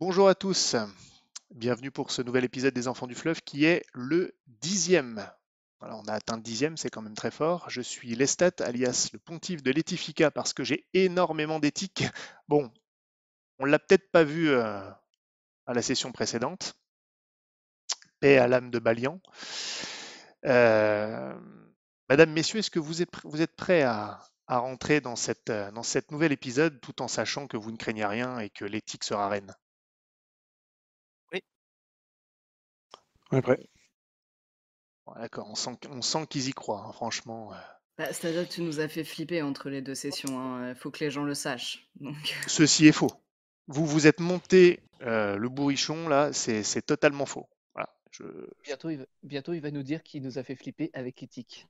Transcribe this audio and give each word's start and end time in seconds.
Bonjour 0.00 0.30
à 0.30 0.34
tous, 0.34 0.76
bienvenue 1.50 1.90
pour 1.90 2.10
ce 2.10 2.22
nouvel 2.22 2.42
épisode 2.44 2.72
des 2.72 2.88
Enfants 2.88 3.06
du 3.06 3.14
Fleuve 3.14 3.42
qui 3.42 3.66
est 3.66 3.84
le 3.92 4.34
dixième. 4.46 5.30
On 5.82 6.08
a 6.08 6.14
atteint 6.14 6.36
le 6.36 6.42
dixième, 6.42 6.78
c'est 6.78 6.88
quand 6.88 7.02
même 7.02 7.14
très 7.14 7.30
fort. 7.30 7.68
Je 7.68 7.82
suis 7.82 8.14
Lestat, 8.14 8.52
alias 8.60 9.10
le 9.12 9.18
pontife 9.18 9.62
de 9.62 9.70
l'éthifica 9.70 10.30
parce 10.30 10.54
que 10.54 10.64
j'ai 10.64 10.88
énormément 10.94 11.58
d'éthique. 11.58 12.04
Bon, 12.48 12.72
on 13.58 13.66
l'a 13.66 13.78
peut-être 13.78 14.10
pas 14.10 14.24
vu 14.24 14.48
euh, 14.48 14.80
à 15.66 15.74
la 15.74 15.82
session 15.82 16.12
précédente. 16.12 16.72
Paix 18.20 18.38
à 18.38 18.48
l'âme 18.48 18.70
de 18.70 18.78
Balian. 18.78 19.20
Euh, 20.46 21.38
Madame, 22.08 22.32
Messieurs, 22.32 22.60
est-ce 22.60 22.70
que 22.70 22.78
vous 22.78 23.02
êtes, 23.02 23.54
prêts 23.54 23.82
à, 23.82 24.18
rentrer 24.48 25.02
dans, 25.02 25.14
cette, 25.14 25.50
euh, 25.50 25.70
nouvel 26.10 26.32
épisode 26.32 26.80
tout 26.80 27.02
en 27.02 27.08
sachant 27.08 27.46
que 27.46 27.58
vous 27.58 27.70
ne 27.70 27.76
craignez 27.76 28.06
rien 28.06 28.38
et 28.38 28.48
que 28.48 28.64
l'éthique 28.64 29.04
sera 29.04 29.28
reine? 29.28 29.54
On 33.30 33.36
est 33.38 33.42
prêt. 33.42 33.60
Bon, 35.06 35.12
D'accord, 35.14 35.48
on 35.50 35.54
sent, 35.54 35.76
on 35.90 36.02
sent 36.02 36.26
qu'ils 36.28 36.48
y 36.48 36.52
croient, 36.52 36.84
hein, 36.86 36.92
franchement. 36.92 37.52
euh. 37.52 37.56
Bah, 37.98 38.12
C'est-à-dire 38.12 38.48
que 38.48 38.52
tu 38.52 38.62
nous 38.62 38.80
as 38.80 38.88
fait 38.88 39.04
flipper 39.04 39.42
entre 39.42 39.68
les 39.70 39.82
deux 39.82 39.94
sessions. 39.94 40.68
Il 40.68 40.74
faut 40.74 40.90
que 40.90 41.04
les 41.04 41.10
gens 41.10 41.24
le 41.24 41.34
sachent. 41.34 41.88
Donc, 42.00 42.36
Ceci 42.46 42.86
est 42.86 42.92
faux. 42.92 43.12
Vous 43.68 43.86
vous 43.86 44.06
êtes 44.06 44.20
monté 44.20 44.80
euh, 45.02 45.36
le 45.36 45.48
bourrichon, 45.48 46.08
là, 46.08 46.32
c'est 46.32 46.62
c'est 46.62 46.82
totalement 46.82 47.24
faux. 47.26 47.48
Voilà, 47.74 47.88
je, 48.10 48.24
Bientôt 48.64 48.90
il, 48.90 48.98
va, 48.98 49.04
bientôt, 49.22 49.52
il 49.52 49.60
va 49.60 49.70
nous 49.70 49.82
dire 49.82 50.02
qu'il 50.02 50.22
nous 50.22 50.38
a 50.38 50.42
fait 50.42 50.56
flipper 50.56 50.90
avec 50.92 51.22
éthique. 51.22 51.66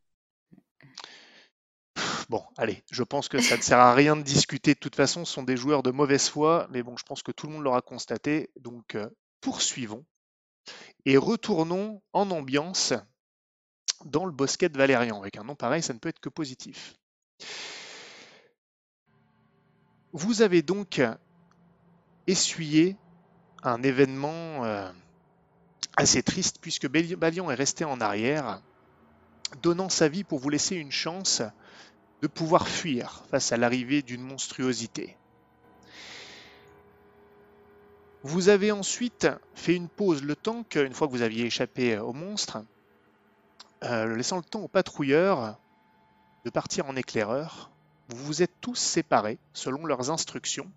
Bon, 2.29 2.45
allez, 2.56 2.83
je 2.91 3.03
pense 3.03 3.29
que 3.29 3.41
ça 3.41 3.56
ne 3.56 3.62
sert 3.62 3.79
à 3.79 3.95
rien 3.95 4.17
de 4.17 4.23
discuter. 4.23 4.75
De 4.75 4.79
toute 4.79 4.95
façon, 4.97 5.25
ce 5.25 5.33
sont 5.33 5.43
des 5.43 5.56
joueurs 5.56 5.83
de 5.83 5.91
mauvaise 5.91 6.29
foi, 6.29 6.69
mais 6.71 6.83
bon, 6.83 6.97
je 6.97 7.05
pense 7.05 7.23
que 7.23 7.33
tout 7.33 7.47
le 7.49 7.53
monde 7.53 7.65
l'aura 7.65 7.83
constaté. 7.83 8.51
Donc, 8.56 8.95
euh, 8.95 9.09
poursuivons 9.41 10.05
et 11.07 11.17
retournons 11.17 12.03
en 12.13 12.31
ambiance 12.31 12.95
dans 14.05 14.25
le 14.25 14.33
bosquet 14.33 14.69
de 14.69 14.79
Valérian. 14.79 15.21
Avec 15.21 15.37
un 15.37 15.45
nom 15.45 15.55
pareil, 15.55 15.83
ça 15.83 15.93
ne 15.93 15.99
peut 15.99 16.09
être 16.09 16.21
que 16.21 16.29
positif. 16.29 16.95
Vous 20.12 20.43
avez 20.43 20.62
donc 20.62 21.01
essuyé 22.27 22.97
un 23.62 23.83
événement 23.83 24.65
euh, 24.65 24.91
assez 25.97 26.23
triste 26.23 26.59
puisque 26.61 26.89
Balian 26.89 27.51
est 27.51 27.55
resté 27.55 27.84
en 27.84 28.01
arrière, 28.01 28.61
donnant 29.62 29.89
sa 29.89 30.09
vie 30.09 30.25
pour 30.25 30.39
vous 30.39 30.49
laisser 30.49 30.77
une 30.77 30.93
chance 30.93 31.43
de 32.23 32.27
pouvoir 32.27 32.69
fuir 32.69 33.25
face 33.31 33.53
à 33.53 33.57
l'arrivée 33.57 34.03
d'une 34.03 34.23
monstruosité. 34.23 35.17
Vous 38.23 38.51
avez 38.51 38.71
ensuite 38.71 39.29
fait 39.55 39.75
une 39.75 39.89
pause 39.89 40.23
le 40.23 40.37
temps 40.37 40.63
qu'une 40.63 40.93
fois 40.93 41.07
que 41.07 41.13
vous 41.13 41.23
aviez 41.23 41.47
échappé 41.47 41.97
au 41.97 42.13
monstre, 42.13 42.62
euh, 43.83 44.15
laissant 44.15 44.37
le 44.37 44.43
temps 44.43 44.61
aux 44.61 44.69
patrouilleurs 44.69 45.59
de 46.45 46.51
partir 46.51 46.87
en 46.87 46.97
éclaireur, 46.97 47.71
vous 48.09 48.23
vous 48.27 48.43
êtes 48.43 48.61
tous 48.61 48.75
séparés 48.75 49.39
selon 49.55 49.87
leurs 49.87 50.11
instructions 50.11 50.71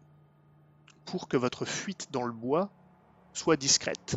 pour 1.03 1.27
que 1.27 1.35
votre 1.35 1.65
fuite 1.65 2.07
dans 2.11 2.23
le 2.23 2.31
bois 2.31 2.69
soit 3.33 3.57
discrète. 3.57 4.15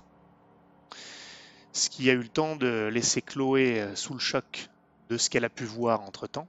Ce 1.73 1.91
qui 1.91 2.09
a 2.09 2.13
eu 2.13 2.23
le 2.23 2.29
temps 2.29 2.55
de 2.55 2.89
laisser 2.93 3.23
Chloé 3.23 3.81
euh, 3.81 3.97
sous 3.97 4.13
le 4.13 4.21
choc 4.21 4.71
de 5.09 5.17
ce 5.17 5.31
qu'elle 5.31 5.45
a 5.45 5.51
pu 5.51 5.65
voir 5.65 6.03
entre-temps. 6.03 6.47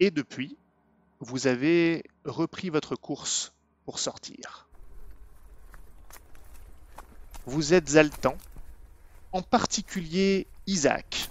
Et 0.00 0.10
depuis, 0.10 0.56
vous 1.20 1.46
avez 1.46 2.02
repris 2.24 2.70
votre 2.70 2.96
course 2.96 3.52
pour 3.84 3.98
sortir. 3.98 4.65
Vous 7.48 7.74
êtes 7.74 7.94
haletant, 7.94 8.36
en 9.30 9.40
particulier 9.40 10.48
Isaac, 10.66 11.30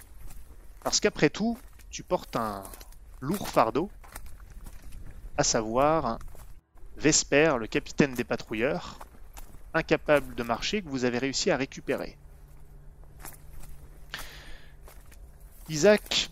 parce 0.82 0.98
qu'après 0.98 1.28
tout, 1.28 1.58
tu 1.90 2.02
portes 2.02 2.36
un 2.36 2.62
lourd 3.20 3.48
fardeau, 3.50 3.90
à 5.36 5.44
savoir 5.44 6.18
Vesper, 6.96 7.56
le 7.58 7.66
capitaine 7.66 8.14
des 8.14 8.24
patrouilleurs, 8.24 8.98
incapable 9.74 10.34
de 10.34 10.42
marcher, 10.42 10.80
que 10.80 10.88
vous 10.88 11.04
avez 11.04 11.18
réussi 11.18 11.50
à 11.50 11.58
récupérer. 11.58 12.16
Isaac, 15.68 16.30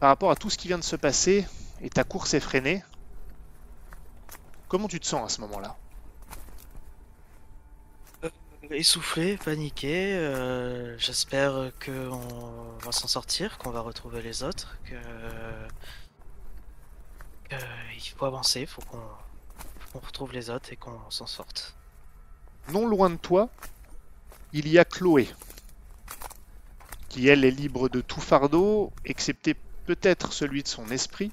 par 0.00 0.08
rapport 0.08 0.30
à 0.30 0.36
tout 0.36 0.48
ce 0.48 0.56
qui 0.56 0.68
vient 0.68 0.78
de 0.78 0.82
se 0.82 0.96
passer 0.96 1.46
et 1.82 1.90
ta 1.90 2.04
course 2.04 2.32
effrénée, 2.32 2.82
comment 4.68 4.88
tu 4.88 4.98
te 4.98 5.06
sens 5.06 5.26
à 5.26 5.28
ce 5.28 5.42
moment-là? 5.42 5.76
Essoufflé, 8.70 9.36
paniqué, 9.36 10.14
euh, 10.14 10.96
j'espère 10.98 11.72
qu'on 11.84 12.78
va 12.80 12.92
s'en 12.92 13.08
sortir, 13.08 13.58
qu'on 13.58 13.70
va 13.70 13.80
retrouver 13.80 14.22
les 14.22 14.42
autres, 14.42 14.78
que... 14.84 14.96
faut 18.16 18.24
avancer, 18.24 18.62
il 18.62 18.66
faut 18.66 18.82
qu'on 18.82 19.02
faut 19.78 19.98
qu'on 19.98 20.06
retrouve 20.06 20.32
les 20.32 20.50
autres 20.50 20.72
et 20.72 20.76
qu'on 20.76 20.98
s'en 21.10 21.26
sorte. 21.26 21.76
Non 22.72 22.86
loin 22.86 23.10
de 23.10 23.16
toi, 23.16 23.50
il 24.52 24.68
y 24.68 24.78
a 24.78 24.84
Chloé, 24.84 25.28
qui 27.08 27.28
elle 27.28 27.44
est 27.44 27.50
libre 27.50 27.88
de 27.88 28.00
tout 28.00 28.20
fardeau, 28.20 28.92
excepté 29.04 29.54
peut-être 29.84 30.32
celui 30.32 30.62
de 30.62 30.68
son 30.68 30.90
esprit, 30.90 31.32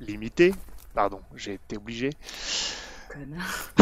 limité. 0.00 0.54
Pardon, 0.94 1.22
j'ai 1.34 1.54
été 1.54 1.76
obligé. 1.76 2.10
Connard. 3.08 3.72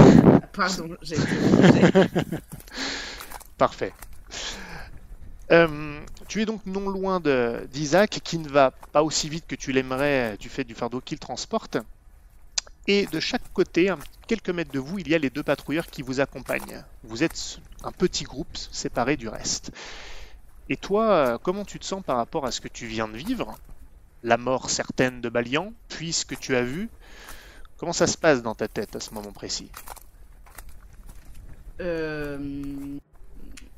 Pardon, 0.52 0.96
j'ai. 1.02 1.16
Parfait. 3.58 3.92
Euh, 5.52 6.00
tu 6.28 6.42
es 6.42 6.46
donc 6.46 6.64
non 6.66 6.88
loin 6.88 7.20
d'Isaac, 7.20 8.20
qui 8.22 8.38
ne 8.38 8.48
va 8.48 8.72
pas 8.92 9.02
aussi 9.02 9.28
vite 9.28 9.46
que 9.46 9.54
tu 9.54 9.72
l'aimerais 9.72 10.36
du 10.38 10.48
fait 10.48 10.64
du 10.64 10.74
fardeau 10.74 11.00
qu'il 11.00 11.18
transporte. 11.18 11.78
Et 12.88 13.06
de 13.06 13.20
chaque 13.20 13.52
côté, 13.52 13.88
à 13.88 13.98
quelques 14.26 14.50
mètres 14.50 14.72
de 14.72 14.78
vous, 14.78 14.98
il 14.98 15.08
y 15.08 15.14
a 15.14 15.18
les 15.18 15.30
deux 15.30 15.42
patrouilleurs 15.42 15.86
qui 15.86 16.02
vous 16.02 16.20
accompagnent. 16.20 16.84
Vous 17.02 17.22
êtes 17.22 17.58
un 17.82 17.92
petit 17.92 18.24
groupe 18.24 18.56
séparé 18.56 19.16
du 19.16 19.28
reste. 19.28 19.72
Et 20.68 20.76
toi, 20.76 21.10
euh, 21.10 21.38
comment 21.38 21.64
tu 21.64 21.78
te 21.78 21.84
sens 21.84 22.02
par 22.04 22.16
rapport 22.16 22.44
à 22.44 22.50
ce 22.50 22.60
que 22.60 22.68
tu 22.68 22.86
viens 22.86 23.08
de 23.08 23.16
vivre? 23.16 23.56
La 24.22 24.36
mort 24.36 24.70
certaine 24.70 25.20
de 25.20 25.28
Balian, 25.28 25.72
puis 25.88 26.12
ce 26.12 26.24
que 26.24 26.34
tu 26.34 26.56
as 26.56 26.62
vu? 26.62 26.88
Comment 27.78 27.92
ça 27.92 28.06
se 28.06 28.16
passe 28.16 28.42
dans 28.42 28.54
ta 28.54 28.68
tête 28.68 28.96
à 28.96 29.00
ce 29.00 29.12
moment 29.12 29.32
précis? 29.32 29.70
Euh, 31.80 32.38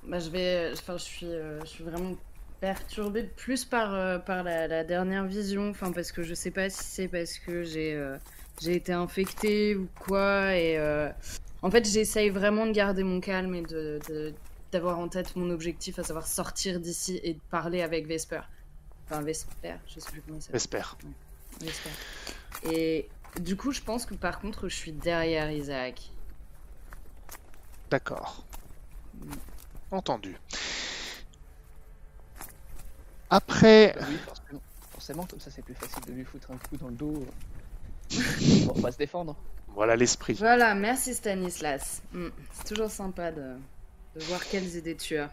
bah, 0.04 0.20
je 0.20 0.30
vais, 0.30 0.70
enfin, 0.72 0.96
je 0.96 1.02
suis, 1.02 1.26
euh, 1.26 1.60
je 1.62 1.66
suis 1.66 1.84
vraiment 1.84 2.14
perturbée 2.60 3.24
plus 3.24 3.64
par, 3.64 3.94
euh, 3.94 4.18
par 4.18 4.42
la, 4.44 4.68
la 4.68 4.84
dernière 4.84 5.24
vision, 5.24 5.70
enfin, 5.70 5.90
parce 5.90 6.12
que 6.12 6.22
je 6.22 6.34
sais 6.34 6.50
pas 6.52 6.70
si 6.70 6.84
c'est 6.84 7.08
parce 7.08 7.38
que 7.38 7.64
j'ai, 7.64 7.94
euh, 7.94 8.16
j'ai 8.60 8.74
été 8.74 8.92
infectée 8.92 9.74
ou 9.74 9.88
quoi, 9.98 10.54
et 10.54 10.78
en 11.60 11.70
fait, 11.72 11.84
j'essaye 11.84 12.30
vraiment 12.30 12.66
de 12.66 12.72
garder 12.72 13.02
mon 13.02 13.20
calme 13.20 13.54
et 13.56 13.62
de, 13.62 14.32
d'avoir 14.70 15.00
en 15.00 15.08
tête 15.08 15.34
mon 15.34 15.50
objectif, 15.50 15.98
à 15.98 16.04
savoir 16.04 16.26
sortir 16.26 16.78
d'ici 16.78 17.18
et 17.24 17.34
de 17.34 17.40
parler 17.50 17.82
avec 17.82 18.06
Vesper. 18.06 18.42
Enfin, 19.06 19.22
Vesper, 19.22 19.74
je 19.88 19.98
sais 19.98 20.10
plus 20.10 20.20
comment 20.20 20.38
il 20.38 20.42
s'appelle. 20.42 20.60
J'espère. 20.60 20.96
Vesper. 21.60 21.90
Et 22.72 23.08
du 23.40 23.56
coup, 23.56 23.72
je 23.72 23.80
pense 23.80 24.06
que 24.06 24.14
par 24.14 24.40
contre, 24.40 24.68
je 24.68 24.74
suis 24.76 24.92
derrière 24.92 25.50
Isaac. 25.50 26.10
D'accord. 27.90 28.44
Entendu. 29.90 30.36
Après, 33.30 33.94
Bah 33.98 34.06
oui, 34.08 34.16
forcément, 34.24 34.60
forcément, 34.92 35.24
comme 35.26 35.40
ça 35.40 35.50
c'est 35.50 35.62
plus 35.62 35.74
facile 35.74 36.02
de 36.06 36.12
lui 36.12 36.24
foutre 36.24 36.50
un 36.50 36.56
coup 36.56 36.76
dans 36.78 36.88
le 36.88 36.94
dos. 36.94 37.26
Bon, 38.66 38.72
on 38.76 38.80
va 38.80 38.90
se 38.92 38.96
défendre. 38.98 39.36
voilà 39.68 39.96
l'esprit. 39.96 40.34
Voilà, 40.34 40.74
merci 40.74 41.14
Stanislas. 41.14 42.02
Hmm, 42.12 42.28
C'est 42.54 42.64
toujours 42.68 42.90
sympa 42.90 43.30
de, 43.30 43.56
de 44.16 44.24
voir 44.24 44.44
quelles 44.46 44.76
idées 44.76 44.96
tu 44.96 45.18
as. 45.18 45.30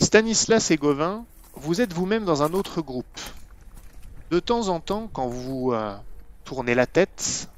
Stanislas 0.00 0.70
et 0.70 0.76
Gauvin, 0.76 1.24
vous 1.54 1.80
êtes 1.80 1.92
vous-même 1.92 2.24
dans 2.24 2.42
un 2.44 2.52
autre 2.52 2.80
groupe. 2.80 3.20
De 4.30 4.38
temps 4.40 4.68
en 4.68 4.78
temps, 4.80 5.08
quand 5.12 5.26
vous 5.26 5.72
euh, 5.72 5.94
tournez 6.44 6.74
la 6.74 6.86
tête, 6.86 7.48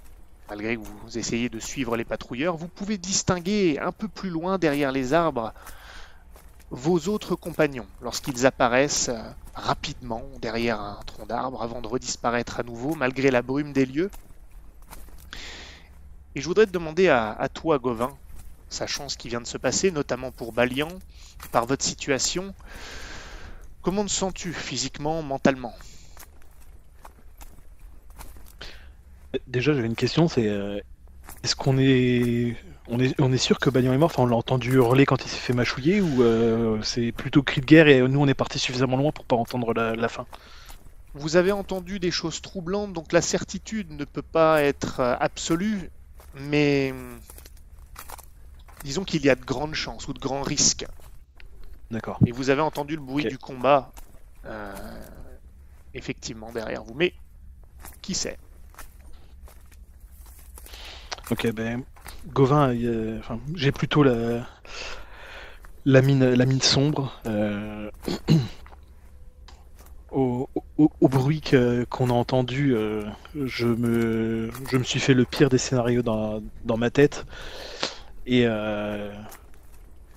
malgré 0.48 0.76
que 0.76 0.82
vous 0.82 1.18
essayez 1.18 1.48
de 1.48 1.58
suivre 1.58 1.96
les 1.96 2.04
patrouilleurs, 2.04 2.56
vous 2.56 2.68
pouvez 2.68 2.98
distinguer 2.98 3.78
un 3.80 3.92
peu 3.92 4.08
plus 4.08 4.30
loin 4.30 4.58
derrière 4.58 4.92
les 4.92 5.12
arbres 5.12 5.52
vos 6.70 7.08
autres 7.08 7.36
compagnons 7.36 7.86
lorsqu'ils 8.02 8.46
apparaissent 8.46 9.10
euh, 9.10 9.22
rapidement 9.54 10.22
derrière 10.40 10.80
un 10.80 10.98
tronc 11.06 11.26
d'arbre 11.26 11.62
avant 11.62 11.80
de 11.80 11.86
redisparaître 11.86 12.58
à 12.58 12.62
nouveau 12.62 12.94
malgré 12.94 13.30
la 13.30 13.42
brume 13.42 13.72
des 13.72 13.86
lieux. 13.86 14.10
Et 16.34 16.40
je 16.40 16.48
voudrais 16.48 16.66
te 16.66 16.72
demander 16.72 17.08
à, 17.08 17.30
à 17.30 17.48
toi, 17.48 17.78
Gauvin, 17.78 18.16
sachant 18.68 19.08
ce 19.08 19.16
qui 19.16 19.28
vient 19.28 19.40
de 19.40 19.46
se 19.46 19.58
passer, 19.58 19.92
notamment 19.92 20.32
pour 20.32 20.52
Balian, 20.52 20.88
par 21.52 21.64
votre 21.66 21.84
situation, 21.84 22.54
comment 23.82 24.04
te 24.04 24.10
sens-tu 24.10 24.52
physiquement, 24.52 25.22
mentalement? 25.22 25.74
Déjà, 29.46 29.72
j'avais 29.72 29.86
une 29.86 29.96
question, 29.96 30.28
c'est 30.28 30.48
euh, 30.48 30.80
est-ce 31.42 31.56
qu'on 31.56 31.78
est 31.78 32.56
On 32.88 33.00
est, 33.00 33.18
on 33.18 33.32
est 33.32 33.38
sûr 33.38 33.58
que 33.58 33.70
Bagnon 33.70 33.94
est 33.94 33.98
mort, 33.98 34.10
enfin, 34.10 34.24
on 34.24 34.26
l'a 34.26 34.36
entendu 34.36 34.74
hurler 34.74 35.06
quand 35.06 35.24
il 35.24 35.28
s'est 35.28 35.38
fait 35.38 35.54
mâchouiller, 35.54 36.02
ou 36.02 36.22
euh, 36.22 36.82
c'est 36.82 37.12
plutôt 37.12 37.42
cri 37.42 37.62
de 37.62 37.66
guerre 37.66 37.88
et 37.88 38.06
nous 38.06 38.20
on 38.20 38.28
est 38.28 38.34
parti 38.34 38.58
suffisamment 38.58 38.98
loin 38.98 39.10
pour 39.10 39.24
pas 39.24 39.36
entendre 39.36 39.72
la, 39.72 39.94
la 39.94 40.08
fin? 40.08 40.26
Vous 41.14 41.36
avez 41.36 41.50
entendu 41.50 41.98
des 41.98 42.10
choses 42.10 42.42
troublantes, 42.42 42.92
donc 42.92 43.12
la 43.12 43.22
certitude 43.22 43.90
ne 43.92 44.04
peut 44.04 44.20
pas 44.20 44.62
être 44.62 45.00
euh, 45.00 45.16
absolue, 45.18 45.90
mais 46.34 46.90
hum, 46.92 47.18
disons 48.82 49.04
qu'il 49.04 49.24
y 49.24 49.30
a 49.30 49.34
de 49.34 49.44
grandes 49.44 49.74
chances 49.74 50.06
ou 50.08 50.12
de 50.12 50.20
grands 50.20 50.42
risques. 50.42 50.86
D'accord. 51.90 52.18
Et 52.26 52.32
vous 52.32 52.50
avez 52.50 52.60
entendu 52.60 52.96
le 52.96 53.02
bruit 53.02 53.24
du 53.24 53.38
combat, 53.38 53.92
euh, 54.44 54.74
effectivement, 55.94 56.52
derrière 56.52 56.84
vous. 56.84 56.94
Mais 56.94 57.14
qui 58.02 58.14
sait? 58.14 58.36
Ok, 61.30 61.50
ben, 61.52 61.82
Gauvin, 62.32 62.74
j'ai 63.54 63.72
plutôt 63.72 64.02
la, 64.02 64.46
la, 65.84 66.02
mine, 66.02 66.24
la 66.34 66.46
mine 66.46 66.60
sombre. 66.60 67.20
euh, 67.26 67.90
Au, 70.10 70.48
au- 70.78 71.08
bruit 71.08 71.40
qu'on 71.90 72.08
a 72.10 72.12
entendu, 72.12 72.72
euh, 72.74 73.02
je, 73.34 73.66
me, 73.66 74.48
je 74.70 74.76
me 74.76 74.84
suis 74.84 75.00
fait 75.00 75.12
le 75.14 75.24
pire 75.24 75.48
des 75.48 75.58
scénarios 75.58 76.02
dans, 76.02 76.40
dans 76.64 76.76
ma 76.76 76.90
tête. 76.90 77.26
Et 78.26 78.44
euh, 78.46 79.10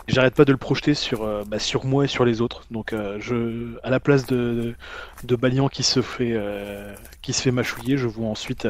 j'arrête 0.08 0.36
pas 0.36 0.46
de 0.46 0.52
le 0.52 0.58
projeter 0.58 0.94
sur, 0.94 1.46
bah, 1.46 1.60
sur 1.60 1.86
moi 1.86 2.06
et 2.06 2.08
sur 2.08 2.26
les 2.26 2.42
autres. 2.42 2.64
Donc, 2.72 2.94
je, 3.20 3.78
à 3.84 3.90
la 3.90 4.00
place 4.00 4.26
de, 4.26 4.76
de 5.24 5.36
Balian 5.36 5.68
qui 5.70 5.84
se 5.84 6.02
fait, 6.02 6.36
qui 7.22 7.34
se 7.34 7.42
fait 7.42 7.52
mâchouiller, 7.52 7.98
je 7.98 8.08
vois 8.08 8.28
ensuite 8.28 8.68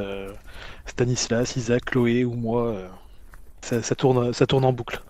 Stanislas, 0.88 1.56
Isaac, 1.56 1.86
Chloé 1.86 2.26
ou 2.26 2.34
moi. 2.34 2.68
euh, 2.70 2.88
ça, 3.62 3.82
ça 3.84 3.96
tourne, 3.96 4.34
ça 4.34 4.48
tourne 4.48 4.66
en 4.66 4.74
boucle. 4.74 5.02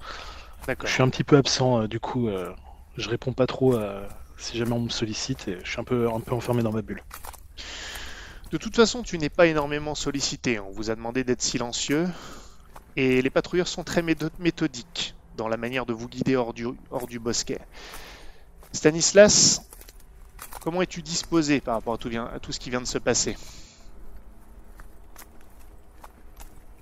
D'accord. 0.67 0.87
Je 0.87 0.93
suis 0.93 1.03
un 1.03 1.09
petit 1.09 1.23
peu 1.23 1.37
absent, 1.37 1.81
euh, 1.83 1.87
du 1.87 1.99
coup, 1.99 2.27
euh, 2.27 2.51
je 2.97 3.09
réponds 3.09 3.33
pas 3.33 3.47
trop 3.47 3.79
si 4.37 4.57
jamais 4.57 4.73
on 4.73 4.81
me 4.81 4.89
sollicite 4.89 5.47
et 5.47 5.57
je 5.63 5.69
suis 5.69 5.79
un 5.79 5.83
peu, 5.83 6.09
un 6.09 6.19
peu 6.19 6.33
enfermé 6.33 6.61
dans 6.63 6.71
ma 6.71 6.81
bulle. 6.81 7.01
De 8.51 8.57
toute 8.57 8.75
façon, 8.75 9.03
tu 9.03 9.17
n'es 9.17 9.29
pas 9.29 9.47
énormément 9.47 9.93
sollicité. 9.95 10.59
On 10.59 10.71
vous 10.71 10.89
a 10.89 10.95
demandé 10.95 11.23
d'être 11.23 11.41
silencieux. 11.41 12.07
Et 12.95 13.21
les 13.21 13.29
patrouilleurs 13.29 13.67
sont 13.67 13.83
très 13.83 14.01
métho- 14.01 14.29
méthodiques 14.39 15.15
dans 15.35 15.47
la 15.47 15.57
manière 15.57 15.85
de 15.85 15.93
vous 15.93 16.07
guider 16.07 16.35
hors 16.35 16.53
du, 16.53 16.65
hors 16.89 17.07
du 17.07 17.19
bosquet. 17.19 17.59
Stanislas, 18.71 19.61
comment 20.61 20.81
es-tu 20.81 21.01
disposé 21.01 21.61
par 21.61 21.75
rapport 21.75 21.93
à 21.93 21.97
tout, 21.97 22.09
vient- 22.09 22.29
à 22.33 22.39
tout 22.39 22.51
ce 22.51 22.59
qui 22.59 22.69
vient 22.69 22.81
de 22.81 22.87
se 22.87 22.97
passer? 22.97 23.37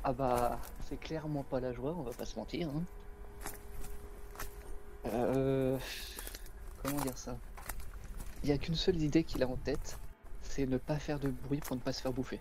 Ah 0.08 0.14
bah, 0.14 0.60
c'est 0.88 1.00
clairement 1.00 1.42
pas 1.42 1.60
la 1.60 1.74
joie, 1.74 1.96
on 1.98 2.04
va 2.04 2.12
pas 2.12 2.26
se 2.26 2.36
mentir. 2.38 2.70
hein. 2.70 2.84
Euh... 5.08 5.80
Comment 6.84 7.02
dire 7.02 7.18
ça? 7.18 7.36
Il 8.44 8.50
y 8.50 8.52
a 8.52 8.60
qu'une 8.60 8.76
seule 8.76 9.02
idée 9.02 9.24
qu'il 9.24 9.42
a 9.42 9.48
en 9.48 9.56
tête, 9.56 9.98
c'est 10.44 10.68
ne 10.68 10.78
pas 10.78 11.00
faire 11.00 11.20
de 11.20 11.30
bruit 11.30 11.60
pour 11.60 11.76
ne 11.76 11.82
pas 11.82 11.92
se 11.92 12.04
faire 12.04 12.14
bouffer. 12.14 12.40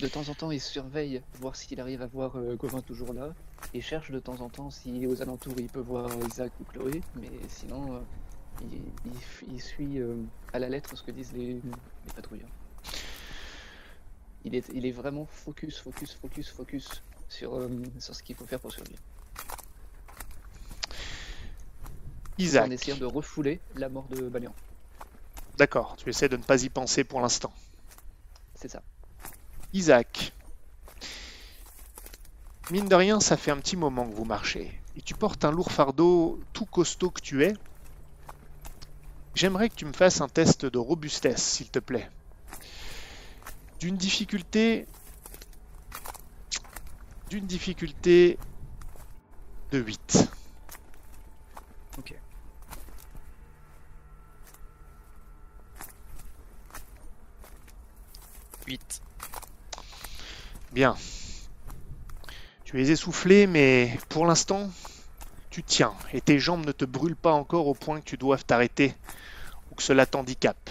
De 0.00 0.08
temps 0.08 0.26
en 0.30 0.34
temps, 0.34 0.50
il 0.50 0.60
surveille, 0.62 1.20
voir 1.34 1.54
s'il 1.54 1.78
arrive 1.82 2.00
à 2.00 2.06
voir 2.06 2.36
euh, 2.36 2.56
Gauvin 2.56 2.80
toujours 2.80 3.12
là, 3.12 3.34
et 3.74 3.82
cherche 3.82 4.10
de 4.10 4.20
temps 4.20 4.40
en 4.40 4.48
temps 4.48 4.70
si 4.70 5.06
aux 5.06 5.20
alentours 5.20 5.52
il 5.58 5.68
peut 5.68 5.80
voir 5.80 6.08
Isaac 6.28 6.50
ou 6.60 6.64
Chloé, 6.64 7.02
mais 7.16 7.28
sinon, 7.48 7.96
euh, 7.96 8.00
il, 9.52 9.60
suit 9.60 9.98
euh, 9.98 10.16
à 10.54 10.58
la 10.58 10.70
lettre 10.70 10.96
ce 10.96 11.02
que 11.02 11.10
disent 11.10 11.34
les, 11.34 11.56
les 11.56 12.12
patrouilleurs. 12.16 12.48
Il 14.44 14.54
est, 14.54 14.68
il 14.74 14.86
est 14.86 14.92
vraiment 14.92 15.26
focus, 15.26 15.78
focus, 15.78 16.14
focus, 16.14 16.48
focus 16.48 17.02
sur, 17.28 17.54
euh, 17.54 17.68
sur 17.98 18.14
ce 18.14 18.22
qu'il 18.22 18.36
faut 18.36 18.46
faire 18.46 18.60
pour 18.60 18.72
survivre. 18.72 19.00
En 22.40 22.42
Isaac, 22.42 22.72
essayant 22.72 22.96
de 22.96 23.04
refouler 23.04 23.60
la 23.76 23.90
mort 23.90 24.08
de 24.08 24.28
Balian. 24.28 24.54
d'accord, 25.58 25.96
tu 25.98 26.08
essaies 26.08 26.28
de 26.30 26.38
ne 26.38 26.42
pas 26.42 26.64
y 26.64 26.70
penser 26.70 27.04
pour 27.04 27.20
l'instant. 27.20 27.52
C'est 28.54 28.68
ça. 28.68 28.82
Isaac, 29.74 30.32
mine 32.70 32.88
de 32.88 32.94
rien, 32.94 33.20
ça 33.20 33.36
fait 33.36 33.50
un 33.50 33.58
petit 33.58 33.76
moment 33.76 34.08
que 34.08 34.14
vous 34.14 34.24
marchez. 34.24 34.80
Et 34.96 35.02
tu 35.02 35.14
portes 35.14 35.44
un 35.44 35.52
lourd 35.52 35.70
fardeau 35.70 36.40
tout 36.52 36.66
costaud 36.66 37.10
que 37.10 37.20
tu 37.20 37.44
es. 37.44 37.52
J'aimerais 39.34 39.68
que 39.68 39.74
tu 39.74 39.84
me 39.84 39.92
fasses 39.92 40.20
un 40.20 40.28
test 40.28 40.66
de 40.66 40.78
robustesse, 40.78 41.42
s'il 41.42 41.70
te 41.70 41.78
plaît. 41.78 42.08
D'une 43.80 43.96
difficulté... 43.96 44.86
D'une 47.30 47.46
difficulté 47.46 48.38
de 49.70 49.78
8. 49.78 50.28
Ok. 51.96 52.14
Huit. 58.66 59.02
Bien. 60.72 60.94
Tu 62.64 62.82
es 62.82 62.90
essoufflé, 62.90 63.46
mais 63.46 63.98
pour 64.10 64.26
l'instant, 64.26 64.70
tu 65.48 65.62
tiens 65.62 65.94
et 66.12 66.20
tes 66.20 66.38
jambes 66.38 66.66
ne 66.66 66.72
te 66.72 66.84
brûlent 66.84 67.16
pas 67.16 67.32
encore 67.32 67.66
au 67.66 67.74
point 67.74 68.00
que 68.00 68.04
tu 68.04 68.18
doives 68.18 68.44
t'arrêter 68.44 68.94
ou 69.70 69.74
que 69.74 69.82
cela 69.82 70.04
t'handicape. 70.04 70.68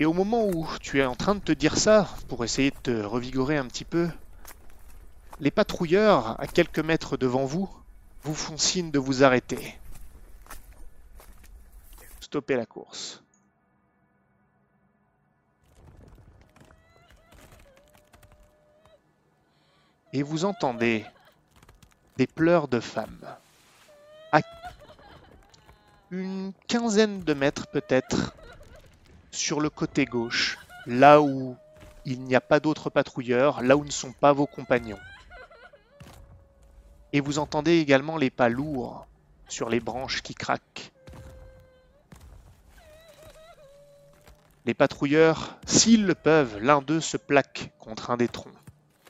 Et 0.00 0.06
au 0.06 0.12
moment 0.12 0.46
où 0.46 0.66
tu 0.80 0.98
es 0.98 1.04
en 1.04 1.14
train 1.14 1.36
de 1.36 1.40
te 1.40 1.52
dire 1.52 1.76
ça, 1.76 2.08
pour 2.26 2.42
essayer 2.44 2.72
de 2.72 2.76
te 2.82 3.02
revigorer 3.02 3.56
un 3.56 3.66
petit 3.66 3.84
peu, 3.84 4.08
les 5.38 5.52
patrouilleurs, 5.52 6.40
à 6.40 6.48
quelques 6.48 6.80
mètres 6.80 7.16
devant 7.16 7.44
vous, 7.44 7.70
vous 8.24 8.34
font 8.34 8.58
signe 8.58 8.90
de 8.90 8.98
vous 8.98 9.22
arrêter. 9.22 9.78
Stoppez 12.20 12.56
la 12.56 12.66
course. 12.66 13.22
et 20.12 20.22
vous 20.22 20.44
entendez 20.44 21.04
des 22.16 22.26
pleurs 22.26 22.68
de 22.68 22.80
femmes. 22.80 23.24
À 24.32 24.40
une 26.10 26.52
quinzaine 26.66 27.20
de 27.20 27.34
mètres 27.34 27.68
peut-être 27.68 28.34
sur 29.30 29.60
le 29.60 29.70
côté 29.70 30.04
gauche, 30.04 30.58
là 30.86 31.20
où 31.20 31.56
il 32.04 32.22
n'y 32.22 32.34
a 32.34 32.40
pas 32.40 32.60
d'autres 32.60 32.90
patrouilleurs, 32.90 33.62
là 33.62 33.76
où 33.76 33.84
ne 33.84 33.90
sont 33.90 34.12
pas 34.12 34.32
vos 34.32 34.46
compagnons. 34.46 34.98
Et 37.12 37.20
vous 37.20 37.38
entendez 37.38 37.78
également 37.78 38.16
les 38.16 38.30
pas 38.30 38.48
lourds 38.48 39.06
sur 39.48 39.68
les 39.68 39.80
branches 39.80 40.22
qui 40.22 40.34
craquent. 40.34 40.92
Les 44.66 44.74
patrouilleurs, 44.74 45.58
s'ils 45.66 46.04
le 46.04 46.14
peuvent, 46.14 46.58
l'un 46.58 46.82
d'eux 46.82 47.00
se 47.00 47.16
plaque 47.16 47.72
contre 47.78 48.10
un 48.10 48.16
des 48.16 48.28
troncs. 48.28 48.52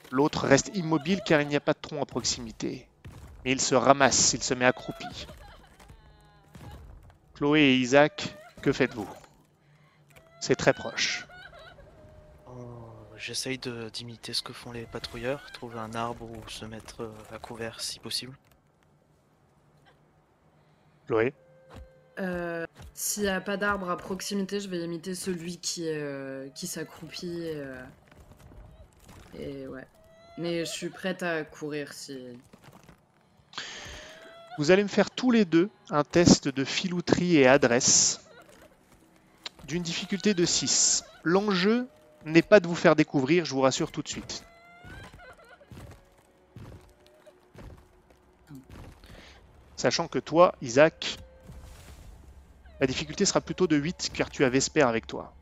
L'autre 0.09 0.47
reste 0.47 0.71
immobile 0.75 1.21
car 1.25 1.41
il 1.41 1.47
n'y 1.47 1.55
a 1.55 1.61
pas 1.61 1.73
de 1.73 1.79
tronc 1.79 2.01
à 2.01 2.05
proximité. 2.05 2.87
Mais 3.43 3.51
il 3.51 3.61
se 3.61 3.75
ramasse, 3.75 4.33
il 4.33 4.43
se 4.43 4.53
met 4.53 4.65
accroupi. 4.65 5.27
Chloé 7.33 7.61
et 7.61 7.75
Isaac, 7.77 8.35
que 8.61 8.71
faites-vous? 8.71 9.20
C'est 10.41 10.55
très 10.55 10.73
proche. 10.73 11.25
Euh, 12.47 12.51
J'essaye 13.15 13.57
de- 13.59 13.89
d'imiter 13.89 14.33
ce 14.33 14.41
que 14.41 14.51
font 14.51 14.71
les 14.71 14.85
patrouilleurs, 14.85 15.49
trouver 15.53 15.77
un 15.79 15.93
arbre 15.93 16.25
ou 16.25 16.49
se 16.49 16.65
mettre 16.65 17.03
euh, 17.03 17.11
à 17.33 17.37
couvert 17.37 17.79
si 17.79 17.99
possible. 17.99 18.35
Chloé 21.07 21.33
Euh, 22.19 22.65
S'il 22.95 23.23
n'y 23.23 23.29
a 23.29 23.39
pas 23.41 23.57
d'arbre 23.57 23.89
à 23.89 23.97
proximité, 23.97 24.59
je 24.59 24.67
vais 24.67 24.79
imiter 24.79 25.13
celui 25.15 25.57
qui, 25.57 25.83
euh, 25.87 26.49
qui 26.49 26.65
s'accroupit. 26.67 27.43
euh, 27.53 27.81
Et 29.37 29.67
ouais. 29.67 29.85
Mais 30.37 30.65
je 30.65 30.71
suis 30.71 30.89
prête 30.89 31.21
à 31.23 31.43
courir 31.43 31.93
si. 31.93 32.17
Vous 34.57 34.71
allez 34.71 34.83
me 34.83 34.87
faire 34.89 35.11
tous 35.11 35.29
les 35.31 35.45
deux 35.45 35.69
un 35.91 36.03
test 36.03 36.47
de 36.47 36.63
filouterie 36.65 37.37
et 37.37 37.47
adresse 37.47 38.20
d'une 39.71 39.83
difficulté 39.83 40.33
de 40.33 40.43
6. 40.43 41.05
L'enjeu 41.23 41.87
n'est 42.25 42.41
pas 42.41 42.59
de 42.59 42.67
vous 42.67 42.75
faire 42.75 42.93
découvrir, 42.93 43.45
je 43.45 43.53
vous 43.53 43.61
rassure 43.61 43.89
tout 43.89 44.01
de 44.01 44.07
suite. 44.09 44.43
Sachant 49.77 50.09
que 50.09 50.19
toi, 50.19 50.53
Isaac, 50.61 51.17
la 52.81 52.87
difficulté 52.87 53.23
sera 53.23 53.39
plutôt 53.39 53.65
de 53.65 53.77
8 53.77 54.11
car 54.13 54.29
tu 54.29 54.43
as 54.43 54.49
Vesper 54.49 54.81
avec 54.81 55.07
toi. 55.07 55.33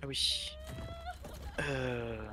Ah 0.00 0.06
oui. 0.06 0.52
Euh... 1.58 2.28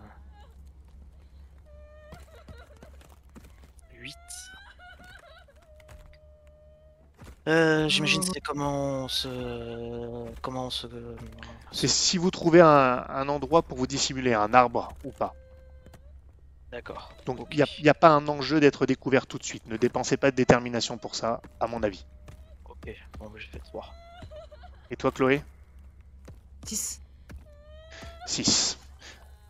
8. 4.05 4.15
Euh, 7.47 7.87
J'imagine 7.87 8.21
Oh. 8.25 8.31
c'est 8.33 8.41
comment 8.41 9.03
on 9.03 9.07
se... 9.07 9.27
Comment 10.41 10.65
on 10.67 10.69
se... 10.69 10.87
C'est 11.71 11.87
si 11.87 12.17
vous 12.17 12.31
trouvez 12.31 12.61
un, 12.61 13.05
un 13.07 13.29
endroit 13.29 13.61
pour 13.61 13.77
vous 13.77 13.87
dissimuler, 13.87 14.33
un 14.33 14.53
arbre 14.53 14.93
ou 15.03 15.11
pas. 15.11 15.35
D'accord. 16.71 17.13
Donc 17.25 17.47
il 17.51 17.63
n'y 17.83 17.89
a, 17.89 17.93
pas 17.93 18.09
un 18.09 18.27
enjeu 18.27 18.59
d'être 18.59 18.85
découvert 18.85 19.27
tout 19.27 19.37
de 19.37 19.43
suite. 19.43 19.65
Ne 19.67 19.77
dépensez 19.77 20.17
pas 20.17 20.31
de 20.31 20.35
détermination 20.35 20.97
pour 20.97 21.15
ça, 21.15 21.41
à 21.61 21.67
mon 21.67 21.83
avis. 21.83 22.05
Ok, 22.65 22.93
bon 23.17 23.29
bah, 23.29 23.37
j'ai 23.37 23.47
fait 23.47 23.59
3. 23.59 23.93
Et 24.91 24.97
toi, 24.97 25.11
Chloé? 25.11 25.41
10. 26.63 26.99
6. 28.27 28.77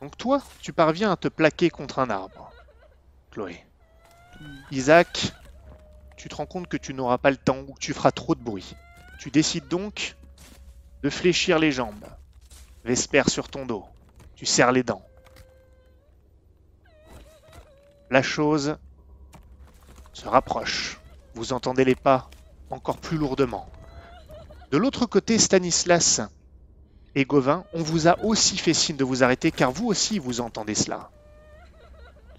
Donc 0.01 0.17
toi, 0.17 0.43
tu 0.61 0.71
parviens 0.71 1.11
à 1.11 1.15
te 1.15 1.27
plaquer 1.27 1.71
contre 1.71 1.97
un 1.97 2.11
arbre. 2.11 2.51
Chloé. 3.31 3.65
Isaac, 4.69 5.33
tu 6.25 6.29
te 6.29 6.37
rends 6.37 6.47
compte 6.47 6.67
que 6.67 6.77
tu 6.77 6.95
n'auras 6.95 7.19
pas 7.19 7.29
le 7.29 7.37
temps 7.37 7.59
ou 7.67 7.73
que 7.73 7.79
tu 7.79 7.93
feras 7.93 8.09
trop 8.09 8.33
de 8.33 8.41
bruit. 8.41 8.75
Tu 9.19 9.29
décides 9.29 9.67
donc 9.67 10.15
de 11.03 11.11
fléchir 11.11 11.59
les 11.59 11.71
jambes. 11.71 12.03
Vesper 12.83 13.29
sur 13.29 13.47
ton 13.47 13.67
dos. 13.67 13.85
Tu 14.35 14.47
serres 14.47 14.71
les 14.71 14.81
dents. 14.81 15.05
La 18.09 18.23
chose 18.23 18.75
se 20.13 20.27
rapproche. 20.27 20.99
Vous 21.35 21.53
entendez 21.53 21.85
les 21.85 21.93
pas 21.93 22.27
encore 22.71 22.97
plus 22.97 23.19
lourdement. 23.19 23.69
De 24.71 24.79
l'autre 24.79 25.05
côté, 25.05 25.37
Stanislas 25.37 26.21
et 27.13 27.25
Gauvin, 27.25 27.65
on 27.71 27.83
vous 27.83 28.07
a 28.07 28.17
aussi 28.23 28.57
fait 28.57 28.73
signe 28.73 28.97
de 28.97 29.03
vous 29.03 29.23
arrêter 29.23 29.51
car 29.51 29.71
vous 29.71 29.85
aussi 29.85 30.17
vous 30.17 30.41
entendez 30.41 30.73
cela. 30.73 31.11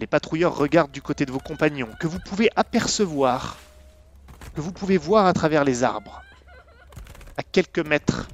Les 0.01 0.09
patrouilleurs 0.09 0.57
regardent 0.57 0.91
du 0.91 1.03
côté 1.03 1.25
de 1.25 1.31
vos 1.31 1.39
compagnons, 1.39 1.91
que 2.01 2.09
vous 2.09 2.19
pouvez 2.19 2.51
apercevoir, 2.57 3.59
que 4.57 4.61
vous 4.63 4.73
pouvez 4.73 4.97
voir 4.97 5.27
à 5.27 5.35
travers 5.35 5.65
les 5.65 5.85
arbres, 5.85 6.23
à 7.37 7.43
quelques 7.43 7.79
mètres 7.79 8.27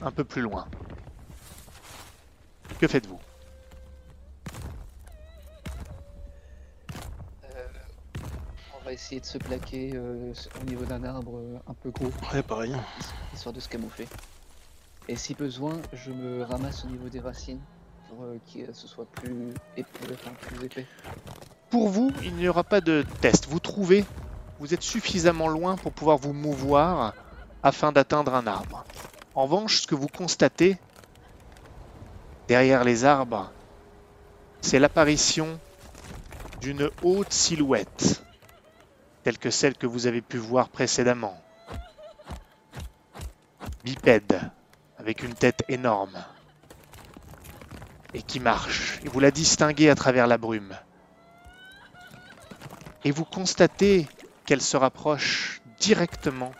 un 0.00 0.10
peu 0.10 0.24
plus 0.24 0.40
loin. 0.40 0.66
Que 2.80 2.88
faites-vous? 2.88 3.18
Euh, 7.44 7.48
on 8.80 8.84
va 8.84 8.92
essayer 8.94 9.20
de 9.20 9.26
se 9.26 9.36
plaquer 9.36 9.92
euh, 9.94 10.32
au 10.60 10.64
niveau 10.64 10.84
d'un 10.86 11.04
arbre 11.04 11.36
euh, 11.36 11.58
un 11.68 11.74
peu 11.74 11.90
gros, 11.90 12.10
Ouais, 12.32 12.42
pareil. 12.42 12.74
histoire 13.34 13.52
de 13.52 13.60
se 13.60 13.68
camoufler. 13.68 14.08
Et 15.08 15.16
si 15.16 15.34
besoin, 15.34 15.74
je 15.92 16.10
me 16.12 16.42
ramasse 16.44 16.84
au 16.84 16.88
niveau 16.88 17.08
des 17.10 17.20
racines 17.20 17.60
pour 18.08 18.24
euh, 18.24 18.38
que 18.54 18.72
ce 18.72 18.86
soit 18.88 19.06
plus 19.12 19.52
épais, 19.76 19.88
enfin, 20.14 20.30
plus 20.40 20.64
épais. 20.64 20.86
Pour 21.68 21.90
vous, 21.90 22.10
il 22.22 22.34
n'y 22.36 22.48
aura 22.48 22.64
pas 22.64 22.80
de 22.80 23.04
test. 23.20 23.46
Vous 23.48 23.60
trouvez, 23.60 24.06
vous 24.58 24.74
êtes 24.74 24.82
suffisamment 24.82 25.48
loin 25.48 25.76
pour 25.76 25.92
pouvoir 25.92 26.18
vous 26.18 26.32
mouvoir 26.32 27.14
afin 27.62 27.92
d'atteindre 27.92 28.34
un 28.34 28.46
arbre. 28.46 28.84
En 29.34 29.44
revanche, 29.44 29.82
ce 29.82 29.86
que 29.86 29.94
vous 29.94 30.08
constatez 30.08 30.78
derrière 32.48 32.84
les 32.84 33.04
arbres, 33.04 33.50
c'est 34.60 34.78
l'apparition 34.78 35.58
d'une 36.60 36.90
haute 37.02 37.32
silhouette, 37.32 38.22
telle 39.22 39.38
que 39.38 39.50
celle 39.50 39.76
que 39.76 39.86
vous 39.86 40.06
avez 40.06 40.22
pu 40.22 40.38
voir 40.38 40.68
précédemment. 40.68 41.40
Bipède, 43.84 44.40
avec 44.98 45.22
une 45.22 45.34
tête 45.34 45.62
énorme, 45.68 46.24
et 48.14 48.22
qui 48.22 48.40
marche, 48.40 49.00
et 49.04 49.08
vous 49.08 49.20
la 49.20 49.30
distinguez 49.30 49.90
à 49.90 49.94
travers 49.94 50.26
la 50.26 50.38
brume 50.38 50.74
et 53.04 53.10
vous 53.10 53.24
constatez 53.24 54.06
qu'elle 54.48 54.62
se 54.62 54.78
rapproche 54.78 55.60
directement 55.78 56.52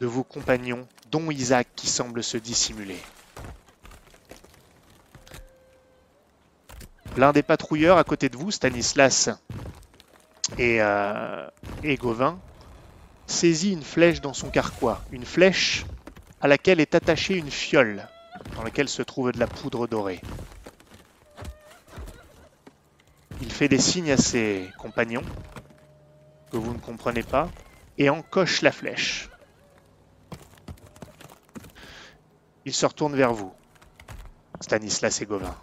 de 0.00 0.06
vos 0.06 0.24
compagnons, 0.24 0.88
dont 1.10 1.30
Isaac 1.30 1.68
qui 1.76 1.88
semble 1.88 2.24
se 2.24 2.38
dissimuler. 2.38 2.96
L'un 7.18 7.32
des 7.32 7.42
patrouilleurs 7.42 7.98
à 7.98 8.04
côté 8.04 8.30
de 8.30 8.38
vous, 8.38 8.50
Stanislas 8.50 9.28
et, 10.56 10.80
euh, 10.80 11.46
et 11.82 11.96
Gauvin, 11.96 12.38
saisit 13.26 13.72
une 13.72 13.84
flèche 13.84 14.22
dans 14.22 14.32
son 14.32 14.48
carquois, 14.48 15.02
une 15.12 15.26
flèche 15.26 15.84
à 16.40 16.48
laquelle 16.48 16.80
est 16.80 16.94
attachée 16.94 17.36
une 17.36 17.50
fiole 17.50 18.08
dans 18.56 18.62
laquelle 18.62 18.88
se 18.88 19.02
trouve 19.02 19.32
de 19.32 19.38
la 19.38 19.48
poudre 19.48 19.86
dorée. 19.86 20.22
Il 23.42 23.52
fait 23.52 23.68
des 23.68 23.78
signes 23.78 24.12
à 24.12 24.16
ses 24.16 24.70
compagnons 24.78 25.24
vous 26.58 26.72
ne 26.72 26.78
comprenez 26.78 27.22
pas 27.22 27.50
et 27.98 28.10
encoche 28.10 28.62
la 28.62 28.72
flèche. 28.72 29.30
Il 32.64 32.72
se 32.72 32.86
retourne 32.86 33.14
vers 33.14 33.32
vous, 33.32 33.52
Stanislas 34.60 35.20
et 35.20 35.26
Gauvin. 35.26 35.54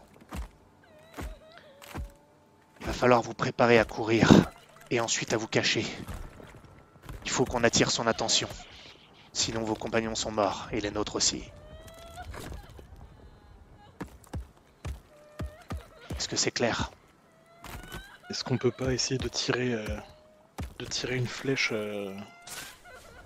Il 2.79 2.86
va 2.86 2.93
falloir 2.93 3.21
vous 3.21 3.33
préparer 3.33 3.79
à 3.79 3.86
courir 3.86 4.29
et 4.89 5.00
ensuite 5.00 5.33
à 5.33 5.38
vous 5.38 5.48
cacher. 5.48 5.86
Il 7.25 7.31
faut 7.31 7.45
qu'on 7.45 7.63
attire 7.63 7.89
son 7.89 8.07
attention. 8.07 8.48
Sinon 9.33 9.63
vos 9.63 9.75
compagnons 9.75 10.15
sont 10.15 10.31
morts 10.31 10.67
et 10.71 10.81
les 10.81 10.91
nôtres 10.91 11.15
aussi. 11.15 11.43
Est-ce 16.17 16.27
que 16.27 16.36
c'est 16.36 16.51
clair? 16.51 16.91
Est-ce 18.29 18.43
qu'on 18.43 18.57
peut 18.57 18.71
pas 18.71 18.93
essayer 18.93 19.17
de 19.17 19.27
tirer, 19.27 19.74
euh, 19.74 19.88
de 20.81 20.85
tirer 20.85 21.15
une 21.15 21.27
flèche 21.27 21.69
euh, 21.71 22.13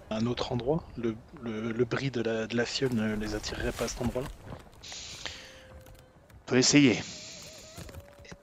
à 0.09 0.17
un 0.17 0.25
autre 0.25 0.51
endroit 0.51 0.83
le, 0.97 1.15
le, 1.41 1.71
le 1.71 1.85
bris 1.85 2.12
de 2.12 2.21
la, 2.21 2.47
de 2.47 2.55
la 2.57 2.65
fiole 2.65 2.93
ne 2.93 3.15
les 3.15 3.33
attirerait 3.33 3.71
pas 3.71 3.85
à 3.85 3.88
cet 3.88 4.01
endroit-là 4.01 4.27
On 6.41 6.45
peut 6.45 6.57
essayer. 6.57 7.01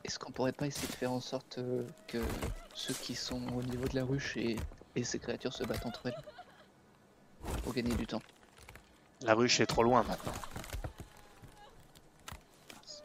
Est-ce 0.04 0.18
qu'on 0.18 0.32
pourrait 0.32 0.52
pas 0.52 0.66
essayer 0.66 0.88
de 0.88 0.92
faire 0.92 1.12
en 1.12 1.20
sorte 1.20 1.58
euh, 1.58 1.86
que 2.08 2.18
ceux 2.74 2.94
qui 2.94 3.14
sont 3.14 3.40
au 3.54 3.62
niveau 3.62 3.86
de 3.86 3.94
la 3.94 4.04
ruche 4.04 4.36
et, 4.36 4.56
et 4.96 5.04
ces 5.04 5.18
créatures 5.18 5.52
se 5.52 5.64
battent 5.64 5.86
entre 5.86 6.06
elles 6.06 6.16
Pour 7.62 7.74
gagner 7.74 7.94
du 7.94 8.06
temps? 8.06 8.22
La 9.22 9.34
ruche 9.34 9.60
est 9.60 9.66
trop 9.66 9.82
loin 9.82 10.02
maintenant. 10.02 10.32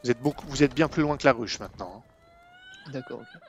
Vous 0.02 0.10
êtes, 0.10 0.20
beaucoup, 0.20 0.46
vous 0.48 0.62
êtes 0.62 0.74
bien 0.74 0.88
plus 0.88 1.02
loin 1.02 1.16
que 1.16 1.24
la 1.26 1.32
ruche 1.32 1.60
maintenant. 1.60 2.02
hein. 2.86 2.90
D'accord, 2.92 3.20
ok. 3.20 3.40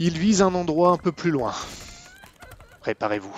Il 0.00 0.16
vise 0.18 0.42
un 0.42 0.54
endroit 0.54 0.90
un 0.90 0.96
peu 0.96 1.12
plus 1.12 1.30
loin. 1.30 1.54
Préparez-vous. 2.80 3.34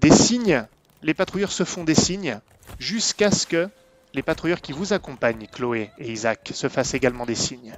Des 0.00 0.10
signes, 0.12 0.64
les 1.02 1.14
patrouilleurs 1.14 1.52
se 1.52 1.64
font 1.64 1.82
des 1.82 1.94
signes 1.94 2.40
jusqu'à 2.78 3.30
ce 3.30 3.46
que 3.46 3.68
les 4.14 4.22
patrouilleurs 4.22 4.60
qui 4.60 4.72
vous 4.72 4.92
accompagnent, 4.92 5.48
Chloé 5.48 5.90
et 5.98 6.12
Isaac, 6.12 6.52
se 6.54 6.68
fassent 6.68 6.94
également 6.94 7.26
des 7.26 7.34
signes. 7.34 7.76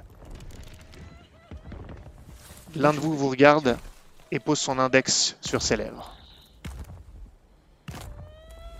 L'un 2.75 2.93
de 2.93 2.99
vous 2.99 3.17
vous 3.17 3.29
regarde 3.29 3.77
et 4.29 4.39
pose 4.39 4.59
son 4.59 4.77
index 4.77 5.35
sur 5.41 5.63
ses 5.63 5.77
lèvres. 5.77 6.15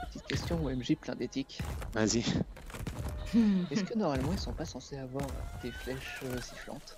Petite 0.07 0.27
question 0.27 0.63
OMJ 0.63 0.95
plein 1.01 1.15
d'éthique. 1.15 1.59
Vas-y. 1.93 2.23
Est-ce 3.71 3.83
que 3.83 3.97
normalement 3.97 4.33
ils 4.33 4.39
sont 4.39 4.53
pas 4.53 4.65
censés 4.65 4.97
avoir 4.97 5.25
des 5.63 5.71
flèches 5.71 6.19
euh, 6.23 6.39
sifflantes? 6.41 6.97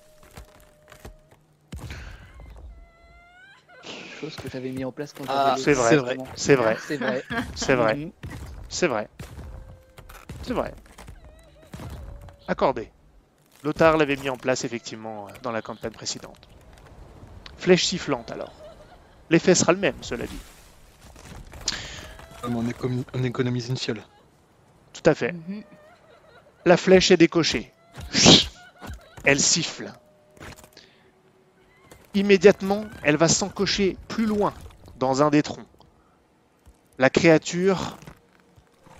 Chose 4.19 4.35
que 4.37 4.49
j'avais 4.49 4.71
mis 4.71 4.83
en 4.83 4.91
place 4.91 5.13
quand 5.13 5.25
Ah, 5.27 5.55
j'avais 5.55 5.61
c'est 5.61 5.73
vrai. 5.73 5.89
C'est 5.89 5.95
vrai. 5.97 6.17
C'est 6.35 6.55
vrai, 6.55 6.77
C'est 6.79 6.97
vrai. 6.97 7.23
c'est 7.55 7.75
vrai, 7.75 7.95
Mhm. 7.95 8.11
c'est 8.69 8.87
vrai. 8.87 9.07
C'est 10.43 10.53
vrai. 10.53 10.73
Accordé. 12.47 12.89
Lothar 13.63 13.97
l'avait 13.97 14.15
mis 14.15 14.29
en 14.29 14.37
place 14.37 14.63
effectivement 14.63 15.27
euh, 15.27 15.31
dans 15.43 15.51
la 15.51 15.61
campagne 15.61 15.91
précédente. 15.91 16.47
Flèche 17.57 17.85
sifflante 17.85 18.31
alors. 18.31 18.53
L'effet 19.29 19.53
sera 19.53 19.73
le 19.73 19.79
même, 19.79 20.01
cela 20.01 20.25
dit. 20.25 20.39
Comme 22.41 22.55
on, 22.55 22.67
économise, 22.67 23.05
on 23.13 23.23
économise 23.23 23.69
une 23.69 23.77
fiole. 23.77 24.01
Tout 24.93 25.09
à 25.09 25.13
fait. 25.13 25.33
Mhm. 25.33 25.63
La 26.65 26.77
flèche 26.77 27.11
est 27.11 27.17
décochée. 27.17 27.71
Elle 29.25 29.39
siffle. 29.39 29.91
Immédiatement, 32.13 32.85
elle 33.03 33.17
va 33.17 33.27
s'encocher 33.27 33.97
plus 34.07 34.25
loin 34.25 34.53
dans 34.97 35.21
un 35.21 35.29
des 35.29 35.43
troncs. 35.43 35.65
La 36.97 37.09
créature 37.09 37.97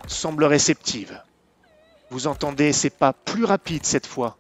semble 0.08 0.44
réceptive. 0.46 1.22
Vous 2.12 2.28
entendez 2.28 2.72
ses 2.74 2.90
pas 2.90 3.14
plus 3.14 3.44
rapides 3.46 3.86
cette 3.86 4.08
fois, 4.08 4.38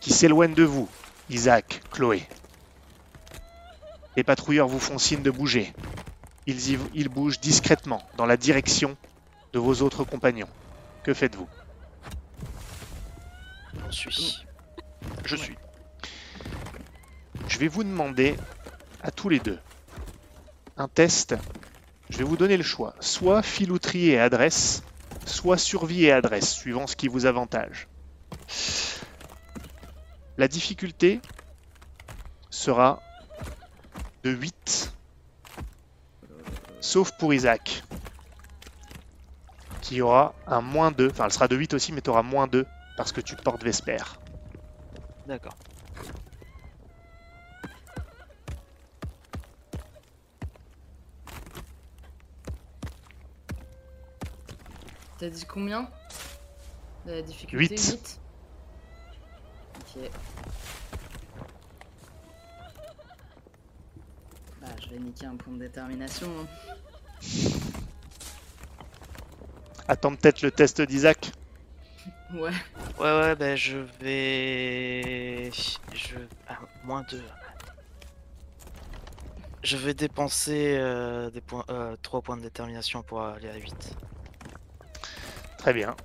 qui 0.00 0.12
s'éloignent 0.12 0.54
de 0.54 0.64
vous, 0.64 0.88
Isaac, 1.30 1.82
Chloé. 1.90 2.26
Les 4.16 4.24
patrouilleurs 4.24 4.68
vous 4.68 4.80
font 4.80 4.98
signe 4.98 5.22
de 5.22 5.30
bouger. 5.30 5.72
Ils, 6.46 6.72
y- 6.72 6.78
ils 6.94 7.08
bougent 7.08 7.40
discrètement 7.40 8.02
dans 8.16 8.26
la 8.26 8.36
direction 8.36 8.96
de 9.52 9.58
vos 9.58 9.82
autres 9.82 10.04
compagnons. 10.04 10.48
Que 11.02 11.14
faites-vous? 11.14 11.48
On 13.86 13.90
suit. 13.90 14.44
Je 15.24 15.36
suis. 15.36 15.56
Je 17.48 17.58
vais 17.58 17.68
vous 17.68 17.84
demander 17.84 18.36
à 19.02 19.10
tous 19.10 19.28
les 19.28 19.40
deux 19.40 19.58
un 20.76 20.88
test. 20.88 21.34
Je 22.10 22.18
vais 22.18 22.24
vous 22.24 22.36
donner 22.36 22.56
le 22.56 22.62
choix. 22.62 22.94
Soit 23.00 23.42
filouterie 23.42 24.10
et 24.10 24.18
adresse, 24.18 24.82
soit 25.26 25.58
survie 25.58 26.04
et 26.04 26.12
adresse, 26.12 26.52
suivant 26.52 26.86
ce 26.86 26.96
qui 26.96 27.08
vous 27.08 27.26
avantage. 27.26 27.88
La 30.36 30.48
difficulté 30.48 31.20
sera 32.50 33.00
de 34.24 34.30
8. 34.30 34.92
Sauf 36.80 37.12
pour 37.18 37.32
Isaac. 37.32 37.82
Qui 39.80 40.00
aura 40.00 40.34
un 40.46 40.60
moins 40.60 40.90
2. 40.90 41.10
Enfin, 41.10 41.26
elle 41.26 41.32
sera 41.32 41.48
de 41.48 41.56
8 41.56 41.74
aussi, 41.74 41.92
mais 41.92 42.00
tu 42.00 42.10
auras 42.10 42.22
moins 42.22 42.46
2 42.46 42.66
parce 42.96 43.12
que 43.12 43.20
tu 43.20 43.36
portes 43.36 43.62
Vesper. 43.62 43.98
D'accord. 45.26 45.56
T'as 55.18 55.28
dit 55.28 55.44
combien 55.46 55.88
La 57.06 57.22
difficulté 57.22 57.74
Huit. 57.76 57.90
8 57.92 58.20
Ok. 59.80 60.10
Bah, 64.60 64.68
je 64.82 64.88
vais 64.90 64.98
niquer 64.98 65.26
un 65.26 65.36
point 65.36 65.52
de 65.54 65.58
détermination. 65.60 66.28
hein. 66.40 66.46
Attends 69.86 70.14
peut-être 70.16 70.42
le 70.42 70.50
test 70.50 70.80
d'Isaac. 70.82 71.30
Ouais. 72.34 72.50
Ouais, 72.98 73.20
ouais, 73.20 73.36
bah 73.36 73.54
je 73.54 73.76
vais. 74.00 75.50
Je. 75.52 76.16
Ah, 76.48 76.58
moins 76.82 77.02
2. 77.08 77.22
Je 79.62 79.76
vais 79.76 79.94
dépenser 79.94 80.76
euh, 80.78 81.30
des 81.30 81.40
points, 81.40 81.64
euh, 81.70 81.96
3 82.02 82.22
points 82.22 82.36
de 82.36 82.42
détermination 82.42 83.02
pour 83.04 83.22
aller 83.22 83.48
à 83.48 83.54
8. 83.56 83.72
Très 85.64 85.72
bien. 85.72 85.96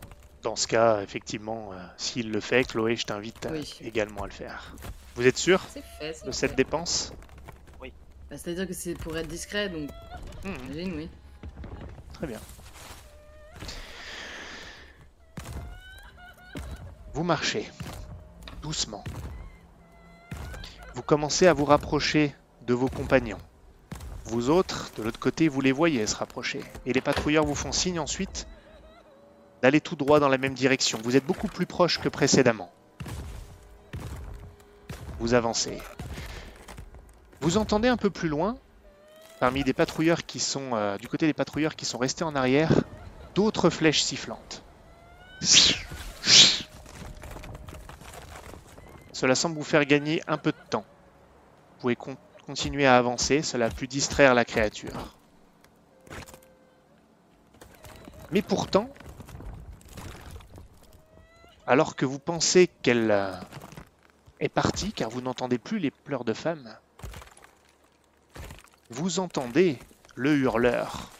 Dans 0.42 0.56
ce 0.56 0.68
cas, 0.68 1.02
effectivement, 1.02 1.74
euh, 1.74 1.86
s'il 1.98 2.32
le 2.32 2.40
fait, 2.40 2.64
Chloé, 2.64 2.96
je 2.96 3.06
t'invite 3.06 3.46
Oui. 3.52 3.78
également 3.84 4.22
à 4.24 4.26
le 4.28 4.32
faire. 4.32 4.74
Vous 5.16 5.28
êtes 5.28 5.38
sûr 5.38 5.60
fait. 5.60 5.82
de 5.82 6.14
fait. 6.24 6.32
cette 6.32 6.56
dépense? 6.56 7.12
Bah, 7.82 7.88
C'est-à-dire 8.38 8.66
que 8.66 8.74
c'est 8.74 8.94
pour 8.94 9.18
être 9.18 9.28
discret, 9.28 9.68
donc 9.68 9.90
Mhm, 10.46 10.54
j'imagine, 10.72 10.94
oui. 10.96 11.10
Très 12.14 12.28
bien. 12.28 12.40
Vous 17.14 17.24
marchez 17.24 17.70
doucement. 18.62 19.04
Vous 20.96 21.02
commencez 21.04 21.48
à 21.48 21.54
vous 21.54 21.66
rapprocher 21.66 22.34
de 22.66 22.74
vos 22.74 22.88
compagnons. 22.88 23.40
Vous 24.24 24.50
autres, 24.50 24.92
de 24.96 25.04
l'autre 25.04 25.20
côté, 25.20 25.50
vous 25.50 25.60
les 25.60 25.74
voyez 25.74 26.08
se 26.08 26.16
rapprocher. 26.16 26.62
Et 26.86 26.94
les 26.94 27.02
patrouilleurs 27.02 27.44
vous 27.46 27.56
font 27.56 27.74
signe 27.74 28.00
ensuite 28.00 28.48
d'aller 29.62 29.82
tout 29.82 29.96
droit 29.96 30.20
dans 30.20 30.30
la 30.30 30.38
même 30.38 30.54
direction. 30.54 31.00
Vous 31.04 31.16
êtes 31.16 31.26
beaucoup 31.26 31.48
plus 31.48 31.66
proche 31.66 32.00
que 32.00 32.10
précédemment. 32.10 32.72
Vous 35.20 35.34
avancez. 35.34 35.78
Vous 37.42 37.58
entendez 37.58 37.88
un 37.88 37.98
peu 37.98 38.10
plus 38.10 38.30
loin, 38.30 38.58
parmi 39.40 39.64
des 39.64 39.74
patrouilleurs 39.74 40.26
qui 40.26 40.40
sont 40.40 40.72
euh, 40.74 40.98
du 40.98 41.08
côté 41.08 41.26
des 41.26 41.34
patrouilleurs 41.34 41.76
qui 41.76 41.86
sont 41.86 41.98
restés 41.98 42.24
en 42.24 42.36
arrière, 42.36 42.72
d'autres 43.36 43.70
flèches 43.70 44.02
sifflantes. 44.02 44.64
Cela 49.12 49.36
semble 49.36 49.56
vous 49.56 49.64
faire 49.64 49.86
gagner 49.86 50.22
un 50.28 50.38
peu 50.38 50.52
de 50.52 50.58
temps. 50.70 50.86
Vous 51.76 51.82
pouvez 51.82 51.96
con- 51.96 52.18
continuer 52.46 52.86
à 52.86 52.98
avancer, 52.98 53.42
cela 53.42 53.66
a 53.66 53.70
pu 53.70 53.88
distraire 53.88 54.34
la 54.34 54.46
créature. 54.46 55.16
Mais 58.32 58.42
pourtant, 58.42 58.90
alors 61.70 61.96
que 61.96 62.04
vous 62.04 62.18
pensez 62.18 62.68
qu'elle 62.82 63.12
euh, 63.12 63.32
est 64.40 64.50
partie, 64.50 64.92
car 64.92 65.08
vous 65.12 65.22
n'entendez 65.22 65.60
plus 65.60 65.78
les 65.78 65.92
pleurs 65.92 66.24
de 66.26 66.34
femmes, 66.34 66.76
vous 68.90 69.20
entendez 69.20 69.78
le 70.16 70.36
hurleur, 70.36 71.12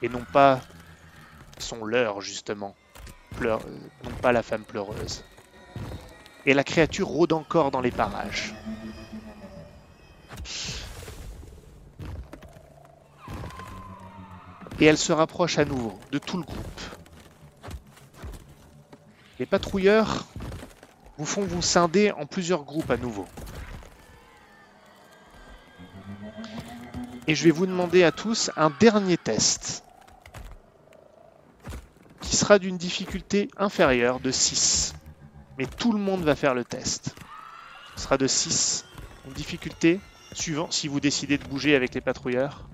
et 0.00 0.08
non 0.08 0.24
pas 0.32 0.60
son 1.58 1.84
leurre 1.84 2.22
justement, 2.22 2.74
euh, 3.42 3.58
non 4.04 4.10
pas 4.22 4.32
la 4.32 4.42
femme 4.42 4.64
pleureuse. 4.64 5.22
Et 6.46 6.54
la 6.54 6.64
créature 6.64 7.06
rôde 7.06 7.34
encore 7.34 7.70
dans 7.70 7.82
les 7.82 7.90
parages. 7.90 8.54
Et 14.80 14.86
elle 14.86 14.96
se 14.96 15.12
rapproche 15.12 15.58
à 15.58 15.66
nouveau 15.66 16.00
de 16.10 16.16
tout 16.16 16.38
le 16.38 16.44
groupe. 16.44 16.89
Les 19.40 19.46
patrouilleurs 19.46 20.26
vous 21.16 21.24
font 21.24 21.42
vous 21.42 21.62
scinder 21.62 22.10
en 22.10 22.26
plusieurs 22.26 22.62
groupes 22.62 22.90
à 22.90 22.98
nouveau. 22.98 23.26
Et 27.26 27.34
je 27.34 27.44
vais 27.44 27.50
vous 27.50 27.64
demander 27.64 28.02
à 28.02 28.12
tous 28.12 28.50
un 28.58 28.68
dernier 28.68 29.16
test 29.16 29.82
qui 32.20 32.36
sera 32.36 32.58
d'une 32.58 32.76
difficulté 32.76 33.48
inférieure 33.56 34.20
de 34.20 34.30
6. 34.30 34.92
Mais 35.56 35.64
tout 35.64 35.92
le 35.92 35.98
monde 35.98 36.22
va 36.22 36.36
faire 36.36 36.52
le 36.52 36.66
test. 36.66 37.14
Ce 37.96 38.02
sera 38.02 38.18
de 38.18 38.26
6. 38.26 38.84
Une 39.24 39.32
difficulté 39.32 40.00
suivant 40.34 40.70
si 40.70 40.86
vous 40.86 41.00
décidez 41.00 41.38
de 41.38 41.44
bouger 41.48 41.74
avec 41.74 41.94
les 41.94 42.02
patrouilleurs. 42.02 42.68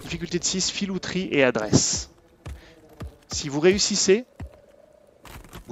Difficulté 0.00 0.38
de 0.38 0.44
6, 0.44 0.70
filouterie 0.70 1.28
et 1.32 1.44
adresse. 1.44 2.08
Si 3.30 3.50
vous 3.50 3.60
réussissez, 3.60 4.24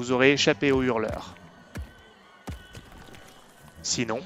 vous 0.00 0.12
aurez 0.12 0.32
échappé 0.32 0.72
au 0.72 0.82
hurleur. 0.82 1.34
Sinon, 3.82 4.20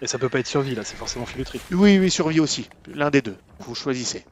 Et 0.00 0.06
ça 0.06 0.18
peut 0.18 0.30
pas 0.30 0.38
être 0.38 0.46
survie 0.46 0.74
là, 0.74 0.82
c'est 0.82 0.96
forcément 0.96 1.26
filouterie. 1.26 1.60
oui, 1.72 1.98
oui, 1.98 2.10
survie 2.10 2.40
aussi. 2.40 2.70
L'un 2.86 3.10
des 3.10 3.20
deux. 3.20 3.36
Vous 3.58 3.74
choisissez. 3.74 4.24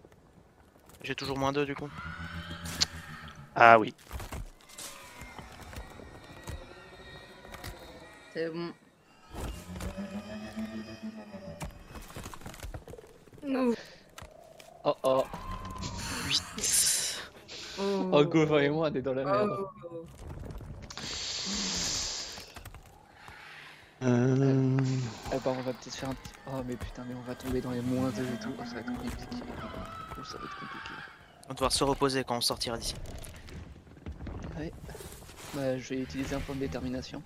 J'ai 1.03 1.15
toujours 1.15 1.37
moins 1.37 1.53
2 1.53 1.67
du 1.67 1.75
coup. 1.75 1.91
Ah 3.55 3.79
oui. 3.79 3.95
C'est 8.33 8.49
bon. 8.49 8.73
Oh, 13.45 13.75
Oh 14.85 14.97
oh, 15.03 15.25
8. 16.29 16.92
Oh, 17.81 18.11
oh 18.13 18.25
Gauvin 18.25 18.61
et 18.61 18.69
moi 18.69 18.89
on 18.91 18.95
est 18.95 19.03
dans 19.03 19.15
la 19.15 19.25
merde. 19.25 19.51
oh. 19.59 19.69
Euh... 24.05 24.77
Eh 25.33 25.37
ben, 25.45 25.51
on 25.59 25.63
va 25.63 25.73
peut-être 25.73 25.95
faire 25.95 26.09
un 26.11 26.15
petit. 26.15 26.33
Oh 26.49 26.61
mais 26.67 26.75
putain, 26.75 27.05
mais 27.09 27.15
on 27.15 27.23
va 27.23 27.35
tomber 27.37 27.61
dans 27.61 27.71
les 27.71 27.81
moins 27.81 28.11
2 28.11 28.23
et 28.23 28.27
tout. 28.43 28.49
Oh, 28.59 28.63
ça 28.65 28.75
va 28.75 28.81
être 28.81 28.87
compliqué. 28.87 29.17
Oh, 30.19 30.25
ça 30.25 30.39
va 30.39 30.45
être 30.45 30.59
compliqué. 30.59 30.95
On 31.45 31.49
va 31.49 31.55
devoir 31.55 31.73
se 31.73 31.85
reposer 31.85 32.25
quand 32.25 32.37
on 32.37 32.41
sortira 32.41 32.77
d'ici. 32.77 32.95
Bah, 35.55 35.77
je 35.79 35.89
vais 35.91 36.01
utiliser 36.01 36.35
un 36.35 36.41
point 36.41 36.55
de 36.55 36.61
détermination 36.61 37.23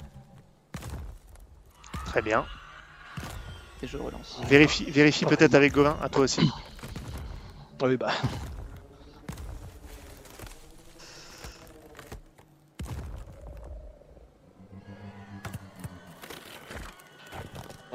Très 2.07 2.23
bien. 2.23 2.45
et 3.83 3.87
je 3.87 3.97
relance. 3.97 4.41
Vérifie, 4.49 4.91
vérifie 4.91 5.25
peut-être 5.27 5.55
avec 5.55 5.73
Gauvin, 5.73 5.97
à 6.03 6.09
toi 6.09 6.23
aussi. 6.23 6.51
Ah 7.79 7.85
oui 7.85 7.99
bah. 7.99 8.11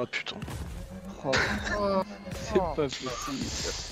Oh 0.02 0.06
putain. 0.10 0.36
Oh, 1.24 1.32
c'est 2.34 2.58
pas 2.58 2.74
possible. 2.76 3.12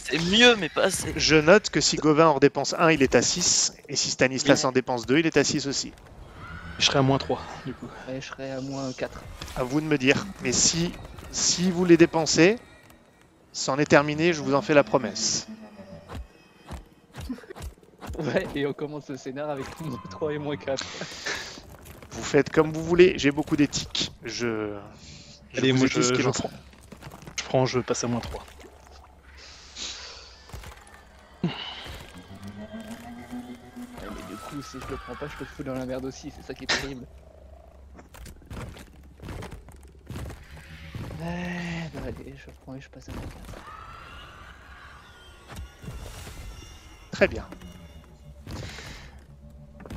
C'est 0.03 0.19
mieux, 0.19 0.55
mais 0.55 0.69
pas 0.69 0.85
assez. 0.85 1.13
Je 1.15 1.35
note 1.35 1.69
que 1.69 1.81
si 1.81 1.97
Gauvin 1.97 2.27
en 2.27 2.39
dépense 2.39 2.73
1, 2.77 2.91
il 2.91 3.03
est 3.03 3.13
à 3.13 3.21
6. 3.21 3.73
Et 3.87 3.95
si 3.95 4.09
Stanislas 4.09 4.65
en 4.65 4.71
dépense 4.71 5.05
2, 5.05 5.19
il 5.19 5.27
est 5.27 5.37
à 5.37 5.43
6 5.43 5.67
aussi. 5.67 5.93
Je 6.79 6.85
serais 6.85 6.99
à 6.99 7.01
moins 7.03 7.19
3 7.19 7.39
du 7.65 7.73
coup. 7.73 7.87
Ouais, 8.07 8.21
je 8.21 8.27
serai 8.27 8.51
à 8.51 8.61
moins 8.61 8.91
4. 8.91 9.21
À 9.55 9.63
vous 9.63 9.81
de 9.81 9.85
me 9.85 9.97
dire. 9.97 10.25
Mais 10.41 10.51
si, 10.51 10.91
si 11.31 11.69
vous 11.69 11.85
les 11.85 11.97
dépensez, 11.97 12.55
c'en 13.53 13.77
est 13.77 13.85
terminé, 13.85 14.33
je 14.33 14.41
vous 14.41 14.55
en 14.55 14.61
fais 14.61 14.73
la 14.73 14.83
promesse. 14.83 15.47
Ouais, 18.17 18.45
et 18.53 18.65
on 18.65 18.73
commence 18.73 19.07
le 19.07 19.15
scénar 19.15 19.49
avec 19.49 19.65
moins 19.79 19.97
3 20.09 20.33
et 20.33 20.39
moins 20.39 20.57
4. 20.57 20.83
Vous 22.11 22.23
faites 22.23 22.49
comme 22.49 22.73
vous 22.73 22.83
voulez, 22.83 23.13
j'ai 23.17 23.31
beaucoup 23.31 23.55
d'éthique. 23.55 24.11
Je. 24.25 24.75
Je 25.53 25.59
Allez, 25.59 25.71
vous 25.71 25.79
moi 25.79 25.87
je, 25.87 26.01
je 26.01 26.27
en 26.27 26.31
prends. 26.31 26.51
Je 27.37 27.43
prends, 27.43 27.65
je 27.65 27.79
passe 27.79 28.03
à 28.03 28.07
moins 28.07 28.19
3. 28.19 28.45
Ouais, 31.43 31.49
mais 34.01 34.23
du 34.29 34.35
coup, 34.35 34.61
si 34.61 34.77
je 34.79 34.87
le 34.91 34.97
prends 34.97 35.15
pas, 35.15 35.27
je 35.27 35.37
te 35.43 35.49
fous 35.49 35.63
dans 35.63 35.73
la 35.73 35.85
merde 35.85 36.05
aussi, 36.05 36.31
c'est 36.35 36.43
ça 36.43 36.53
qui 36.53 36.65
est 36.65 36.67
terrible. 36.67 37.05
Ouais, 41.19 41.89
bah 41.93 42.01
allez, 42.05 42.35
je 42.37 42.51
prends 42.61 42.75
et 42.75 42.81
je 42.81 42.89
passe 42.89 43.09
à 43.09 43.11
la 43.11 43.17
carte. 43.17 43.59
Très 47.11 47.27
bien. 47.27 47.45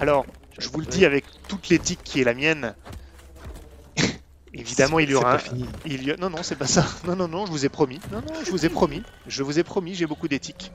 Alors, 0.01 0.27
je 0.59 0.69
vous 0.69 0.81
le 0.81 0.87
dis 0.87 1.05
avec 1.05 1.25
toute 1.47 1.69
l'éthique 1.69 2.03
qui 2.03 2.21
est 2.21 2.25
la 2.25 2.35
mienne. 2.35 2.75
Évidemment, 4.55 4.99
il 4.99 5.11
y 5.11 5.15
aura 5.15 5.31
pas 5.31 5.35
un, 5.37 5.39
fini. 5.39 5.65
Il 5.87 6.05
y 6.05 6.11
a... 6.11 6.17
Non, 6.17 6.29
non, 6.31 6.43
c'est 6.43 6.57
pas 6.57 6.67
ça. 6.67 6.87
Non, 7.07 7.17
non, 7.17 7.27
non, 7.29 7.47
je 7.47 7.51
vous 7.53 7.65
ai 7.65 7.69
promis. 7.71 8.01
Non, 8.11 8.19
non, 8.21 8.35
je 8.45 8.51
vous 8.51 8.67
ai 8.67 8.69
promis. 8.69 9.03
Je 9.27 9.43
vous 9.43 9.59
ai 9.59 9.63
promis, 9.63 9.95
j'ai 9.95 10.07
beaucoup 10.07 10.29
d'éthique. 10.29 10.73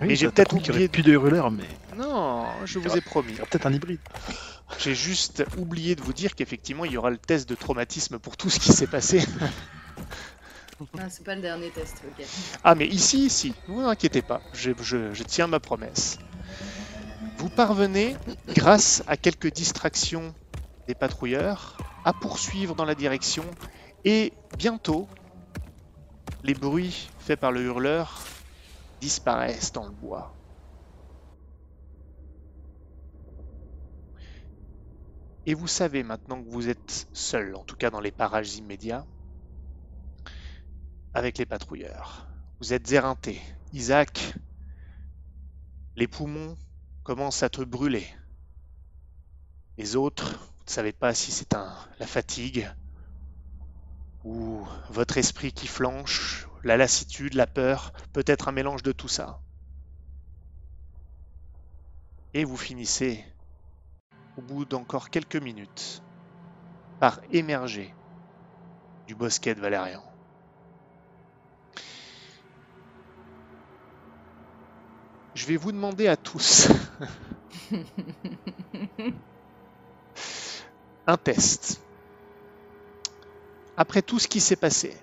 Oui, 0.00 0.08
Mais 0.08 0.16
j'ai 0.16 0.28
peut-être 0.28 0.54
oublié 0.54 0.88
plus 0.88 1.02
de 1.02 1.12
hurleurs, 1.12 1.50
mais 1.50 1.64
Non, 1.96 2.46
je 2.64 2.78
vous 2.78 2.96
ai 2.96 3.00
promis. 3.00 3.32
il 3.32 3.36
y 3.36 3.40
aura 3.40 3.48
peut-être 3.50 3.66
un 3.66 3.72
hybride. 3.72 3.98
J'ai 4.78 4.94
juste 4.94 5.44
oublié 5.58 5.96
de 5.96 6.02
vous 6.02 6.12
dire 6.12 6.34
qu'effectivement, 6.36 6.84
il 6.84 6.92
y 6.92 6.96
aura 6.96 7.10
le 7.10 7.18
test 7.18 7.48
de 7.48 7.54
traumatisme 7.56 8.18
pour 8.18 8.36
tout 8.36 8.48
ce 8.50 8.60
qui 8.60 8.72
s'est 8.72 8.86
passé. 8.86 9.24
Ah, 10.98 11.10
c'est 11.10 11.24
pas 11.24 11.34
le 11.34 11.42
dernier 11.42 11.68
test, 11.68 11.96
ok. 12.06 12.24
Ah, 12.64 12.74
mais 12.74 12.86
ici, 12.86 13.26
ici, 13.26 13.52
ne 13.68 13.74
vous 13.74 13.80
inquiétez 13.82 14.22
pas, 14.22 14.40
je, 14.54 14.70
je- 14.80 15.12
je 15.12 15.22
tiens 15.24 15.46
ma 15.46 15.60
promesse. 15.60 16.18
Vous 17.36 17.50
parvenez, 17.50 18.16
grâce 18.54 19.02
à 19.06 19.18
quelques 19.18 19.52
distractions 19.52 20.34
des 20.88 20.94
patrouilleurs, 20.94 21.76
à 22.04 22.12
poursuivre 22.12 22.74
dans 22.74 22.84
la 22.84 22.94
direction 22.94 23.44
et 24.04 24.32
bientôt, 24.56 25.08
les 26.42 26.54
bruits 26.54 27.10
faits 27.18 27.38
par 27.38 27.52
le 27.52 27.62
hurleur 27.62 28.22
disparaissent 29.00 29.72
dans 29.72 29.84
le 29.84 29.92
bois. 29.92 30.34
Et 35.46 35.54
vous 35.54 35.66
savez 35.66 36.02
maintenant 36.02 36.42
que 36.42 36.48
vous 36.48 36.68
êtes 36.68 37.08
seul, 37.12 37.56
en 37.56 37.64
tout 37.64 37.76
cas 37.76 37.90
dans 37.90 38.00
les 38.00 38.12
parages 38.12 38.56
immédiats, 38.56 39.06
avec 41.14 41.38
les 41.38 41.46
patrouilleurs. 41.46 42.26
Vous 42.60 42.72
êtes 42.72 42.92
éreinté. 42.92 43.40
Isaac, 43.72 44.34
les 45.96 46.06
poumons 46.06 46.56
commencent 47.02 47.42
à 47.42 47.48
te 47.48 47.62
brûler. 47.62 48.06
Les 49.76 49.96
autres, 49.96 50.49
ne 50.70 50.72
savez 50.72 50.92
pas 50.92 51.14
si 51.14 51.32
c'est 51.32 51.54
un, 51.54 51.76
la 51.98 52.06
fatigue 52.06 52.70
ou 54.22 54.64
votre 54.90 55.18
esprit 55.18 55.52
qui 55.52 55.66
flanche, 55.66 56.46
la 56.62 56.76
lassitude, 56.76 57.34
la 57.34 57.48
peur, 57.48 57.90
peut-être 58.12 58.46
un 58.46 58.52
mélange 58.52 58.84
de 58.84 58.92
tout 58.92 59.08
ça. 59.08 59.42
Et 62.34 62.44
vous 62.44 62.56
finissez, 62.56 63.24
au 64.36 64.42
bout 64.42 64.64
d'encore 64.64 65.10
quelques 65.10 65.34
minutes, 65.34 66.04
par 67.00 67.18
émerger 67.30 67.96
du 69.08 69.16
bosquet 69.16 69.56
de 69.56 69.60
Valérian. 69.60 70.04
Je 75.34 75.46
vais 75.46 75.56
vous 75.56 75.72
demander 75.72 76.06
à 76.06 76.16
tous 76.16 76.68
un 81.10 81.16
test. 81.16 81.80
Après 83.76 84.00
tout 84.00 84.18
ce 84.18 84.28
qui 84.28 84.40
s'est 84.40 84.56
passé, 84.56 84.96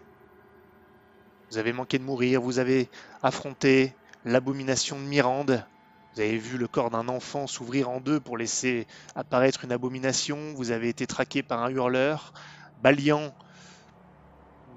vous 1.51 1.57
avez 1.57 1.73
manqué 1.73 1.99
de 1.99 2.03
mourir, 2.03 2.41
vous 2.41 2.59
avez 2.59 2.89
affronté 3.21 3.93
l'abomination 4.23 4.97
de 4.97 5.03
Mirande, 5.03 5.65
vous 6.13 6.21
avez 6.21 6.37
vu 6.37 6.57
le 6.57 6.67
corps 6.67 6.89
d'un 6.89 7.09
enfant 7.09 7.45
s'ouvrir 7.45 7.89
en 7.89 7.99
deux 7.99 8.19
pour 8.19 8.37
laisser 8.37 8.87
apparaître 9.15 9.65
une 9.65 9.71
abomination, 9.71 10.53
vous 10.55 10.71
avez 10.71 10.89
été 10.89 11.07
traqué 11.07 11.43
par 11.43 11.61
un 11.61 11.69
hurleur, 11.69 12.33
Balian, 12.81 13.33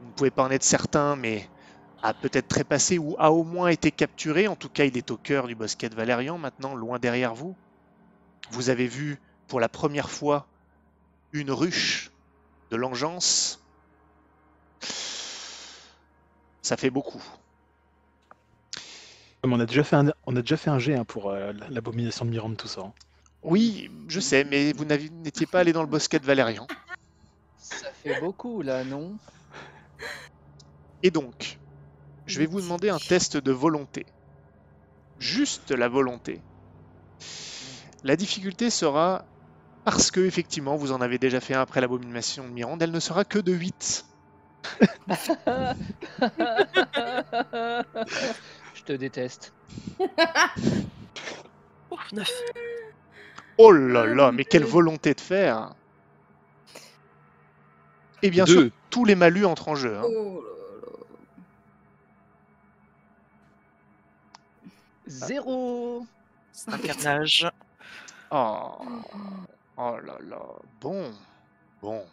vous 0.01 0.07
ne 0.09 0.12
pouvez 0.16 0.31
pas 0.31 0.43
en 0.43 0.51
être 0.51 0.64
certain, 0.64 1.14
mais 1.14 1.49
a 2.03 2.12
peut-être 2.12 2.49
trépassé 2.49 2.99
ou 2.99 3.14
a 3.19 3.31
au 3.31 3.45
moins 3.45 3.69
été 3.69 3.90
capturé. 3.90 4.49
En 4.49 4.57
tout 4.57 4.71
cas, 4.71 4.85
il 4.85 4.97
est 4.97 5.11
au 5.11 5.16
cœur 5.16 5.47
du 5.47 5.55
bosquet 5.55 5.88
de 5.88 5.95
Valérian, 5.95 6.38
maintenant 6.38 6.75
loin 6.75 6.99
derrière 6.99 7.35
vous. 7.35 7.55
Vous 8.51 8.71
avez 8.71 8.87
vu 8.87 9.21
pour 9.47 9.61
la 9.61 9.69
première 9.69 10.11
fois 10.11 10.47
une 11.33 11.51
ruche 11.51 12.11
de 12.71 12.77
l'engeance. 12.77 13.61
Ça 16.62 16.77
fait 16.77 16.90
beaucoup. 16.90 17.23
On 19.43 19.59
a 19.59 19.66
déjà 19.66 19.83
fait 19.83 19.97
un, 19.97 20.12
on 20.27 20.37
a 20.37 20.43
déjà 20.43 20.57
fait 20.57 20.71
un 20.71 20.79
jet 20.79 20.95
hein, 20.95 21.05
pour 21.05 21.31
euh, 21.31 21.53
l'abomination 21.71 22.25
de 22.25 22.31
Mirande, 22.31 22.57
tout 22.57 22.69
ça. 22.69 22.83
hein. 22.83 22.93
Oui, 23.43 23.90
je 24.09 24.21
sais, 24.21 24.45
mais 24.45 24.73
vous 24.75 24.85
n'étiez 24.85 25.47
pas 25.47 25.61
allé 25.61 25.73
dans 25.73 25.83
le 25.83 25.88
bosquet 25.88 26.19
de 26.19 26.27
Valérian. 26.27 26.66
Ça 27.57 27.90
fait 27.93 28.21
beaucoup 28.21 28.61
là, 28.61 28.85
non? 28.85 29.16
Et 31.03 31.11
donc, 31.11 31.59
je 32.27 32.38
vais 32.38 32.47
vous 32.47 32.61
demander 32.61 32.90
un 32.90 32.99
test 32.99 33.38
de 33.38 33.51
volonté. 33.51 34.05
Juste 35.19 35.71
la 35.71 35.88
volonté. 35.88 36.43
La 38.05 38.16
difficulté 38.16 38.69
sera, 38.69 39.25
parce 39.85 40.11
que 40.11 40.21
effectivement 40.21 40.77
vous 40.77 40.93
en 40.93 41.01
avez 41.01 41.19
déjà 41.19 41.40
fait 41.40 41.55
un 41.55 41.61
après 41.62 41.81
l'abomination 41.81 42.45
de 42.45 42.51
Mirande, 42.53 42.83
elle 42.83 42.90
ne 42.93 43.01
sera 43.01 43.25
que 43.25 43.38
de 43.38 43.53
8. 43.53 44.05
Je 48.75 48.83
te 48.85 48.93
déteste. 48.93 49.53
Ouf, 51.90 52.12
neuf. 52.12 52.31
Oh 53.59 53.73
là 53.73 54.07
là, 54.07 54.33
mais 54.33 54.45
quelle 54.45 54.64
volonté 54.64 55.12
de 55.14 55.21
faire 55.21 55.75
Et 58.23 58.31
bien 58.31 58.47
sûr, 58.47 58.71
tous 58.90 59.05
les 59.05 59.14
malus 59.14 59.45
entrent 59.45 59.69
en 59.69 59.75
jeu. 59.75 59.97
hein. 59.97 60.03
Oh 60.05 60.43
là 60.45 60.47
là. 60.87 60.99
Zéro 65.07 66.07
C'est 66.53 66.73
un 66.73 66.79
carnage. 66.79 67.51
Oh, 68.31 68.79
oh 69.81 69.99
là 70.01 70.19
là, 70.21 70.40
bon, 70.81 71.11
bon, 71.83 72.07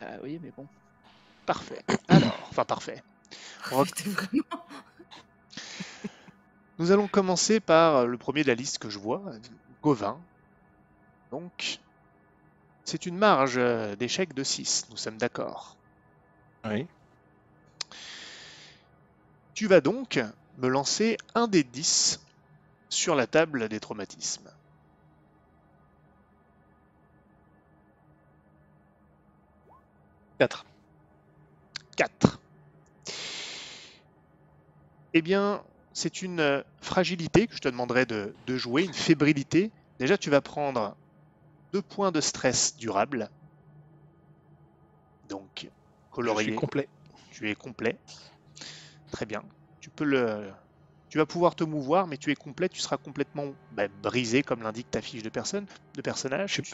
Bah 0.00 0.18
oui, 0.22 0.38
mais 0.42 0.50
bon. 0.56 0.66
parfait. 1.46 1.82
Alors, 2.08 2.46
enfin 2.50 2.64
parfait. 2.64 3.02
On 3.70 3.78
va- 3.78 3.84
C'était 3.86 4.08
vraiment. 4.10 4.44
Nous 6.78 6.90
allons 6.90 7.08
commencer 7.08 7.60
par 7.60 8.06
le 8.06 8.18
premier 8.18 8.42
de 8.42 8.48
la 8.48 8.54
liste 8.54 8.78
que 8.78 8.90
je 8.90 8.98
vois, 8.98 9.22
Gauvin. 9.82 10.18
Donc, 11.30 11.78
c'est 12.84 13.06
une 13.06 13.16
marge 13.16 13.56
euh, 13.58 13.94
d'échec 13.96 14.34
de 14.34 14.42
6, 14.44 14.86
nous 14.90 14.96
sommes 14.96 15.18
d'accord. 15.18 15.76
Oui. 16.64 16.86
Tu 19.54 19.66
vas 19.66 19.80
donc 19.80 20.18
me 20.58 20.68
lancer 20.68 21.16
un 21.34 21.46
des 21.46 21.62
10 21.62 22.20
sur 22.88 23.14
la 23.14 23.26
table 23.26 23.68
des 23.68 23.80
traumatismes. 23.80 24.50
Quatre. 30.40 30.64
4. 31.98 32.40
Eh 35.12 35.22
bien, 35.22 35.62
c'est 35.92 36.22
une 36.22 36.40
euh, 36.40 36.62
fragilité 36.80 37.46
que 37.46 37.54
je 37.54 37.60
te 37.60 37.68
demanderai 37.68 38.06
de, 38.06 38.34
de 38.46 38.56
jouer, 38.56 38.84
une 38.84 38.94
fébrilité. 38.94 39.72
Déjà, 39.98 40.16
tu 40.16 40.30
vas 40.30 40.40
prendre 40.40 40.96
deux 41.72 41.82
points 41.82 42.12
de 42.12 42.20
stress 42.20 42.76
durable. 42.76 43.30
Donc, 45.24 45.50
Je 45.62 45.66
suis 45.66 45.70
colorié, 46.10 46.54
complet. 46.54 46.88
tu 47.30 47.50
es 47.50 47.54
complet. 47.54 47.98
Très 49.12 49.26
bien. 49.26 49.42
Tu 49.80 49.90
peux 49.90 50.04
le. 50.04 50.52
Tu 51.08 51.18
vas 51.18 51.26
pouvoir 51.26 51.56
te 51.56 51.64
mouvoir, 51.64 52.06
mais 52.06 52.16
tu 52.16 52.30
es 52.30 52.36
complet, 52.36 52.68
tu 52.68 52.80
seras 52.80 52.96
complètement 52.96 53.54
bah, 53.70 53.88
brisé, 53.88 54.42
comme 54.42 54.62
l'indique 54.62 54.90
ta 54.90 55.02
fiche 55.02 55.22
de 55.24 55.28
personne, 55.28 55.66
de 55.96 56.02
personnage. 56.02 56.54
Je 56.56 56.62
Je 56.62 56.72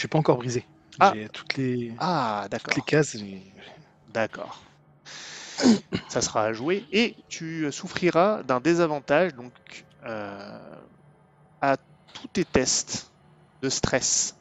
suis 0.00 0.08
pas 0.08 0.18
encore 0.18 0.38
brisé. 0.38 0.66
Ah. 0.98 1.12
J'ai 1.14 1.28
toutes 1.28 1.56
les, 1.56 1.92
Ah, 1.98 2.46
d'accord. 2.50 2.74
toutes 2.74 2.76
les 2.76 2.82
cases. 2.90 3.16
D'accord. 4.12 4.62
Ça 6.08 6.20
sera 6.20 6.44
à 6.44 6.52
jouer. 6.52 6.84
Et 6.92 7.14
tu 7.28 7.70
souffriras 7.72 8.42
d'un 8.42 8.60
désavantage 8.60 9.34
donc 9.34 9.52
euh, 10.04 10.58
à 11.60 11.76
tous 12.14 12.28
tes 12.28 12.44
tests 12.44 13.10
de 13.62 13.68
stress. 13.68 14.36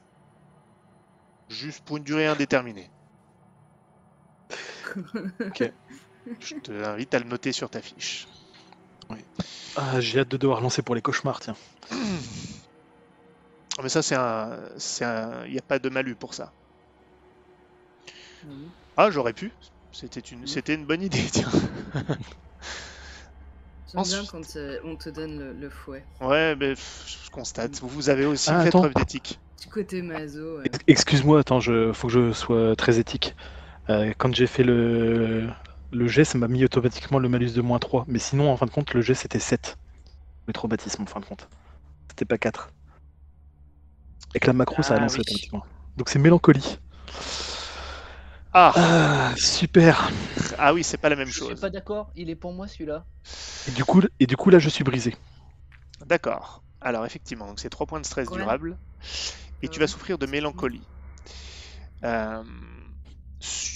Juste 1.49 1.81
pour 1.81 1.97
une 1.97 2.03
durée 2.03 2.27
indéterminée. 2.27 2.89
Ok. 5.41 5.71
Je 6.39 6.55
t'invite 6.55 7.13
à 7.13 7.19
le 7.19 7.25
noter 7.25 7.51
sur 7.51 7.69
ta 7.69 7.81
fiche. 7.81 8.27
Ah, 9.75 9.99
j'ai 9.99 10.19
hâte 10.21 10.29
de 10.29 10.37
devoir 10.37 10.61
lancer 10.61 10.81
pour 10.81 10.95
les 10.95 11.01
cauchemars, 11.01 11.39
tiens. 11.41 11.55
Ah, 13.77 13.81
Mais 13.83 13.89
ça, 13.89 14.01
c'est 14.01 14.15
un. 14.15 14.69
c'est 14.77 15.05
un- 15.05 15.45
Il 15.45 15.51
n'y 15.53 15.57
a 15.59 15.61
pas 15.61 15.79
de 15.79 15.89
malus 15.89 16.15
pour 16.15 16.33
ça. 16.33 16.53
Oui. 18.43 18.73
Ah, 18.97 19.09
j'aurais 19.09 19.33
pu. 19.33 19.53
C'était 19.91 20.19
une, 20.19 20.45
c'était 20.47 20.75
une 20.75 20.85
bonne 20.85 21.01
idée, 21.01 21.23
tiens. 21.31 21.49
J'aime 23.87 24.05
bien 24.05 24.25
quand 24.27 24.57
euh, 24.57 24.79
on 24.83 24.95
te 24.95 25.09
donne 25.09 25.39
le, 25.39 25.53
le 25.53 25.69
fouet. 25.71 26.07
Ouais, 26.19 26.55
mais 26.57 26.73
pff, 26.75 27.21
je 27.25 27.29
constate. 27.29 27.79
Vous 27.81 28.09
avez 28.09 28.25
aussi 28.25 28.53
Ah, 28.53 28.59
fait 28.59 28.71
attends. 28.71 28.81
preuve 28.81 28.93
d'éthique. 28.93 29.39
Du 29.61 29.69
côté 29.69 30.01
maso. 30.01 30.57
ouais. 30.59 30.65
Ex- 30.65 30.79
Excuse-moi, 30.87 31.39
attends, 31.39 31.59
je... 31.59 31.93
faut 31.93 32.07
que 32.07 32.13
je 32.13 32.31
sois 32.33 32.75
très 32.75 32.99
éthique. 32.99 33.35
Euh, 33.89 34.13
quand 34.17 34.33
j'ai 34.35 34.47
fait 34.47 34.63
le... 34.63 35.49
le 35.91 36.07
jet, 36.07 36.25
ça 36.25 36.37
m'a 36.39 36.47
mis 36.49 36.63
automatiquement 36.65 37.19
le 37.19 37.29
malus 37.29 37.53
de 37.53 37.61
moins 37.61 37.79
3. 37.79 38.05
Mais 38.07 38.19
sinon, 38.19 38.51
en 38.51 38.57
fin 38.57 38.65
de 38.67 38.71
compte, 38.71 38.93
le 38.93 39.01
jet, 39.01 39.15
c'était 39.15 39.39
7. 39.39 39.77
Le 40.47 40.53
traumatisme, 40.53 41.03
en 41.03 41.07
fin 41.07 41.19
de 41.21 41.25
compte. 41.25 41.49
C'était 42.09 42.25
pas 42.25 42.37
4. 42.39 42.71
Avec 44.35 44.45
la 44.45 44.53
macro, 44.53 44.83
ça 44.83 44.93
a 44.93 44.97
Ah, 44.97 44.99
lancé 44.99 45.19
oui. 45.19 45.21
automatiquement. 45.21 45.65
Donc 45.97 46.09
c'est 46.09 46.19
mélancolie. 46.19 46.77
Ah, 48.53 48.75
Ah, 48.75 49.33
super. 49.37 50.09
ah 50.57 50.73
oui, 50.73 50.83
c'est 50.83 50.97
pas 50.97 51.09
la 51.09 51.15
même 51.15 51.31
Je 51.31 51.39
suis 51.39 51.55
chose. 51.55 51.55
pas 51.55 51.69
d'accord, 51.69 52.11
il 52.15 52.29
est 52.31 52.35
pour 52.35 52.51
moi 52.53 52.67
celui-là. 52.67 53.05
Et 53.67 53.71
du 53.71 53.85
coup, 53.85 54.01
et 54.19 54.25
du 54.27 54.35
coup 54.37 54.49
là, 54.49 54.57
je 54.59 54.69
suis 54.69 54.83
brisé. 54.83 55.13
D'accord. 56.05 56.63
Alors 56.79 57.05
effectivement, 57.05 57.47
donc 57.47 57.59
c'est 57.59 57.69
3 57.69 57.85
points 57.85 57.99
de 57.99 58.05
stress 58.05 58.29
Ouais. 58.29 58.31
durable. 58.31 58.79
Et 59.61 59.69
tu 59.69 59.79
vas 59.79 59.87
souffrir 59.87 60.17
de 60.19 60.25
mélancolie. 60.27 60.89
Euh, 62.03 62.43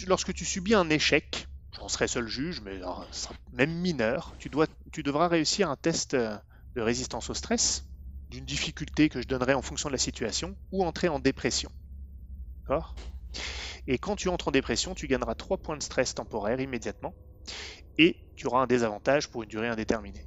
lorsque 0.07 0.33
tu 0.33 0.45
subis 0.45 0.75
un 0.75 0.89
échec, 0.89 1.47
j'en 1.75 1.87
serai 1.89 2.07
seul 2.07 2.27
juge, 2.27 2.61
mais 2.61 2.77
alors, 2.77 3.07
sera 3.11 3.35
même 3.51 3.71
mineur, 3.73 4.35
tu, 4.39 4.49
dois, 4.49 4.67
tu 4.91 5.03
devras 5.03 5.27
réussir 5.27 5.69
un 5.69 5.75
test 5.75 6.13
euh, 6.13 6.37
de 6.75 6.81
résistance 6.81 7.29
au 7.29 7.33
stress, 7.33 7.88
d'une 8.29 8.45
difficulté 8.45 9.09
que 9.09 9.21
je 9.21 9.27
donnerai 9.27 9.53
en 9.53 9.61
fonction 9.61 9.89
de 9.89 9.93
la 9.93 9.99
situation, 9.99 10.55
ou 10.71 10.83
entrer 10.83 11.07
en 11.07 11.19
dépression. 11.19 11.71
D'accord? 12.61 12.95
Et 13.87 13.97
quand 13.97 14.15
tu 14.15 14.29
entres 14.29 14.49
en 14.49 14.51
dépression, 14.51 14.93
tu 14.93 15.07
gagneras 15.07 15.35
3 15.35 15.57
points 15.57 15.77
de 15.77 15.83
stress 15.83 16.13
temporaire 16.13 16.59
immédiatement, 16.59 17.15
et 17.97 18.17
tu 18.35 18.47
auras 18.47 18.61
un 18.61 18.67
désavantage 18.67 19.29
pour 19.29 19.43
une 19.43 19.49
durée 19.49 19.67
indéterminée. 19.67 20.25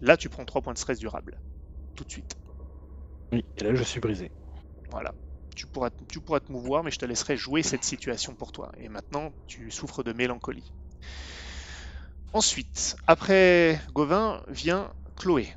Là, 0.00 0.16
tu 0.16 0.28
prends 0.28 0.44
3 0.44 0.62
points 0.62 0.72
de 0.72 0.78
stress 0.78 0.98
durable, 0.98 1.40
tout 1.94 2.04
de 2.04 2.10
suite. 2.10 2.36
Oui, 3.32 3.44
et 3.56 3.64
là, 3.64 3.74
je 3.74 3.82
suis 3.82 4.00
brisé. 4.00 4.30
Voilà. 4.90 5.12
Tu 5.56 5.66
pourras, 5.66 5.90
tu 6.08 6.20
pourras 6.20 6.40
te 6.40 6.50
mouvoir, 6.50 6.82
mais 6.82 6.90
je 6.90 6.98
te 6.98 7.04
laisserai 7.04 7.36
jouer 7.36 7.62
cette 7.62 7.84
situation 7.84 8.34
pour 8.34 8.52
toi. 8.52 8.72
Et 8.76 8.88
maintenant, 8.88 9.32
tu 9.46 9.70
souffres 9.70 10.02
de 10.02 10.12
mélancolie. 10.12 10.72
Ensuite, 12.32 12.96
après 13.06 13.80
Gauvin, 13.92 14.42
vient 14.48 14.92
Chloé. 15.16 15.54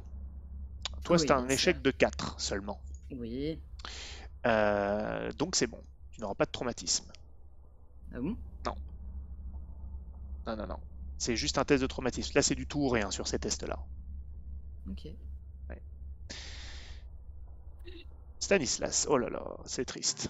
Toi, 1.07 1.17
c'est 1.17 1.31
un 1.31 1.47
échec 1.47 1.81
de 1.81 1.89
4 1.89 2.39
seulement. 2.39 2.81
Oui. 3.11 3.57
Euh, 4.45 5.31
donc 5.33 5.55
c'est 5.55 5.67
bon. 5.67 5.81
Tu 6.11 6.19
n'auras 6.19 6.35
pas 6.35 6.45
de 6.45 6.51
traumatisme. 6.51 7.05
Ah 8.13 8.19
bon? 8.19 8.35
Non, 10.47 10.55
non, 10.55 10.67
non. 10.67 10.79
C'est 11.17 11.35
juste 11.35 11.57
un 11.57 11.63
test 11.65 11.81
de 11.81 11.87
traumatisme. 11.87 12.31
Là, 12.35 12.41
c'est 12.41 12.55
du 12.55 12.65
tout 12.65 12.79
ou 12.79 12.89
rien 12.89 13.09
sur 13.09 13.27
ces 13.27 13.39
tests-là. 13.39 13.79
Ok. 14.89 15.07
Stanislas, 18.39 19.07
oh 19.09 19.17
là 19.17 19.29
là, 19.29 19.43
c'est 19.65 19.83
triste. 19.83 20.29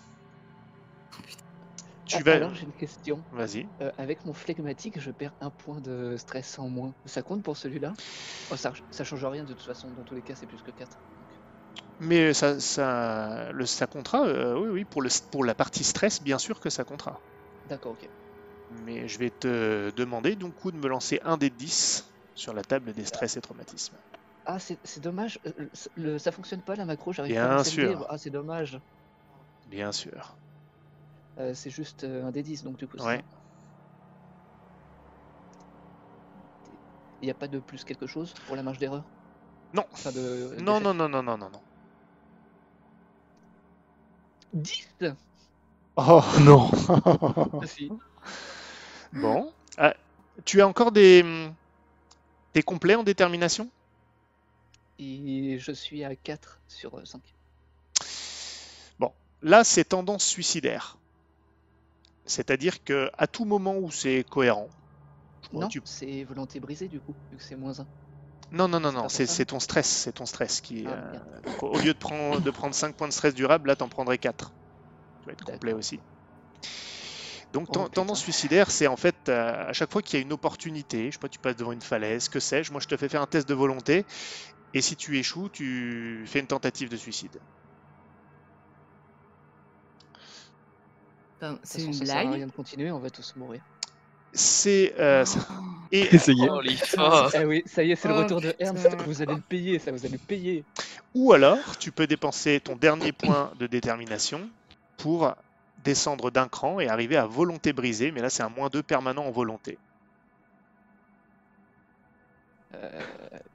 Tu 2.08 2.24
Ah, 2.24 2.24
vas... 2.24 2.36
Alors 2.36 2.54
j'ai 2.54 2.66
une 2.66 2.74
question. 2.74 3.26
Vas-y. 3.32 3.72
Euh, 3.82 3.92
avec 3.98 4.26
mon 4.26 4.34
flegmatique, 4.34 5.00
je 5.00 5.12
perds 5.12 5.34
un 5.42 5.52
point 5.52 5.82
de 5.82 6.16
stress 6.18 6.60
en 6.60 6.70
moins. 6.70 6.96
Ça 7.06 7.24
compte 7.24 7.44
pour 7.44 7.58
celui-là? 7.58 7.98
Oh, 8.52 8.58
ça, 8.58 8.74
ça 8.92 9.04
change 9.06 9.26
rien 9.26 9.44
de 9.46 9.54
toute 9.54 9.64
façon, 9.64 9.92
dans 9.94 10.04
tous 10.06 10.16
les 10.16 10.24
cas 10.24 10.36
c'est 10.36 10.48
plus 10.48 10.62
que 10.64 10.72
4. 10.72 11.04
Mais 12.00 12.34
ça, 12.34 12.60
ça, 12.60 13.52
le, 13.52 13.66
ça 13.68 13.86
comptera, 13.86 14.26
euh, 14.28 14.58
oui, 14.60 14.70
oui, 14.70 14.86
pour, 14.86 15.02
le, 15.04 15.10
pour 15.32 15.44
la 15.46 15.54
partie 15.54 15.84
stress, 15.84 16.22
bien 16.24 16.40
sûr 16.40 16.60
que 16.60 16.70
ça 16.72 16.84
comptera. 16.84 17.22
D'accord, 17.66 17.92
ok. 17.94 18.10
Mais 18.70 19.10
je 19.10 19.20
vais 19.20 19.30
te 19.30 19.92
demander 19.92 20.38
donc 20.38 20.56
coup 20.56 20.72
de 20.72 20.78
me 20.78 20.88
lancer 20.88 21.20
un 21.22 21.36
des 21.36 21.50
10 21.50 22.14
sur 22.34 22.54
la 22.54 22.64
table 22.64 22.94
des 22.94 23.04
stress 23.04 23.36
et 23.36 23.42
traumatismes. 23.42 24.00
Ah 24.46 24.58
c'est 24.60 24.80
c'est 24.84 25.00
dommage, 25.00 25.40
euh, 25.46 25.54
le- 25.58 25.72
le- 25.94 26.18
ça 26.20 26.32
fonctionne 26.32 26.64
pas 26.64 26.76
la 26.76 26.86
macro, 26.86 27.14
j'arrive 27.14 27.38
Bien 27.38 27.60
pas 27.60 27.68
à 27.68 27.70
le 27.70 27.78
sûr. 27.78 28.06
Ah 28.10 28.18
c'est 28.18 28.32
dommage. 28.32 28.80
Bien 29.66 29.92
sûr. 29.92 30.40
Euh, 31.40 31.54
c'est 31.54 31.70
juste 31.70 32.04
euh, 32.04 32.26
un 32.26 32.32
des 32.32 32.42
10 32.42 32.64
donc 32.64 32.78
du 32.78 32.88
coup 32.88 32.98
c'est 32.98 33.06
Ouais. 33.06 33.24
Il 37.22 37.26
n'y 37.26 37.32
a 37.32 37.36
pas 37.36 37.48
de 37.48 37.60
plus 37.60 37.84
quelque 37.84 38.08
chose 38.08 38.34
pour 38.46 38.56
la 38.56 38.64
marge 38.64 38.78
d'erreur? 38.78 39.04
Non. 39.74 39.86
Enfin 39.92 40.12
de. 40.12 40.56
Non, 40.60 40.80
d'échec 40.80 40.84
non, 40.84 40.94
non, 40.94 41.10
non, 41.10 41.24
non, 41.24 41.38
non, 41.38 41.50
non. 41.50 41.62
10 44.54 44.88
Oh 45.98 46.24
Non. 46.42 46.70
Si. 47.66 47.90
Bon. 49.14 49.52
Ah, 49.78 49.96
tu 50.46 50.62
as 50.62 50.68
encore 50.68 50.92
des, 50.92 51.22
hum, 51.24 51.54
des 52.54 52.64
complets 52.64 52.96
en 52.96 53.04
détermination? 53.04 53.70
Et 55.00 55.58
je 55.60 55.72
suis 55.72 56.04
à 56.04 56.16
4 56.16 56.60
sur 56.68 57.06
5. 57.06 57.22
Là, 59.42 59.64
c'est 59.64 59.86
tendance 59.86 60.26
suicidaire. 60.26 60.98
C'est-à-dire 62.28 62.84
que 62.84 63.10
à 63.18 63.28
tout 63.28 63.46
moment 63.46 63.78
où 63.78 63.92
c'est 63.92 64.24
cohérent, 64.30 64.70
Non, 65.52 65.68
tu- 65.68 65.82
c'est 65.84 66.24
volonté 66.24 66.60
brisée 66.62 66.88
du 66.88 67.02
coup, 67.02 67.18
vu 67.32 67.38
que 67.38 67.44
c'est 67.44 67.56
moins 67.58 67.80
1. 67.82 67.88
non, 68.52 68.68
non, 68.68 68.80
non, 68.80 68.92
c'est 69.10 69.26
non, 69.26 69.28
c'est 69.28 69.46
ton 69.46 69.60
stress, 69.60 69.88
c'est 69.88 70.14
ton 70.14 70.26
stress 70.26 70.62
qui. 70.62 70.90
Ah, 70.90 70.94
euh, 70.94 71.42
donc, 71.46 71.64
au 71.64 71.80
lieu 71.80 71.94
de 71.94 71.98
prendre, 71.98 72.42
de 72.42 72.52
prendre 72.52 72.76
5 72.76 72.96
points 72.96 73.08
de 73.08 73.14
stress 73.14 73.34
durable, 73.34 73.68
là, 73.68 73.76
t'en 73.76 73.90
prendrais 73.90 74.18
4. 74.18 74.56
Tu 75.22 75.28
vas 75.28 75.34
être 75.34 75.44
complet 75.46 75.74
aussi. 75.74 76.02
Donc, 77.54 77.70
Oh, 77.70 77.88
tendance 77.94 78.20
suicidaire, 78.20 78.72
c'est 78.72 78.88
en 78.88 78.98
fait 78.98 79.30
euh, 79.30 79.68
à 79.70 79.74
chaque 79.74 79.92
fois 79.92 80.02
qu'il 80.02 80.18
y 80.18 80.22
a 80.22 80.24
une 80.24 80.34
opportunité, 80.34 81.08
je 81.08 81.12
sais 81.14 81.18
pas, 81.20 81.30
tu 81.30 81.40
passes 81.40 81.56
devant 81.56 81.72
une 81.72 81.82
falaise, 81.82 82.30
que 82.30 82.40
sais-je, 82.40 82.72
moi 82.72 82.82
je 82.82 82.88
te 82.88 82.98
fais 82.98 83.10
faire 83.10 83.22
un 83.22 83.28
test 83.28 83.48
de 83.48 83.54
volonté, 83.54 84.06
et 84.74 84.82
si 84.82 84.98
tu 84.98 85.18
échoues, 85.20 85.50
tu 85.50 86.26
fais 86.28 86.40
une 86.42 86.48
tentative 86.48 86.90
de 86.90 86.98
suicide. 86.98 87.42
Enfin, 91.42 91.60
c'est 91.64 91.84
une 91.84 91.94
ça 91.94 92.06
sert 92.06 92.18
à 92.18 92.22
blague. 92.24 92.34
rien 92.36 92.48
de 92.48 92.52
continuer, 92.52 92.92
on 92.92 93.00
va 93.00 93.10
tous 93.10 93.36
mourir. 93.36 93.62
C'est. 94.34 94.94
euh, 95.00 95.24
c'est- 95.26 95.40
et, 95.92 96.16
Essayez. 96.16 96.50
Oh, 96.52 96.62
Eh 97.34 97.46
oui, 97.46 97.64
ça 97.66 97.84
y 97.84 97.92
est, 97.92 97.96
c'est 97.96 98.08
le 98.08 98.16
Oh, 98.16 98.24
retour 98.24 98.42
de. 98.42 98.54
Ernst. 98.60 98.88
Vous 99.06 99.22
allez 99.22 99.36
le 99.36 99.42
payer, 99.42 99.80
ça, 99.80 99.92
vous 99.92 100.06
allez 100.06 100.14
le 100.14 100.26
payer. 100.26 100.64
Ou 101.16 101.34
alors, 101.34 101.78
tu 101.80 101.92
peux 101.92 102.08
dépenser 102.08 102.60
ton 102.60 102.76
dernier 102.76 103.12
point 103.12 103.52
de 103.60 103.68
détermination 103.68 104.50
pour 104.98 105.34
descendre 105.84 106.32
d'un 106.32 106.48
cran 106.48 106.80
et 106.80 106.88
arriver 106.90 107.18
à 107.18 107.26
volonté 107.26 107.72
brisée, 107.72 108.12
mais 108.12 108.22
là 108.22 108.30
c'est 108.30 108.44
un 108.44 108.50
moins 108.50 108.70
2 108.70 108.84
permanent 108.84 109.26
en 109.26 109.32
volonté. 109.32 109.78
Euh, 112.76 113.02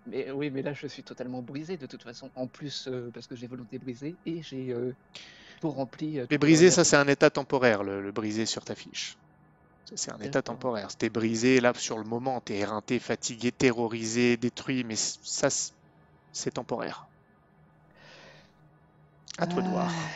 mais 0.07 0.31
oui, 0.31 0.51
mais 0.51 0.63
là, 0.63 0.73
je 0.73 0.87
suis 0.87 1.03
totalement 1.03 1.43
brisé 1.43 1.77
de 1.77 1.87
toute 1.87 2.03
façon. 2.03 2.31
En 2.35 2.47
plus, 2.47 2.89
euh, 2.89 3.11
parce 3.13 3.27
que 3.27 3.37
j'ai 3.37 3.47
volonté 3.47 3.79
brisée 3.79 4.17
et 4.25 4.43
j'ai 4.43 4.73
euh, 4.73 4.95
tout 5.63 5.71
rempli. 5.71 6.19
euh, 6.21 6.27
Mais 6.31 6.39
la- 6.49 6.67
ça 6.73 6.83
c'est 6.83 6.97
un 6.97 7.07
état 7.07 7.31
temporaire, 7.31 7.85
le, 7.85 8.03
le 8.03 8.11
brisé 8.11 8.45
sur 8.45 8.65
ta 8.65 8.75
fiche. 8.75 9.19
C'est 9.95 10.13
un 10.13 10.21
état 10.21 10.43
temporaire. 10.43 10.97
T'es 10.97 11.11
brisé 11.11 11.61
là 11.61 11.73
sur 11.77 11.99
le 11.99 12.05
moment, 12.05 12.41
t'es 12.41 12.59
éreinté, 12.59 12.99
fatigué, 13.01 13.53
terrorisé, 13.53 14.37
détruit, 14.37 14.85
mais 14.85 14.97
ça 14.97 15.49
c'est 16.33 16.53
temporaire. 16.53 17.11
À 19.37 19.47
toi 19.47 19.63
de 19.63 19.69
voir. 19.69 19.95
Ah, 19.95 20.13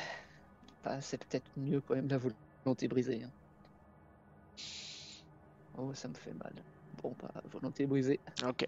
bah, 0.83 1.01
c'est 1.03 1.19
peut-être 1.19 1.51
mieux 1.57 1.81
quand 1.83 1.95
même 1.97 2.09
la 2.09 2.19
volonté 2.19 2.89
brisée. 2.89 3.25
hein. 3.25 3.33
Oh, 5.75 5.95
ça 5.95 6.09
me 6.09 6.15
fait 6.15 6.35
mal. 6.35 6.65
Bon, 7.03 7.15
bah, 7.19 7.31
volonté 7.45 7.87
brisée. 7.87 8.21
Ok. 8.45 8.65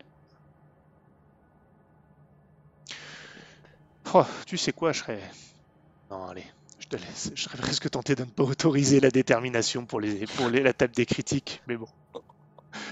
Oh, 4.13 4.27
tu 4.47 4.57
sais 4.59 4.73
quoi, 4.73 4.91
je 4.93 4.99
serais. 5.01 5.31
Non, 6.11 6.27
allez, 6.29 6.47
te 6.89 6.97
laisse. 6.97 7.31
Je 7.35 7.43
serais 7.43 7.59
presque 7.59 7.91
tenté 7.91 8.15
de 8.15 8.25
ne 8.25 8.31
pas 8.31 8.43
autoriser 8.45 9.01
la 9.01 9.11
détermination 9.11 9.87
pour, 9.87 10.01
les, 10.01 10.27
pour 10.27 10.49
les- 10.49 10.63
la 10.63 10.73
table 10.73 10.95
des 10.95 11.07
critiques, 11.07 11.63
mais 11.67 11.77
bon. 11.77 11.89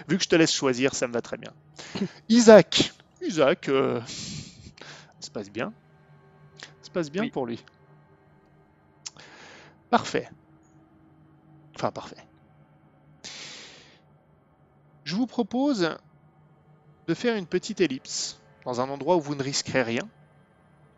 Vu 0.09 0.17
que 0.17 0.25
je 0.25 0.29
te 0.29 0.37
laisse 0.37 0.53
choisir, 0.53 0.95
ça 0.95 1.07
me 1.09 1.13
va 1.13 1.23
très 1.23 1.37
bien. 1.37 1.53
Isaac 2.29 2.93
Isaac, 3.23 3.69
euh, 3.69 4.01
ça 4.07 5.27
se 5.27 5.31
passe 5.31 5.51
bien. 5.51 5.73
Ça 6.61 6.67
se 6.87 6.91
passe 6.91 7.11
bien 7.11 7.23
Oui. 7.23 7.31
pour 7.31 7.47
lui. 7.47 7.65
Parfait. 9.91 10.29
Enfin, 11.77 11.91
parfait. 11.93 12.17
Je 15.05 15.15
vous 15.15 15.27
propose 15.27 15.97
de 17.07 17.15
faire 17.15 17.37
une 17.37 17.47
petite 17.47 17.81
ellipse 17.81 18.41
dans 18.65 18.81
un 18.81 18.89
endroit 18.89 19.17
où 19.17 19.21
vous 19.21 19.35
ne 19.35 19.43
risquerez 19.43 19.83
rien, 19.83 20.09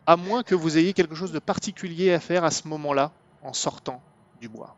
à 0.09 0.17
moins 0.17 0.41
que 0.41 0.55
vous 0.55 0.75
ayez 0.79 0.93
quelque 0.93 1.13
chose 1.13 1.31
de 1.31 1.37
particulier 1.37 2.11
à 2.13 2.19
faire 2.19 2.43
à 2.43 2.49
ce 2.49 2.67
moment-là, 2.67 3.11
en 3.43 3.53
sortant 3.53 4.01
du 4.41 4.49
bois. 4.49 4.75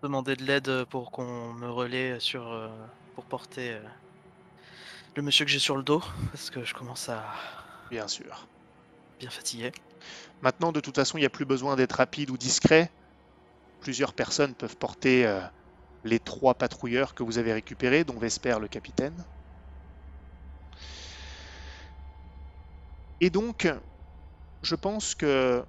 Demander 0.00 0.36
de 0.36 0.44
l'aide 0.44 0.84
pour 0.84 1.10
qu'on 1.10 1.52
me 1.54 1.68
relaie 1.68 2.20
sur. 2.20 2.46
euh, 2.46 2.68
pour 3.16 3.24
porter 3.24 3.72
euh, 3.72 3.80
le 5.16 5.22
monsieur 5.22 5.44
que 5.44 5.50
j'ai 5.50 5.58
sur 5.58 5.76
le 5.76 5.82
dos, 5.82 6.02
parce 6.30 6.50
que 6.50 6.62
je 6.62 6.72
commence 6.72 7.08
à 7.08 7.24
Bien 7.90 8.06
sûr. 8.06 8.46
bien 9.18 9.30
fatiguer. 9.30 9.72
Maintenant, 10.42 10.70
de 10.70 10.78
toute 10.78 10.94
façon, 10.94 11.18
il 11.18 11.22
n'y 11.22 11.26
a 11.26 11.30
plus 11.30 11.46
besoin 11.46 11.74
d'être 11.74 11.94
rapide 11.94 12.30
ou 12.30 12.36
discret. 12.36 12.92
Plusieurs 13.80 14.12
personnes 14.12 14.54
peuvent 14.54 14.76
porter 14.76 15.26
euh, 15.26 15.40
les 16.04 16.20
trois 16.20 16.54
patrouilleurs 16.54 17.14
que 17.14 17.24
vous 17.24 17.38
avez 17.38 17.52
récupérés, 17.54 18.04
dont 18.04 18.18
Vesper 18.18 18.58
le 18.60 18.68
capitaine. 18.68 19.24
Et 23.20 23.30
donc, 23.30 23.68
je 24.62 24.74
pense 24.74 25.14
que 25.14 25.64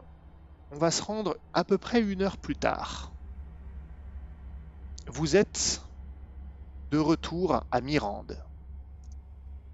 on 0.71 0.77
va 0.77 0.91
se 0.91 1.01
rendre 1.01 1.37
à 1.53 1.63
peu 1.63 1.77
près 1.77 2.01
une 2.01 2.21
heure 2.21 2.37
plus 2.37 2.55
tard. 2.55 3.13
vous 5.07 5.35
êtes 5.35 5.81
de 6.91 6.97
retour 6.97 7.63
à 7.71 7.81
Mirande. 7.81 8.37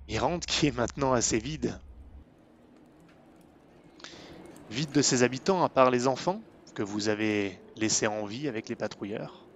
Mirande 0.07 0.45
qui 0.45 0.67
est 0.67 0.71
maintenant 0.71 1.13
assez 1.13 1.39
vide. 1.39 1.79
Vide 4.69 4.91
de 4.91 5.01
ses 5.01 5.23
habitants, 5.23 5.63
à 5.63 5.69
part 5.69 5.89
les 5.91 6.07
enfants 6.07 6.41
que 6.75 6.83
vous 6.83 7.07
avez 7.09 7.59
laissés 7.75 8.07
en 8.07 8.25
vie 8.25 8.47
avec 8.47 8.69
les 8.69 8.75
patrouilleurs. 8.75 9.47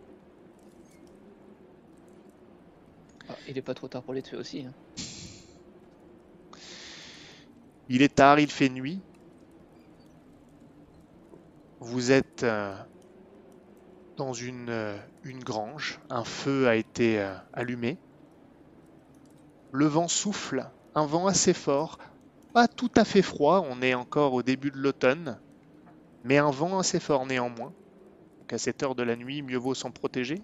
Ah, 3.29 3.35
il 3.47 3.57
est 3.57 3.61
pas 3.61 3.73
trop 3.73 3.87
tard 3.87 4.03
pour 4.03 4.13
les 4.13 4.21
tuer 4.21 4.37
aussi. 4.37 4.65
hein. 4.65 4.73
Il 7.89 8.01
est 8.01 8.15
tard, 8.15 8.39
il 8.39 8.51
fait 8.51 8.69
nuit. 8.69 9.01
Vous 11.79 12.11
êtes 12.11 12.43
euh, 12.43 12.75
dans 14.17 14.33
une, 14.33 14.69
euh, 14.69 14.97
une 15.23 15.43
grange. 15.43 15.99
Un 16.09 16.23
feu 16.23 16.67
a 16.67 16.75
été 16.75 17.19
euh, 17.19 17.33
allumé. 17.53 17.97
Le 19.71 19.85
vent 19.85 20.07
souffle, 20.07 20.69
un 20.95 21.05
vent 21.05 21.27
assez 21.27 21.53
fort. 21.53 21.97
Pas 22.53 22.67
tout 22.67 22.91
à 22.95 23.05
fait 23.05 23.21
froid, 23.21 23.65
on 23.69 23.81
est 23.81 23.93
encore 23.93 24.33
au 24.33 24.43
début 24.43 24.71
de 24.71 24.77
l'automne. 24.77 25.39
Mais 26.23 26.37
un 26.37 26.51
vent 26.51 26.79
assez 26.79 26.99
fort 26.99 27.25
néanmoins. 27.25 27.73
Donc 28.39 28.53
à 28.53 28.57
cette 28.57 28.83
heure 28.83 28.95
de 28.95 29.03
la 29.03 29.15
nuit, 29.15 29.41
mieux 29.41 29.57
vaut 29.57 29.75
s'en 29.75 29.91
protéger. 29.91 30.41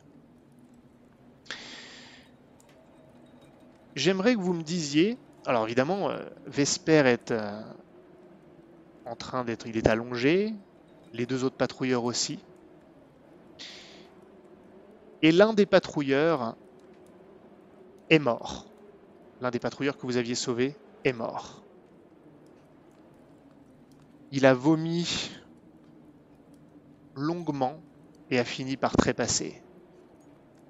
J'aimerais 3.96 4.36
que 4.36 4.40
vous 4.40 4.54
me 4.54 4.64
disiez, 4.64 5.18
alors 5.46 5.66
évidemment, 5.66 6.10
euh, 6.10 6.20
Vesper 6.46 7.04
est 7.06 7.32
euh, 7.32 7.62
en 9.06 9.16
train 9.16 9.44
d'être, 9.44 9.68
il 9.68 9.78
est 9.78 9.88
allongé, 9.88 10.54
les 11.12 11.26
deux 11.26 11.44
autres 11.44 11.58
patrouilleurs 11.58 12.06
aussi. 12.06 12.40
Et 15.22 15.32
l'un 15.32 15.54
des 15.54 15.66
patrouilleurs 15.66 16.56
est 18.10 18.20
mort. 18.20 18.68
L'un 19.42 19.52
des 19.52 19.60
patrouilleurs 19.60 19.98
que 19.98 20.06
vous 20.06 20.18
aviez 20.18 20.36
sauvé 20.36 20.76
est 21.04 21.14
mort. 21.14 21.64
Il 24.32 24.46
a 24.46 24.54
vomi 24.54 25.30
longuement 27.16 27.80
et 28.32 28.40
a 28.40 28.46
fini 28.46 28.78
par 28.78 28.96
trépasser. 28.96 29.62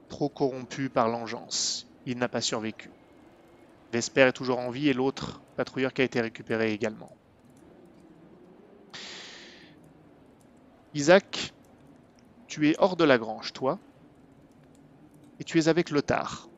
Trop 0.10 0.30
corrompu 0.30 0.90
par 0.90 1.08
l'engeance, 1.08 1.88
il 2.06 2.18
n'a 2.18 2.28
pas 2.28 2.42
survécu. 2.42 2.90
Vesper 3.94 4.22
est 4.22 4.34
toujours 4.34 4.58
en 4.58 4.72
vie 4.72 4.90
et 4.90 4.94
l'autre 4.94 5.40
patrouilleur 5.56 5.94
qui 5.94 6.02
a 6.02 6.04
été 6.04 6.20
récupéré 6.20 6.74
également. 6.74 7.16
Isaac, 10.96 11.54
tu 12.48 12.70
es 12.70 12.76
hors 12.80 12.96
de 12.96 13.04
la 13.04 13.20
grange, 13.20 13.54
toi, 13.54 13.78
et 15.40 15.44
tu 15.44 15.60
es 15.60 15.68
avec 15.68 15.92
Lothar. 15.92 16.50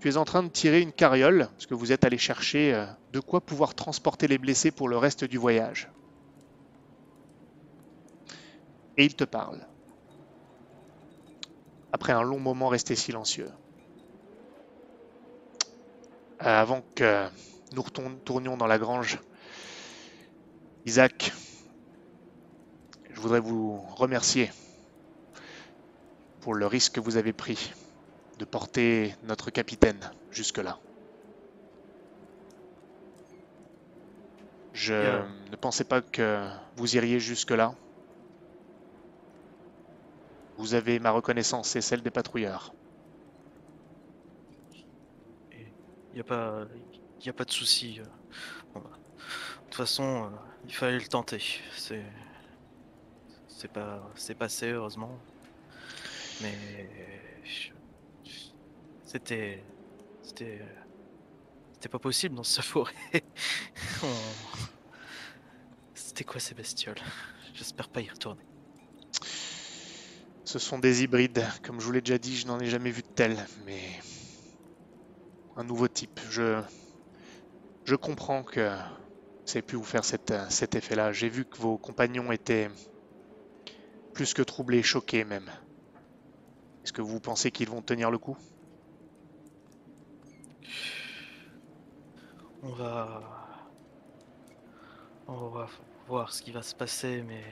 Tu 0.00 0.10
es 0.10 0.18
en 0.18 0.26
train 0.26 0.42
de 0.42 0.50
tirer 0.50 0.82
une 0.82 0.92
carriole, 0.92 1.48
parce 1.52 1.64
que 1.64 1.74
vous 1.74 1.92
êtes 1.92 2.04
allé 2.04 2.18
chercher 2.18 2.74
euh, 2.74 2.84
de 3.14 3.20
quoi 3.20 3.40
pouvoir 3.40 3.74
transporter 3.74 4.28
les 4.28 4.36
blessés 4.36 4.70
pour 4.70 4.86
le 4.86 4.98
reste 4.98 5.24
du 5.24 5.38
voyage. 5.38 5.88
Et 8.98 9.06
il 9.06 9.16
te 9.16 9.24
parle. 9.24 9.66
Après 11.92 12.12
un 12.12 12.22
long 12.22 12.38
moment 12.38 12.68
resté 12.68 12.94
silencieux. 12.94 13.48
Euh, 16.42 16.44
avant 16.60 16.82
que 16.94 17.26
nous 17.72 17.82
retourn- 17.82 18.18
tournions 18.24 18.56
dans 18.56 18.66
la 18.66 18.78
grange, 18.78 19.18
Isaac, 20.86 21.32
je 23.10 23.20
voudrais 23.20 23.40
vous 23.40 23.80
remercier 23.96 24.50
pour 26.40 26.54
le 26.54 26.66
risque 26.66 26.94
que 26.94 27.00
vous 27.00 27.16
avez 27.16 27.32
pris 27.32 27.72
de 28.38 28.44
porter 28.44 29.14
notre 29.22 29.50
capitaine 29.50 30.10
jusque-là. 30.30 30.78
Je 34.72 34.94
Bien. 34.94 35.28
ne 35.50 35.56
pensais 35.56 35.84
pas 35.84 36.00
que 36.02 36.48
vous 36.76 36.96
iriez 36.96 37.20
jusque-là. 37.20 37.74
Vous 40.56 40.74
avez 40.74 40.98
ma 40.98 41.10
reconnaissance 41.10 41.74
et 41.76 41.80
celle 41.80 42.02
des 42.02 42.10
patrouilleurs. 42.10 42.74
Il 46.07 46.07
n'y 46.18 46.20
a, 46.22 46.24
pas- 46.24 46.66
y 47.24 47.32
pas 47.32 47.44
de 47.44 47.50
souci. 47.50 48.00
euh. 48.00 48.04
Bah, 48.74 48.82
De 48.84 49.64
toute 49.64 49.74
façon, 49.74 50.24
euh, 50.26 50.36
il 50.66 50.74
fallait 50.74 50.98
le 50.98 51.06
tenter. 51.08 51.42
C'est 51.76 52.04
c'est 53.48 53.68
pas 53.72 54.10
c'est 54.14 54.34
passé 54.34 54.70
heureusement. 54.70 55.18
Mais 56.40 56.54
c'était 59.04 59.62
c'était 60.22 60.60
c'était 61.72 61.88
pas 61.88 61.98
possible 61.98 62.34
dans 62.34 62.44
ce 62.44 62.60
forêt. 62.60 62.92
C'était 65.94 66.24
quoi 66.24 66.40
ces 66.40 66.54
bestioles? 66.54 67.00
J'espère 67.54 67.88
pas 67.88 68.00
y 68.00 68.08
retourner. 68.08 68.42
Ce 70.44 70.58
sont 70.58 70.78
des 70.78 71.02
hybrides. 71.02 71.44
Comme 71.62 71.80
je 71.80 71.84
vous 71.86 71.92
l'ai 71.92 72.00
déjà 72.00 72.18
dit, 72.18 72.36
je 72.36 72.46
n'en 72.46 72.58
ai 72.58 72.66
jamais 72.66 72.90
vu 72.90 73.02
de 73.02 73.06
tels, 73.08 73.46
mais 73.66 73.80
un 75.58 75.64
nouveau 75.64 75.88
type. 75.88 76.20
Je, 76.30 76.62
je 77.84 77.96
comprends 77.96 78.42
que 78.44 78.70
ait 79.54 79.62
pu 79.62 79.76
vous 79.76 79.84
faire 79.84 80.04
cet, 80.04 80.32
cet 80.50 80.74
effet-là. 80.74 81.12
J'ai 81.12 81.28
vu 81.28 81.44
que 81.44 81.58
vos 81.58 81.76
compagnons 81.78 82.30
étaient 82.30 82.70
plus 84.14 84.34
que 84.34 84.42
troublés, 84.42 84.82
choqués 84.82 85.24
même. 85.24 85.50
Est-ce 86.84 86.92
que 86.92 87.02
vous 87.02 87.18
pensez 87.18 87.50
qu'ils 87.50 87.68
vont 87.68 87.82
tenir 87.82 88.10
le 88.10 88.18
coup? 88.18 88.36
On 92.62 92.72
va 92.72 93.22
on 95.26 95.48
va 95.48 95.66
voir 96.06 96.32
ce 96.32 96.42
qui 96.42 96.52
va 96.52 96.62
se 96.62 96.74
passer, 96.74 97.22
mais 97.22 97.42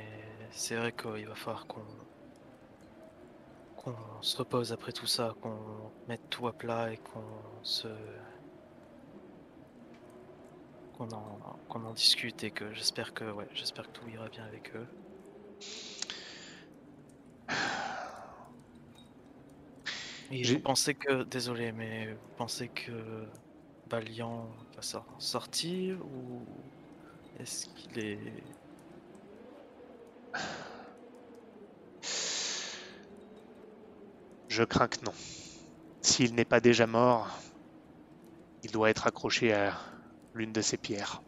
c'est 0.51 0.77
vrai 0.77 0.93
qu'il 0.93 1.27
va 1.27 1.35
falloir 1.35 1.67
qu'on 1.67 1.83
qu'on 3.87 4.23
se 4.23 4.37
repose 4.37 4.73
après 4.73 4.93
tout 4.93 5.07
ça, 5.07 5.35
qu'on 5.41 5.93
mette 6.09 6.29
tout 6.29 6.49
à 6.49 6.53
plat 6.53 6.93
et 6.93 6.97
qu'on 6.97 7.63
se 7.63 7.89
qu'on 10.99 11.09
en, 11.11 11.59
en 11.69 11.93
discute 11.93 12.43
et 12.43 12.51
que 12.51 12.73
j'espère 12.73 13.13
que 13.15 13.31
ouais, 13.31 13.47
j'espère 13.53 13.87
que 13.87 13.99
tout 13.99 14.09
ira 14.09 14.29
bien 14.29 14.45
avec 14.45 14.75
eux. 14.75 14.87
Et 20.33 20.43
vous 20.43 20.59
pensez 20.59 20.95
que 20.95 21.23
désolé, 21.23 21.71
mais 21.71 22.13
vous 22.15 22.35
pensez 22.37 22.69
que 22.69 23.27
Balian 23.89 24.49
va 24.75 24.83
sortir 25.19 26.05
ou 26.05 26.45
est-ce 27.39 27.67
qu'il 27.67 27.99
est 28.01 28.19
Je 34.49 34.63
crains 34.65 34.89
que 34.89 35.05
non. 35.05 35.13
S'il 36.03 36.35
n'est 36.35 36.45
pas 36.45 36.61
déjà 36.61 36.87
mort, 36.87 37.39
il 38.63 38.71
doit 38.71 38.91
être 38.91 39.07
accroché 39.07 39.53
à 39.53 39.73
l'une 40.35 40.53
de 40.53 40.61
ces 40.61 40.77
pierres. 40.77 41.23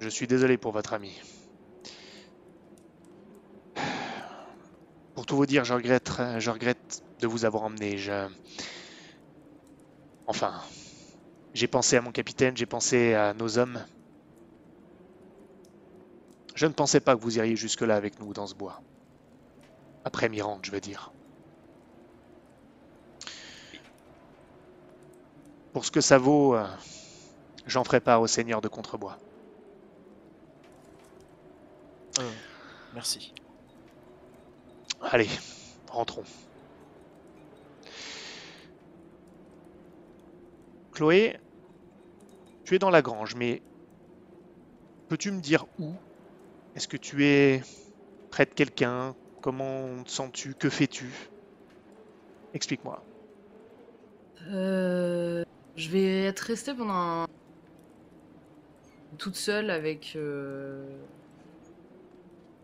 Je 0.00 0.08
suis 0.08 0.26
désolé 0.26 0.56
pour 0.56 0.72
votre 0.72 0.92
ami. 0.92 1.20
Pour 5.14 5.26
tout 5.26 5.36
vous 5.36 5.46
dire, 5.46 5.64
je 5.64 5.74
regrette, 5.74 6.10
je 6.38 6.50
regrette 6.50 7.02
de 7.20 7.26
vous 7.26 7.44
avoir 7.44 7.62
emmené. 7.64 7.96
Je... 7.96 8.28
Enfin, 10.26 10.60
j'ai 11.54 11.66
pensé 11.66 11.96
à 11.96 12.02
mon 12.02 12.12
capitaine, 12.12 12.56
j'ai 12.56 12.66
pensé 12.66 13.14
à 13.14 13.32
nos 13.32 13.58
hommes. 13.58 13.84
Je 16.56 16.64
ne 16.64 16.72
pensais 16.72 17.00
pas 17.00 17.14
que 17.14 17.20
vous 17.20 17.36
iriez 17.36 17.54
jusque-là 17.54 17.96
avec 17.96 18.18
nous 18.18 18.32
dans 18.32 18.46
ce 18.46 18.54
bois. 18.54 18.80
Après 20.06 20.30
Mirande, 20.30 20.60
je 20.62 20.70
veux 20.70 20.80
dire. 20.80 21.12
Pour 25.74 25.84
ce 25.84 25.90
que 25.90 26.00
ça 26.00 26.16
vaut, 26.16 26.54
euh, 26.54 26.66
j'en 27.66 27.84
ferai 27.84 28.00
part 28.00 28.22
au 28.22 28.26
seigneur 28.26 28.62
de 28.62 28.68
Contrebois. 28.68 29.18
Euh, 32.20 32.30
merci. 32.94 33.34
Allez, 35.02 35.28
rentrons. 35.90 36.24
Chloé, 40.92 41.38
tu 42.64 42.76
es 42.76 42.78
dans 42.78 42.88
la 42.88 43.02
grange, 43.02 43.34
mais 43.34 43.60
peux-tu 45.10 45.30
me 45.30 45.42
dire 45.42 45.66
où 45.78 45.92
Est-ce 46.76 46.88
que 46.88 46.98
tu 46.98 47.24
es 47.24 47.62
près 48.30 48.44
de 48.44 48.50
quelqu'un? 48.50 49.14
Comment 49.40 50.02
te 50.02 50.10
sens-tu? 50.10 50.52
Que 50.54 50.68
fais-tu? 50.68 51.06
Explique-moi. 52.52 53.02
Euh, 54.50 55.42
je 55.74 55.88
vais 55.88 56.24
être 56.24 56.40
restée 56.40 56.74
pendant 56.74 56.92
un- 56.92 57.26
toute 59.16 59.36
seule 59.36 59.70
avec 59.70 60.12
euh, 60.16 60.84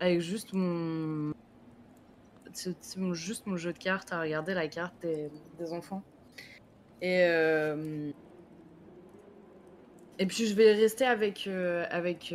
avec 0.01 0.21
juste 0.21 0.53
mon... 0.53 1.33
c'est- 2.53 3.15
juste 3.15 3.47
mon 3.47 3.57
jeu 3.57 3.73
de 3.73 3.79
cartes 3.79 4.13
à 4.13 4.21
regarder 4.21 4.53
la 4.53 4.69
carte 4.69 4.95
des, 5.01 5.31
enfants. 5.73 6.03
Et, 7.01 7.25
euh, 7.25 8.11
et 10.19 10.27
puis 10.27 10.47
je 10.47 10.55
vais 10.55 10.75
rester 10.75 11.07
avec... 11.07 11.47
avec 11.47 12.35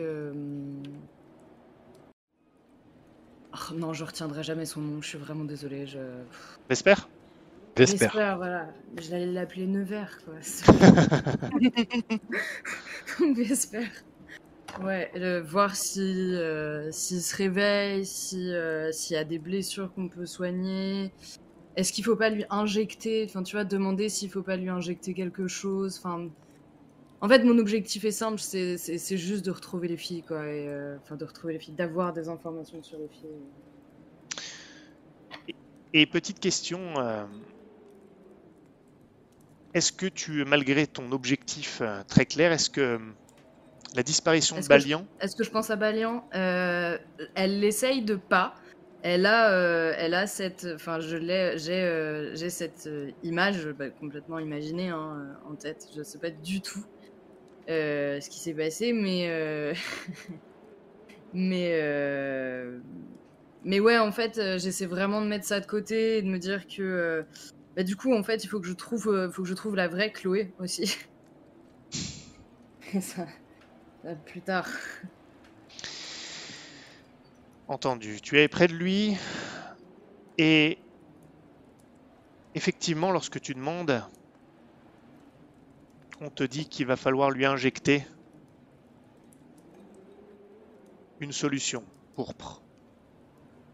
oh 3.54 3.74
non, 3.76 3.94
je 3.94 4.04
retiendrai 4.04 4.44
jamais 4.44 4.66
son 4.66 4.82
nom, 4.82 5.02
je 5.02 5.10
suis 5.10 5.18
vraiment 5.18 5.46
désolée. 5.46 5.88
Je... 5.88 6.00
Vesper? 6.70 6.96
Vesper. 7.76 8.06
Vesper, 8.06 8.34
voilà. 8.38 8.68
Je 9.00 9.12
l'allais 9.12 9.32
l'appeler 9.32 9.68
Nevers, 9.68 10.20
quoi. 10.26 10.36
Vesper. 13.36 13.88
Ouais, 14.84 15.12
voir 15.42 15.76
si 15.76 16.36
euh, 16.36 16.92
s'il 16.92 17.22
se 17.22 17.36
réveille, 17.36 18.06
si 18.06 18.54
euh, 18.54 18.92
s'il 18.92 19.16
y 19.16 19.20
a 19.20 19.24
des 19.24 19.40
blessures 19.40 19.92
qu'on 19.94 20.08
peut 20.08 20.26
soigner. 20.26 21.12
Est-ce 21.76 21.94
qu'il 21.94 22.04
faut 22.04 22.16
pas 22.16 22.30
lui 22.30 22.46
injecter, 22.50 23.26
enfin 23.28 23.44
tu 23.44 23.56
vois, 23.56 23.64
demander 23.64 24.10
s'il 24.10 24.30
faut 24.30 24.44
pas 24.44 24.58
lui 24.58 24.70
injecter 24.70 25.14
quelque 25.14 25.48
chose. 25.48 26.00
Enfin, 26.04 26.30
en 27.22 27.28
fait, 27.28 27.44
mon 27.44 27.58
objectif 27.58 28.06
est 28.06 28.12
simple, 28.12 28.40
c'est 28.40 29.18
juste 29.18 29.46
de 29.46 29.52
retrouver 29.52 29.88
les 29.88 29.98
filles, 29.98 30.24
quoi. 30.24 30.46
et, 30.48 30.68
euh, 30.68 30.98
Enfin, 31.02 31.16
de 31.16 31.26
retrouver 31.26 31.54
les 31.54 31.60
filles, 31.60 31.74
d'avoir 31.74 32.14
des 32.14 32.30
informations 32.30 32.84
sur 32.84 33.00
les 33.00 33.08
filles. 33.08 33.30
Et 35.94 36.06
petite 36.06 36.40
question, 36.40 36.80
euh, 36.98 37.24
est-ce 39.74 39.92
que 39.92 40.06
tu, 40.06 40.46
malgré 40.46 40.86
ton 40.86 41.12
objectif 41.12 41.80
euh, 41.82 42.04
très 42.08 42.26
clair, 42.26 42.52
est-ce 42.52 42.70
que 42.70 43.00
la 43.96 44.04
disparition 44.04 44.60
de 44.60 44.68
Balian, 44.68 45.06
Est-ce 45.22 45.36
que 45.36 45.44
je 45.44 45.50
pense 45.50 45.70
à 45.70 45.76
Balian? 45.76 46.28
Euh, 46.36 46.98
Elle 47.36 47.64
essaye 47.64 48.04
de 48.04 48.16
pas. 48.16 48.54
Elle 49.02 49.26
a, 49.26 49.54
euh, 49.54 49.94
elle 49.98 50.14
a 50.14 50.28
cette, 50.28 50.68
enfin, 50.76 51.00
je 51.00 51.16
l'ai, 51.16 51.58
j'ai, 51.58 51.82
euh, 51.82 52.36
j'ai 52.36 52.50
cette 52.50 52.90
image 53.24 53.68
bah, 53.68 53.90
complètement 53.90 54.40
imaginée 54.40 54.90
hein, 54.90 55.28
en 55.50 55.56
tête. 55.56 55.88
Je 55.96 56.04
sais 56.04 56.18
pas 56.20 56.32
du 56.32 56.62
tout 56.62 56.84
euh, 57.70 58.20
ce 58.22 58.30
qui 58.30 58.40
s'est 58.40 58.54
passé, 58.54 58.94
mais, 58.94 59.28
euh, 59.30 59.74
mais, 61.34 61.72
euh, 61.82 62.80
mais 63.64 63.80
ouais, 63.80 63.98
en 63.98 64.12
fait, 64.12 64.40
j'essaie 64.58 64.86
vraiment 64.86 65.22
de 65.22 65.28
mettre 65.28 65.46
ça 65.46 65.60
de 65.60 65.66
côté 65.66 66.18
et 66.18 66.22
de 66.22 66.28
me 66.28 66.40
dire 66.40 66.68
que, 66.68 66.82
euh, 66.82 67.24
bah, 67.78 67.84
du 67.84 67.96
coup, 67.96 68.14
en 68.14 68.24
fait, 68.24 68.44
il 68.44 68.48
faut 68.48 68.60
que 68.60 68.68
je 68.68 68.74
trouve, 68.74 69.08
euh, 69.08 69.30
faut 69.30 69.44
que 69.44 69.48
je 69.50 69.54
trouve 69.54 69.76
la 69.76 69.88
vraie 69.88 70.12
Chloé 70.12 70.52
aussi. 70.60 70.98
Et 72.94 73.02
ça, 73.02 73.28
ça, 74.04 74.16
plus 74.26 74.42
tard. 74.42 74.68
entendu, 77.68 78.20
tu 78.22 78.40
es 78.40 78.48
près 78.48 78.68
de 78.68 78.74
lui 78.74 79.16
et 80.38 80.80
effectivement, 82.56 83.12
lorsque 83.12 83.40
tu 83.40 83.54
demandes, 83.54 84.02
on 86.22 86.30
te 86.30 86.44
dit 86.44 86.68
qu'il 86.68 86.86
va 86.86 86.96
falloir 86.96 87.30
lui 87.30 87.46
injecter 87.46 88.06
une 91.20 91.32
solution 91.32 91.84
pourpre 92.16 92.62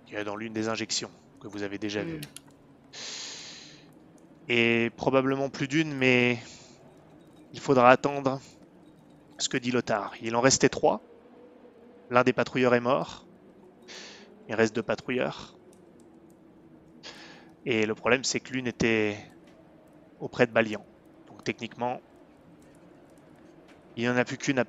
qu'il 0.06 0.16
y 0.16 0.18
a 0.18 0.24
dans 0.24 0.36
l'une 0.36 0.54
des 0.54 0.68
injections 0.68 1.12
que 1.40 1.48
vous 1.48 1.64
avez 1.64 1.78
déjà 1.78 2.04
vues. 2.04 2.18
Mm. 2.18 2.22
Et 4.50 4.92
probablement 4.98 5.50
plus 5.50 5.68
d'une, 5.68 5.94
mais 5.94 6.38
il 7.54 7.60
faudra 7.60 7.90
attendre 7.90 8.42
ce 9.38 9.48
que 9.48 9.58
dit 9.58 9.72
Lothar. 9.72 10.14
Il 10.22 10.36
en 10.36 10.42
restait 10.42 10.70
trois. 10.70 11.02
L'un 12.10 12.24
des 12.24 12.34
patrouilleurs 12.34 12.76
est 12.76 12.82
mort. 12.82 13.26
Il 14.50 14.56
reste 14.56 14.76
deux 14.76 14.84
patrouilleurs. 14.84 15.56
Et 17.66 17.86
le 17.86 17.96
problème, 17.96 18.26
c'est 18.26 18.42
que 18.42 18.52
l'une 18.52 18.68
était 18.68 19.18
auprès 20.20 20.46
de 20.46 20.52
Balian. 20.52 20.86
Donc 21.28 21.44
techniquement, 21.46 22.02
il 23.96 24.04
n'y 24.04 24.10
en 24.10 24.18
a 24.18 24.26
plus 24.26 24.38
qu'une 24.38 24.60
à 24.60 24.66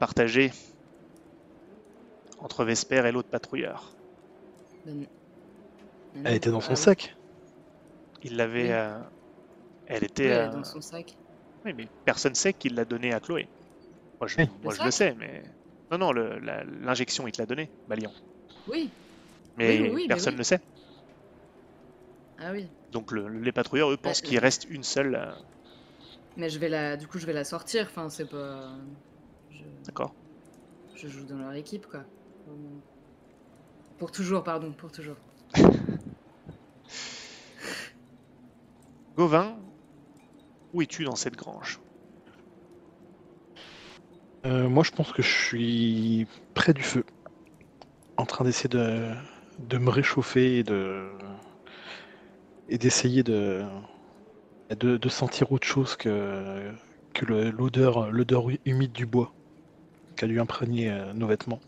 entre 2.38 2.64
Vesper 2.64 3.02
et 3.06 3.12
l'autre 3.12 3.28
patrouilleur. 3.30 3.92
Elle 6.24 6.34
était 6.34 6.50
dans 6.50 6.60
son 6.60 6.76
sac. 6.76 7.14
Il 8.22 8.36
l'avait. 8.36 8.64
Oui. 8.64 8.72
euh, 8.72 8.98
elle 9.86 10.04
était. 10.04 10.30
euh, 10.30 10.48
dans 10.50 10.64
son 10.64 10.80
sac. 10.80 11.16
Oui, 11.64 11.72
mais 11.74 11.86
personne 12.04 12.34
sait 12.34 12.52
qu'il 12.52 12.74
l'a 12.74 12.84
donné 12.84 13.12
à 13.12 13.20
Chloé. 13.20 13.48
Moi, 14.20 14.28
je, 14.28 14.36
Oui. 14.38 14.48
moi, 14.62 14.72
Le 14.72 14.78
je 14.78 14.84
le 14.84 14.90
sac 14.90 14.92
sais, 14.92 15.14
mais. 15.14 15.42
Non, 15.90 15.98
non, 15.98 16.12
l'injection, 16.12 17.26
il 17.26 17.32
te 17.32 17.40
l'a 17.40 17.46
donné, 17.46 17.68
Balian. 17.88 18.12
Oui. 18.68 18.90
Mais 19.56 19.78
Oui, 19.80 19.88
oui, 19.88 19.90
oui, 19.94 20.02
mais 20.02 20.08
personne 20.08 20.34
oui. 20.34 20.38
ne 20.38 20.44
sait. 20.44 20.60
Ah 22.38 22.52
oui. 22.52 22.66
Donc 22.92 23.12
le- 23.12 23.28
les 23.28 23.52
patrouilleurs, 23.52 23.90
eux, 23.90 23.96
pensent 23.96 24.20
Ouais, 24.20 24.28
qu'il 24.28 24.38
euh. 24.38 24.40
reste 24.40 24.64
une 24.70 24.82
seule. 24.84 25.14
euh, 25.14 25.32
Mais 26.36 26.48
je 26.48 26.58
vais 26.58 26.68
la, 26.68 26.96
du 26.96 27.06
coup, 27.06 27.18
je 27.18 27.26
vais 27.26 27.32
la 27.32 27.44
sortir. 27.44 27.86
Enfin, 27.90 28.08
c'est 28.08 28.28
pas. 28.28 28.72
Je, 29.54 29.64
D'accord. 29.86 30.14
je 30.94 31.08
joue 31.08 31.26
dans 31.26 31.36
leur 31.38 31.52
équipe, 31.52 31.86
quoi. 31.86 32.06
Pour 33.98 34.12
toujours, 34.12 34.44
pardon, 34.44 34.72
pour 34.72 34.92
toujours. 34.92 35.16
Gauvin, 39.16 39.58
où 40.74 40.82
es-tu 40.82 41.04
dans 41.04 41.16
cette 41.16 41.36
grange? 41.36 41.80
Euh, 44.46 44.68
moi, 44.68 44.84
je 44.84 44.90
pense 44.90 45.12
que 45.12 45.22
je 45.22 45.28
suis 45.46 46.26
près 46.54 46.72
du 46.74 46.82
feu, 46.82 47.04
en 48.16 48.26
train 48.26 48.44
d'essayer 48.44 48.68
de, 48.68 49.12
de 49.58 49.78
me 49.78 49.90
réchauffer 49.90 50.58
et 50.58 50.62
de 50.64 51.10
et 52.68 52.76
d'essayer 52.78 53.22
de, 53.22 53.64
de 54.68 54.98
de 54.98 55.08
sentir 55.08 55.52
autre 55.52 55.66
chose 55.66 55.96
que 55.96 56.70
que 57.14 57.24
le- 57.24 57.50
l'odeur 57.50 58.10
l'odeur 58.12 58.50
hu- 58.50 58.60
humide 58.66 58.92
du 58.92 59.06
bois 59.06 59.34
qui 60.16 60.24
a 60.24 60.28
dû 60.28 60.40
imprégner 60.40 60.90
euh, 60.90 61.12
nos 61.12 61.26
vêtements. 61.26 61.60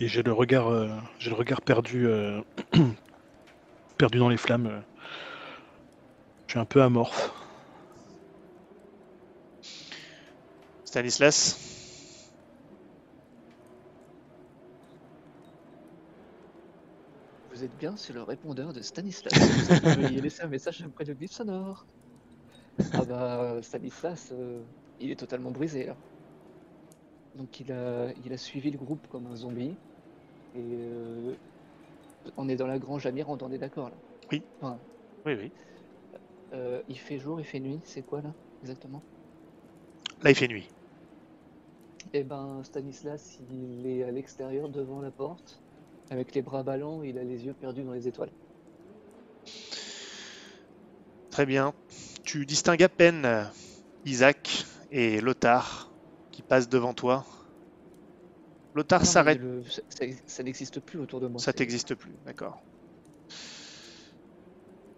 Et 0.00 0.06
j'ai 0.06 0.22
le 0.22 0.32
regard 0.32 0.68
euh, 0.68 0.88
j'ai 1.18 1.30
le 1.30 1.36
regard 1.36 1.60
perdu 1.60 2.06
euh, 2.06 2.40
perdu 3.98 4.18
dans 4.18 4.28
les 4.28 4.36
flammes. 4.36 4.82
Je 6.46 6.52
suis 6.52 6.60
un 6.60 6.64
peu 6.64 6.82
amorphe. 6.82 7.32
Stanislas? 10.84 11.58
Vous 17.50 17.64
êtes 17.64 17.76
bien 17.76 17.96
sur 17.96 18.14
le 18.14 18.22
répondeur 18.22 18.72
de 18.72 18.80
Stanislas. 18.80 19.34
Vous 19.34 19.80
pouvez 19.80 20.08
y 20.14 20.20
laisser 20.20 20.44
un 20.44 20.48
message 20.48 20.80
après 20.82 21.04
le 21.04 21.14
bip 21.14 21.32
sonore. 21.32 21.86
Ah 22.92 23.04
bah, 23.04 23.58
Stanislas, 23.62 24.32
euh, 24.32 24.62
il 25.00 25.10
est 25.10 25.16
totalement 25.16 25.50
brisé 25.50 25.86
là. 25.86 25.96
Donc 27.34 27.60
il 27.60 27.72
a, 27.72 28.12
il 28.24 28.32
a 28.32 28.36
suivi 28.36 28.70
le 28.70 28.78
groupe 28.78 29.06
comme 29.08 29.26
un 29.26 29.36
zombie. 29.36 29.76
Et 30.54 30.62
euh, 30.62 31.36
on 32.36 32.48
est 32.48 32.56
dans 32.56 32.66
la 32.66 32.78
grange 32.78 33.06
à 33.06 33.12
Mirande, 33.12 33.42
on 33.42 33.52
est 33.52 33.58
d'accord 33.58 33.90
là? 33.90 33.96
Oui, 35.24 35.34
oui. 35.34 35.52
Euh, 36.52 36.82
il 36.88 36.98
fait 36.98 37.18
jour, 37.18 37.40
il 37.40 37.44
fait 37.44 37.60
nuit, 37.60 37.80
c'est 37.84 38.02
quoi 38.02 38.22
là 38.22 38.34
exactement? 38.62 39.02
Là, 40.22 40.30
il 40.30 40.36
fait 40.36 40.48
nuit. 40.48 40.68
Eh 42.12 42.24
ben, 42.24 42.62
Stanislas, 42.64 43.38
il 43.50 43.86
est 43.86 44.02
à 44.02 44.10
l'extérieur 44.10 44.68
devant 44.68 45.00
la 45.00 45.10
porte, 45.10 45.60
avec 46.10 46.34
les 46.34 46.42
bras 46.42 46.62
ballants, 46.62 47.02
il 47.02 47.18
a 47.18 47.24
les 47.24 47.44
yeux 47.44 47.54
perdus 47.54 47.82
dans 47.82 47.92
les 47.92 48.08
étoiles. 48.08 48.32
Très 51.30 51.46
bien. 51.46 51.74
Tu 52.28 52.44
distingues 52.44 52.82
à 52.82 52.90
peine 52.90 53.24
euh, 53.24 53.42
Isaac 54.04 54.66
et 54.90 55.18
Lothar 55.18 55.90
qui 56.30 56.42
passent 56.42 56.68
devant 56.68 56.92
toi. 56.92 57.24
Lothar 58.74 59.06
s'arrête. 59.06 59.40
le- 59.40 59.64
ça- 59.64 59.80
ça, 59.88 60.04
ça 60.26 60.42
n'existe 60.42 60.78
plus 60.80 60.98
autour 60.98 61.20
de 61.20 61.26
moi. 61.26 61.40
Ça 61.40 61.54
t'existe 61.54 61.94
plus, 61.94 62.12
d'accord. 62.26 62.60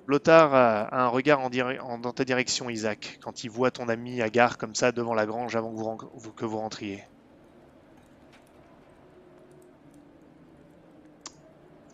Lothar 0.09 0.53
a 0.57 1.05
un 1.05 1.07
regard 1.07 1.39
en 1.39 1.51
dire- 1.51 1.79
en- 1.85 1.99
dans 2.01 2.13
ta 2.13 2.25
direction, 2.25 2.69
Isaac, 2.69 3.21
quand 3.23 3.45
il 3.45 3.51
voit 3.51 3.71
ton 3.71 3.89
ami 3.89 4.21
à 4.23 4.29
gare 4.29 4.59
comme 4.59 4.75
ça 4.75 4.91
devant 4.91 5.15
la 5.15 5.25
grange 5.25 5.55
avant 5.55 5.71
que 5.71 5.77
vous, 5.79 5.85
ren- 5.85 6.11
vous- 6.15 6.33
que 6.33 6.45
vous 6.45 6.59
rentriez. 6.59 7.05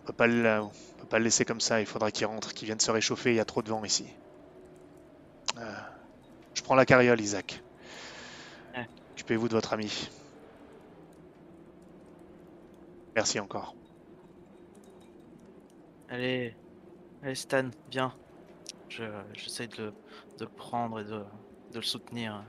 On 0.00 0.06
peut 0.06 0.12
pas 0.14 0.26
le, 0.26 0.60
on 0.62 0.70
peut 0.96 1.06
pas 1.06 1.18
le 1.18 1.24
laisser 1.24 1.44
comme 1.44 1.60
ça, 1.60 1.80
il 1.80 1.86
faudra 1.86 2.10
qu'il 2.10 2.24
rentre, 2.24 2.54
qu'il 2.54 2.64
vienne 2.64 2.80
se 2.80 2.90
réchauffer, 2.90 3.32
il 3.32 3.36
y 3.36 3.40
a 3.40 3.44
trop 3.44 3.60
de 3.60 3.68
vent 3.68 3.84
ici. 3.84 4.06
Euh, 5.58 5.74
je 6.54 6.62
prends 6.62 6.74
la 6.74 6.86
carriole, 6.86 7.20
Isaac. 7.20 7.62
Ouais. 8.74 8.86
Occupez-vous 9.12 9.48
de 9.48 9.54
votre 9.54 9.72
ami. 9.72 10.08
Merci 13.14 13.40
encore. 13.40 13.74
Allez, 16.08 16.54
allez 17.22 17.34
Stan, 17.34 17.70
viens. 17.90 18.12
Je, 18.88 19.04
j'essaie 19.34 19.66
de, 19.66 19.76
le- 19.84 19.94
de 20.38 20.44
le 20.44 20.50
prendre 20.50 21.00
et 21.00 21.04
de, 21.04 21.18
de 21.72 21.76
le 21.76 21.82
soutenir. 21.82 22.44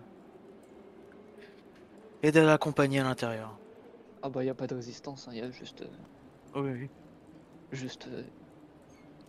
Et 2.23 2.31
de 2.31 2.39
l'accompagner 2.41 2.99
à 2.99 3.03
l'intérieur. 3.03 3.57
Ah 4.21 4.29
bah 4.29 4.43
y 4.43 4.49
a 4.49 4.55
pas 4.55 4.67
de 4.67 4.75
résistance, 4.75 5.29
il 5.31 5.37
y 5.37 5.41
a 5.41 5.49
juste, 5.51 5.81
euh, 5.81 5.87
Oui, 6.55 6.71
oui. 6.71 6.89
juste, 7.71 8.07
euh, 8.07 8.23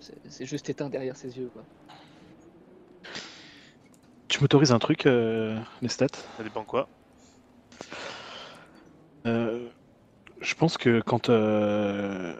c'est 0.00 0.14
c'est 0.30 0.46
juste 0.46 0.68
éteint 0.70 0.88
derrière 0.88 1.16
ses 1.16 1.36
yeux 1.38 1.48
quoi. 1.52 1.62
Tu 4.28 4.40
m'autorises 4.40 4.72
un 4.72 4.78
truc, 4.78 5.06
euh, 5.06 5.58
Lestat 5.82 6.06
Ça 6.36 6.42
dépend 6.42 6.64
quoi. 6.64 6.88
Euh, 9.26 9.68
Je 10.40 10.54
pense 10.54 10.78
que 10.78 11.00
quand 11.00 11.30
euh, 11.30 12.34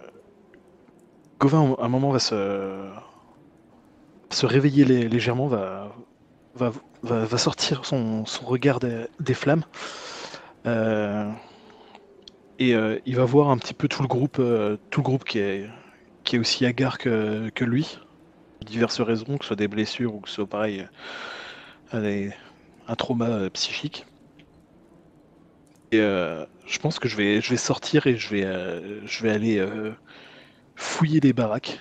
Gauvin, 1.41 1.75
à 1.79 1.85
un 1.85 1.89
moment, 1.89 2.11
va 2.11 2.19
se, 2.19 2.35
se 4.33 4.47
réveiller 4.47 4.85
lé- 4.85 5.09
légèrement, 5.09 5.49
va, 5.49 5.95
va, 6.55 6.73
va, 7.03 7.25
va 7.25 7.39
sortir 7.39 7.85
son, 7.85 8.27
son 8.27 8.47
regard 8.47 8.81
des, 8.81 9.07
des 9.21 9.35
flammes. 9.35 9.65
Euh, 10.67 11.31
et 12.59 12.75
il 13.05 13.17
va 13.17 13.25
voir 13.25 13.51
un 13.51 13.59
petit 13.59 13.75
peu 13.75 13.89
tout 13.89 14.03
le 14.03 14.09
groupe, 14.09 14.37
tout 14.91 15.01
le 15.01 15.05
groupe 15.05 15.25
qui 15.25 15.39
est, 15.39 15.69
qui 16.25 16.37
est 16.37 16.39
aussi 16.39 16.67
hagard 16.67 16.99
que, 16.99 17.51
que 17.55 17.65
lui, 17.65 17.99
pour 18.61 18.69
diverses 18.71 19.01
raisons, 19.01 19.39
que 19.39 19.45
ce 19.45 19.49
soit 19.49 19.57
des 19.57 19.69
blessures 19.69 20.15
ou 20.15 20.21
que 20.21 20.29
ce 20.29 20.37
soit 20.37 20.49
pareil, 20.49 20.87
des- 21.95 22.33
un 22.87 22.97
trauma 22.97 23.29
euh, 23.29 23.51
psychique. 23.51 24.07
Et 25.93 26.01
euh, 26.01 26.45
je 26.67 26.79
pense 26.79 26.99
que 26.99 27.09
je 27.09 27.17
vais, 27.17 27.41
je 27.41 27.51
vais 27.51 27.57
sortir 27.57 28.07
et 28.07 28.17
je 28.17 28.29
vais, 28.31 28.45
euh, 28.45 29.07
je 29.07 29.23
vais 29.23 29.31
aller 29.31 29.59
euh, 29.59 29.95
fouiller 30.77 31.21
les 31.21 31.33
baraques. 31.35 31.81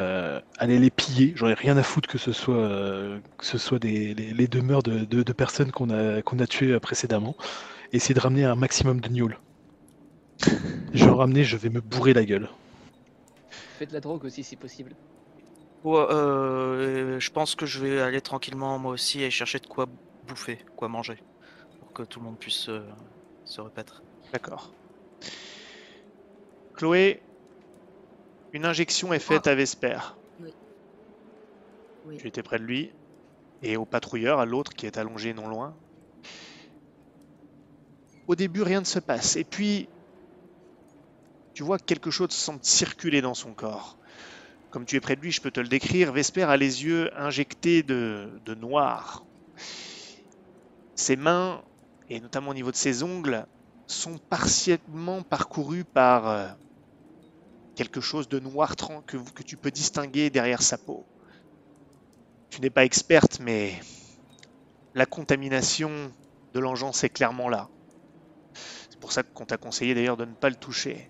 Euh, 0.00 0.40
aller 0.58 0.78
les 0.78 0.90
piller. 0.90 1.32
J'en 1.36 1.48
ai 1.48 1.54
rien 1.54 1.76
à 1.78 1.82
foutre 1.82 2.08
que 2.08 2.18
ce 2.18 2.32
soit, 2.32 2.56
euh, 2.56 3.20
que 3.38 3.46
ce 3.46 3.56
soit 3.58 3.78
des, 3.78 4.14
les, 4.14 4.32
les 4.34 4.46
demeures 4.48 4.82
de, 4.82 5.04
de- 5.04 5.22
de 5.22 5.32
personnes 5.32 5.70
qu'on 5.72 5.90
a, 5.90 6.20
qu'on 6.22 6.38
a 6.40 6.46
tuées 6.46 6.78
précédemment. 6.80 7.36
Essayer 7.92 8.14
de 8.14 8.20
ramener 8.20 8.44
un 8.44 8.56
maximum 8.56 9.00
de 9.00 9.08
gnouls. 9.08 9.38
Je 10.94 11.04
vais 11.04 11.10
en 11.10 11.16
ramener, 11.16 11.44
je 11.44 11.56
vais 11.56 11.70
me 11.70 11.80
bourrer 11.80 12.12
la 12.12 12.24
gueule. 12.24 12.48
Fais 13.76 13.86
de 13.86 13.92
la 13.92 14.00
drogue 14.00 14.24
aussi 14.24 14.44
si 14.44 14.56
possible. 14.56 14.96
Ouais, 15.84 15.98
euh, 15.98 17.18
je 17.18 17.30
pense 17.30 17.54
que 17.54 17.66
je 17.66 17.80
vais 17.80 18.00
aller 18.00 18.20
tranquillement 18.20 18.78
moi 18.78 18.92
aussi 18.92 19.22
et 19.22 19.30
chercher 19.30 19.58
de 19.58 19.66
quoi 19.66 19.86
bouffer, 20.28 20.58
quoi 20.76 20.88
manger, 20.88 21.18
pour 21.80 21.92
que 21.92 22.02
tout 22.04 22.20
le 22.20 22.26
monde 22.26 22.38
puisse 22.38 22.68
euh, 22.68 22.86
se 23.44 23.60
repaître. 23.60 24.02
D'accord. 24.32 24.72
Chloé, 26.74 27.20
une 28.52 28.64
injection 28.64 29.12
est 29.12 29.18
faite 29.18 29.46
à 29.46 29.54
Vesper. 29.54 29.98
Oui. 30.40 32.16
Tu 32.18 32.28
étais 32.28 32.42
près 32.42 32.58
de 32.58 32.64
lui. 32.64 32.92
Et 33.62 33.76
au 33.76 33.84
patrouilleur, 33.84 34.40
à 34.40 34.46
l'autre 34.46 34.74
qui 34.74 34.86
est 34.86 34.98
allongé 34.98 35.34
non 35.34 35.48
loin. 35.48 35.74
Au 38.26 38.34
début, 38.34 38.62
rien 38.62 38.80
ne 38.80 38.84
se 38.84 38.98
passe. 38.98 39.36
Et 39.36 39.44
puis, 39.44 39.88
tu 41.54 41.62
vois 41.62 41.78
que 41.78 41.84
quelque 41.84 42.10
chose 42.10 42.30
semble 42.30 42.60
circuler 42.62 43.20
dans 43.20 43.34
son 43.34 43.52
corps. 43.52 43.98
Comme 44.72 44.86
tu 44.86 44.96
es 44.96 45.00
près 45.00 45.16
de 45.16 45.20
lui, 45.20 45.30
je 45.30 45.42
peux 45.42 45.50
te 45.50 45.60
le 45.60 45.68
décrire. 45.68 46.12
Vesper 46.12 46.44
a 46.44 46.56
les 46.56 46.84
yeux 46.84 47.10
injectés 47.14 47.82
de, 47.82 48.54
noir. 48.58 49.22
Ses 50.94 51.14
mains, 51.14 51.62
et 52.08 52.20
notamment 52.20 52.52
au 52.52 52.54
niveau 52.54 52.70
de 52.70 52.76
ses 52.76 53.02
ongles, 53.02 53.46
sont 53.86 54.16
partiellement 54.16 55.22
parcourus 55.22 55.84
par 55.84 56.26
euh, 56.26 56.48
quelque 57.74 58.00
chose 58.00 58.30
de 58.30 58.38
noir 58.38 58.74
que, 59.06 59.18
que 59.18 59.42
tu 59.42 59.58
peux 59.58 59.70
distinguer 59.70 60.30
derrière 60.30 60.62
sa 60.62 60.78
peau. 60.78 61.04
Tu 62.48 62.62
n'es 62.62 62.70
pas 62.70 62.86
experte, 62.86 63.40
mais 63.40 63.78
la 64.94 65.04
contamination 65.04 65.90
de 66.54 66.60
l'engeance 66.60 67.04
est 67.04 67.10
clairement 67.10 67.50
là. 67.50 67.68
C'est 68.88 68.98
pour 68.98 69.12
ça 69.12 69.22
qu'on 69.22 69.44
t'a 69.44 69.58
conseillé 69.58 69.94
d'ailleurs 69.94 70.16
de 70.16 70.24
ne 70.24 70.32
pas 70.32 70.48
le 70.48 70.56
toucher. 70.56 71.08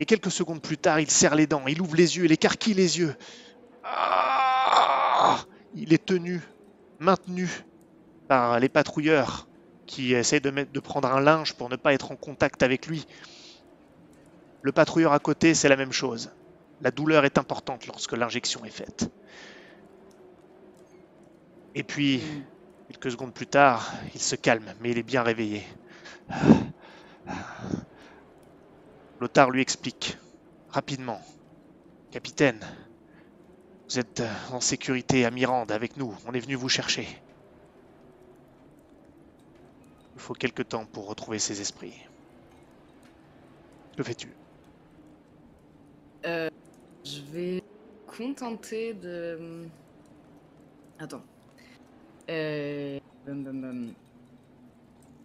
Et 0.00 0.06
quelques 0.06 0.30
secondes 0.30 0.62
plus 0.62 0.78
tard, 0.78 0.98
il 0.98 1.10
serre 1.10 1.34
les 1.34 1.46
dents, 1.46 1.62
il 1.68 1.80
ouvre 1.80 1.94
les 1.94 2.16
yeux, 2.16 2.24
il 2.24 2.32
écarquille 2.32 2.74
les 2.74 2.98
yeux. 2.98 3.14
Ah 3.84 5.44
il 5.74 5.92
est 5.92 6.04
tenu, 6.04 6.40
maintenu 6.98 7.48
par 8.28 8.58
les 8.58 8.68
patrouilleurs 8.68 9.46
qui 9.86 10.14
mettre, 10.14 10.72
de 10.72 10.80
prendre 10.80 11.08
un 11.12 11.20
linge 11.20 11.54
pour 11.54 11.68
ne 11.68 11.76
pas 11.76 11.92
être 11.92 12.12
en 12.12 12.16
contact 12.16 12.62
avec 12.62 12.86
lui. 12.86 13.06
Le 14.62 14.72
patrouilleur 14.72 15.12
à 15.12 15.18
côté, 15.18 15.54
c'est 15.54 15.68
la 15.68 15.76
même 15.76 15.92
chose. 15.92 16.30
La 16.80 16.90
douleur 16.90 17.24
est 17.24 17.38
importante 17.38 17.86
lorsque 17.86 18.12
l'injection 18.12 18.64
est 18.64 18.70
faite. 18.70 19.10
Et 21.74 21.82
puis, 21.82 22.22
quelques 22.88 23.12
secondes 23.12 23.32
plus 23.32 23.46
tard, 23.46 23.92
il 24.14 24.20
se 24.20 24.36
calme, 24.36 24.74
mais 24.80 24.90
il 24.90 24.98
est 24.98 25.02
bien 25.02 25.22
réveillé. 25.22 25.64
Lothar 29.20 29.50
lui 29.50 29.60
explique, 29.60 30.16
rapidement. 30.70 31.20
Capitaine, 32.10 32.58
vous 33.86 33.98
êtes 33.98 34.22
en 34.50 34.60
sécurité 34.60 35.26
à 35.26 35.30
Mirande 35.30 35.70
avec 35.72 35.98
nous. 35.98 36.16
On 36.26 36.32
est 36.32 36.40
venu 36.40 36.54
vous 36.54 36.70
chercher. 36.70 37.06
Il 40.14 40.20
faut 40.20 40.32
quelque 40.32 40.62
temps 40.62 40.86
pour 40.86 41.06
retrouver 41.06 41.38
ses 41.38 41.60
esprits. 41.60 41.94
Que 43.94 44.02
fais-tu? 44.02 44.28
Euh, 46.24 46.48
je 47.04 47.20
vais 47.30 47.62
contenter 48.06 48.94
de. 48.94 49.66
Attends. 50.98 51.22
Euh, 52.30 52.98
bum, 53.26 53.44
bum, 53.44 53.60
bum. 53.60 53.94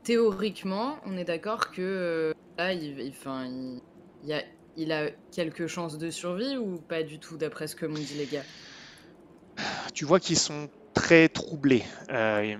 Théoriquement, 0.03 0.97
on 1.05 1.17
est 1.17 1.25
d'accord 1.25 1.71
que 1.71 1.81
euh, 1.81 2.33
il, 2.57 3.13
a, 4.91 5.09
quelques 5.31 5.67
chances 5.67 5.97
de 5.97 6.09
survie 6.09 6.57
ou 6.57 6.77
pas 6.77 7.03
du 7.03 7.19
tout, 7.19 7.37
d'après 7.37 7.67
ce 7.67 7.75
que 7.75 7.85
m'ont 7.85 7.95
dit 7.95 8.15
les 8.17 8.25
gars? 8.25 8.43
Tu 9.93 10.05
vois 10.05 10.19
qu'ils 10.19 10.37
sont 10.37 10.69
très 10.93 11.29
troublés. 11.29 11.83
Euh, 12.09 12.57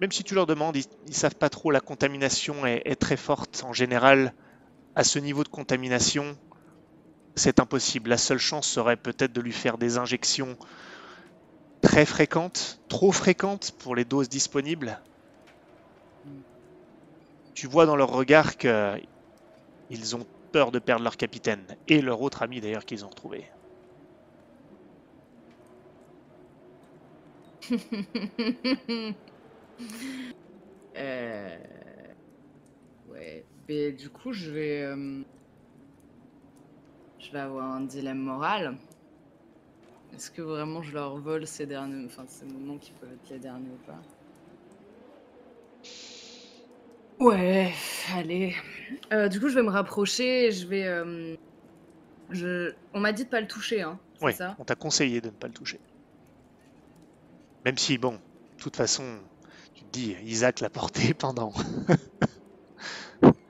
même 0.00 0.12
si 0.12 0.24
tu 0.24 0.34
leur 0.34 0.46
demandes, 0.46 0.76
ils, 0.76 0.84
ils 1.06 1.14
savent 1.14 1.36
pas 1.36 1.48
trop. 1.48 1.70
La 1.70 1.80
contamination 1.80 2.66
est 2.66 3.00
très 3.00 3.16
forte 3.16 3.62
en 3.64 3.72
général. 3.72 4.34
À 4.94 5.04
ce 5.04 5.18
niveau 5.18 5.44
de 5.44 5.48
contamination, 5.48 6.36
c'est 7.34 7.60
impossible. 7.60 8.10
La 8.10 8.18
seule 8.18 8.38
chance 8.38 8.66
serait 8.66 8.96
peut-être 8.96 9.32
de 9.32 9.40
lui 9.40 9.52
faire 9.52 9.78
des 9.78 9.98
injections 9.98 10.56
très 11.80 12.06
fréquentes, 12.06 12.80
trop 12.88 13.12
fréquentes 13.12 13.72
pour 13.78 13.94
les 13.94 14.04
doses 14.04 14.28
disponibles. 14.28 15.00
Tu 17.54 17.66
vois 17.66 17.86
dans 17.86 17.96
leur 17.96 18.10
regard 18.10 18.56
que 18.58 19.00
ils 19.88 20.16
ont 20.16 20.26
peur 20.52 20.72
de 20.72 20.78
perdre 20.78 21.04
leur 21.04 21.16
capitaine 21.16 21.76
et 21.88 22.02
leur 22.02 22.20
autre 22.22 22.42
ami 22.42 22.60
d'ailleurs 22.60 22.84
qu'ils 22.84 23.04
ont 23.04 23.08
retrouvé. 23.10 23.50
Euh, 30.96 31.58
Ouais, 33.06 33.46
mais 33.68 33.92
du 33.92 34.10
coup, 34.10 34.32
je 34.32 34.50
vais. 34.50 34.82
euh, 34.82 35.22
Je 37.18 37.32
vais 37.32 37.40
avoir 37.40 37.72
un 37.72 37.80
dilemme 37.80 38.20
moral. 38.20 38.78
Est-ce 40.12 40.30
que 40.30 40.40
vraiment 40.40 40.80
je 40.80 40.94
leur 40.94 41.18
vole 41.18 41.46
ces 41.46 41.66
derniers. 41.66 42.06
Enfin, 42.06 42.24
ces 42.26 42.46
moments 42.46 42.78
qui 42.78 42.94
peuvent 42.94 43.12
être 43.12 43.28
les 43.28 43.38
derniers 43.38 43.68
ou 43.70 43.76
pas? 43.78 44.02
Ouais, 47.24 47.72
allez. 48.14 48.54
Euh, 49.12 49.28
du 49.28 49.40
coup, 49.40 49.48
je 49.48 49.54
vais 49.54 49.62
me 49.62 49.70
rapprocher 49.70 50.46
et 50.46 50.52
je 50.52 50.66
vais. 50.66 50.86
euh, 50.86 51.36
Je... 52.30 52.74
On 52.94 53.00
m'a 53.00 53.12
dit 53.12 53.24
de 53.24 53.30
pas 53.30 53.40
le 53.40 53.48
toucher, 53.48 53.82
hein. 53.82 54.00
C'est 54.20 54.24
Oui, 54.26 54.32
ça? 54.32 54.56
on 54.58 54.64
t'a 54.64 54.76
conseillé 54.76 55.20
de 55.20 55.28
ne 55.28 55.32
pas 55.32 55.48
le 55.48 55.54
toucher. 55.54 55.80
Même 57.64 57.78
si, 57.78 57.98
bon, 57.98 58.12
de 58.12 58.62
toute 58.62 58.76
façon, 58.76 59.20
tu 59.74 59.84
te 59.84 59.90
dis, 59.90 60.16
Isaac 60.24 60.60
l'a 60.60 60.70
porté 60.70 61.14
pendant. 61.18 61.52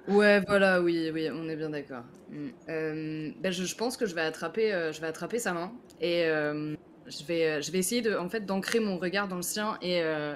Ouais, 0.07 0.41
voilà, 0.47 0.83
oui, 0.83 1.11
oui, 1.13 1.29
on 1.33 1.49
est 1.49 1.57
bien 1.57 1.71
d'accord. 1.71 2.05
Mm. 2.29 2.49
Euh, 2.69 3.33
ben, 3.41 3.53
je, 3.53 3.65
je 3.65 3.75
pense 3.75 3.97
que 3.97 4.07
je 4.07 4.15
vais 4.15 4.21
attraper, 4.21 4.73
euh, 4.73 4.93
je 4.93 5.01
vais 5.01 5.07
attraper 5.07 5.39
sa 5.39 5.53
main 5.55 5.73
et 6.01 6.25
euh, 6.27 6.75
je 7.07 7.25
vais, 7.25 7.63
je 7.63 7.73
vais 7.73 7.79
essayer 7.79 8.03
de, 8.03 8.15
en 8.15 8.29
fait, 8.29 8.45
d'ancrer 8.45 8.81
mon 8.81 8.99
regard 8.99 9.29
dans 9.29 9.37
le 9.37 9.43
sien 9.43 9.79
et 9.81 10.03
euh, 10.03 10.35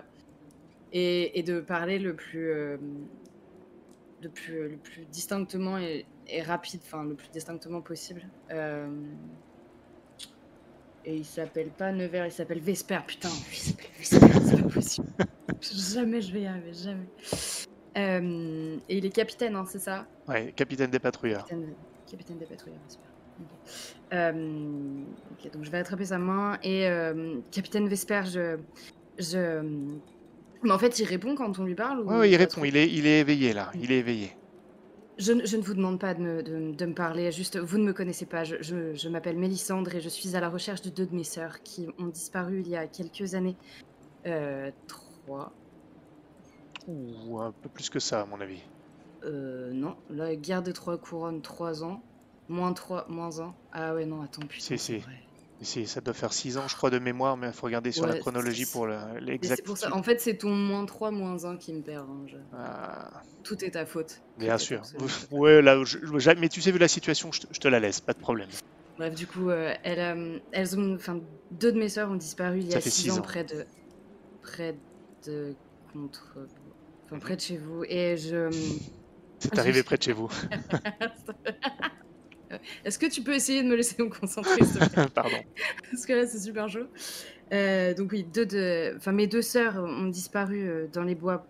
et, 0.92 1.38
et 1.38 1.42
de 1.42 1.60
parler 1.60 1.98
le 1.98 2.16
plus, 2.16 2.50
euh, 2.50 2.78
le 4.22 4.28
plus, 4.28 4.68
le 4.68 4.76
plus 4.76 5.04
distinctement 5.06 5.78
et, 5.78 6.06
et 6.26 6.42
rapide, 6.42 6.80
enfin 6.84 7.04
le 7.04 7.14
plus 7.14 7.28
distinctement 7.30 7.80
possible. 7.80 8.22
Euh, 8.50 8.88
et 11.04 11.16
il 11.16 11.24
s'appelle 11.24 11.70
pas 11.70 11.92
Nevers, 11.92 12.26
il 12.26 12.32
s'appelle 12.32 12.60
Vesper, 12.60 12.98
putain, 13.06 13.30
il 13.52 13.56
s'appelle 13.56 13.90
Vesper, 13.98 14.40
c'est 14.44 14.62
pas 14.62 14.68
possible. 14.68 15.08
jamais 15.60 16.20
je 16.20 16.32
vais 16.32 16.42
y 16.42 16.46
arriver, 16.46 16.72
jamais. 16.72 17.06
Euh, 17.96 18.78
et 18.88 18.98
il 18.98 19.06
est 19.06 19.10
capitaine, 19.10 19.56
hein, 19.56 19.64
c'est 19.66 19.78
ça? 19.78 20.06
Ouais, 20.28 20.52
capitaine 20.52 20.90
des 20.90 20.98
patrouilleurs. 20.98 21.44
Capitaine, 21.46 21.74
capitaine 22.10 22.38
des 22.38 22.46
patrouilleurs, 22.46 22.80
Vesper. 22.86 23.08
Ok. 23.40 23.46
Euh, 24.12 25.02
ok, 25.32 25.52
donc 25.52 25.64
je 25.64 25.70
vais 25.70 25.78
attraper 25.78 26.04
sa 26.04 26.18
main 26.18 26.58
et 26.62 26.88
euh, 26.88 27.40
capitaine 27.50 27.88
Vesper, 27.88 28.22
je, 28.26 28.58
je, 29.18 29.62
Mais 30.62 30.72
en 30.72 30.78
fait, 30.78 30.98
il 30.98 31.04
répond 31.04 31.34
quand 31.34 31.58
on 31.58 31.64
lui 31.64 31.74
parle 31.74 32.00
ou 32.00 32.10
ouais, 32.10 32.30
il 32.30 32.36
répond, 32.36 32.64
il 32.64 32.76
est, 32.76 32.88
il 32.88 33.06
est 33.06 33.20
éveillé 33.20 33.52
là, 33.52 33.70
il 33.74 33.92
est 33.92 33.98
éveillé. 33.98 34.32
Je, 35.18 35.32
ne- 35.32 35.44
je 35.46 35.56
ne 35.56 35.62
vous 35.62 35.74
demande 35.74 35.98
pas 36.00 36.14
de 36.14 36.20
me, 36.20 36.42
de- 36.42 36.72
de 36.76 36.86
me 36.86 36.94
parler, 36.94 37.30
juste 37.32 37.56
vous 37.58 37.78
ne 37.78 37.84
me 37.84 37.92
connaissez 37.92 38.26
pas. 38.26 38.44
Je, 38.44 38.56
je- 38.60 38.94
je 38.94 39.08
m'appelle 39.08 39.36
Mélissandre 39.36 39.94
et 39.94 40.00
je 40.00 40.08
suis 40.08 40.36
à 40.36 40.40
la 40.40 40.48
recherche 40.48 40.82
de 40.82 40.90
deux 40.90 41.06
de 41.06 41.14
mes 41.14 41.24
sœurs 41.24 41.62
qui 41.62 41.88
ont 41.98 42.06
disparu 42.06 42.60
il 42.60 42.68
y 42.68 42.76
a 42.76 42.86
quelques 42.86 43.34
années. 43.34 43.56
Euh, 44.26 44.70
trois. 44.86 45.52
Ou 46.86 47.38
un 47.40 47.52
peu 47.52 47.68
plus 47.68 47.90
que 47.90 47.98
ça, 47.98 48.22
à 48.22 48.26
mon 48.26 48.40
avis. 48.40 48.62
Euh, 49.24 49.72
non, 49.72 49.96
la 50.08 50.36
guerre 50.36 50.62
des 50.62 50.72
trois 50.72 50.96
couronnes, 50.98 51.42
trois 51.42 51.82
ans. 51.84 52.00
Moins 52.48 52.72
trois, 52.72 53.06
moins 53.08 53.40
un. 53.40 53.54
Ah 53.72 53.94
ouais, 53.94 54.06
non, 54.06 54.22
attends, 54.22 54.40
putain. 54.42 54.54
Si, 54.64 54.78
c'est 54.78 54.78
si. 54.78 54.98
vrai. 54.98 55.18
Ça 55.60 56.00
doit 56.00 56.14
faire 56.14 56.32
6 56.32 56.56
ans, 56.56 56.68
je 56.68 56.76
crois, 56.76 56.88
de 56.90 56.98
mémoire, 57.00 57.36
mais 57.36 57.48
il 57.48 57.52
faut 57.52 57.66
regarder 57.66 57.90
sur 57.90 58.06
la 58.06 58.16
chronologie 58.18 58.64
pour 58.66 58.86
le- 58.86 58.96
Mais 58.96 59.38
c'est 59.42 59.62
pour 59.62 59.76
ça, 59.76 59.86
l'exactitude. 59.86 59.92
en 59.92 60.02
fait, 60.04 60.20
c'est 60.20 60.36
ton 60.38 60.50
moins 60.50 60.86
3, 60.86 61.10
moins 61.10 61.44
1 61.44 61.56
qui 61.56 61.72
me 61.72 61.82
perd. 61.82 62.06
hein, 62.08 62.24
je- 62.26 62.36
Ah, 62.52 63.22
Tout 63.42 63.64
est 63.64 63.72
ta 63.72 63.84
faute. 63.84 64.20
bien 64.38 64.56
Tout 64.56 64.62
sûr. 64.62 64.78
absolument 64.78 65.06
ta 65.08 65.12
faute. 65.14 65.28
Ouais, 65.32 65.60
là, 65.60 65.82
je- 65.84 65.98
je- 66.00 66.30
mais 66.38 66.48
tu 66.48 66.60
sais, 66.60 66.70
vu 66.70 66.78
la 66.78 66.86
situation, 66.86 67.30
je 67.32 67.40
te, 67.58 67.66
la 67.68 67.80
laisse, 67.80 68.00
pas 68.00 68.12
de 68.12 68.18
problème. 68.20 68.48
Bref, 68.98 69.14
du 69.16 69.26
coup, 69.26 69.50
euh, 69.50 69.74
elle, 69.82 69.98
euh, 70.00 70.38
elles 70.52 70.78
ont, 70.78 70.96
deux 71.50 71.72
de 71.72 71.78
mes 71.78 71.88
sœurs 71.88 72.10
ont 72.10 72.14
disparu 72.16 72.58
il 72.60 72.68
y 72.68 72.74
a 72.74 72.80
fait 72.80 72.90
6 72.90 73.02
six 73.02 73.10
ans, 73.10 73.18
ans. 73.18 73.22
près 73.22 73.42
de, 73.44 73.64
près 74.42 74.76
de 75.26 75.54
contre, 75.92 76.36
enfin 77.06 77.16
Mhm. 77.16 77.20
près 77.20 77.34
de 77.36 77.40
chez 77.40 77.56
vous. 77.58 77.82
Et 77.84 78.16
je, 78.16 78.48
C'est 79.40 79.58
arrivé 79.58 79.82
près 79.82 79.96
de 79.98 80.02
chez 80.04 80.12
vous. 80.12 80.28
est-ce 82.84 82.98
que 82.98 83.06
tu 83.06 83.22
peux 83.22 83.34
essayer 83.34 83.62
de 83.62 83.68
me 83.68 83.76
laisser 83.76 84.02
me 84.02 84.08
concentrer, 84.08 84.60
Pardon. 85.14 85.42
Parce 85.90 86.06
que 86.06 86.12
là, 86.12 86.26
c'est 86.26 86.40
super 86.40 86.68
chaud. 86.68 86.86
Euh, 87.52 87.94
donc 87.94 88.12
oui, 88.12 88.24
deux 88.24 88.46
de, 88.46 88.94
enfin 88.96 89.12
mes 89.12 89.26
deux 89.26 89.42
sœurs 89.42 89.76
ont 89.76 90.06
disparu 90.06 90.68
euh, 90.68 90.88
dans 90.88 91.04
les 91.04 91.14
bois. 91.14 91.46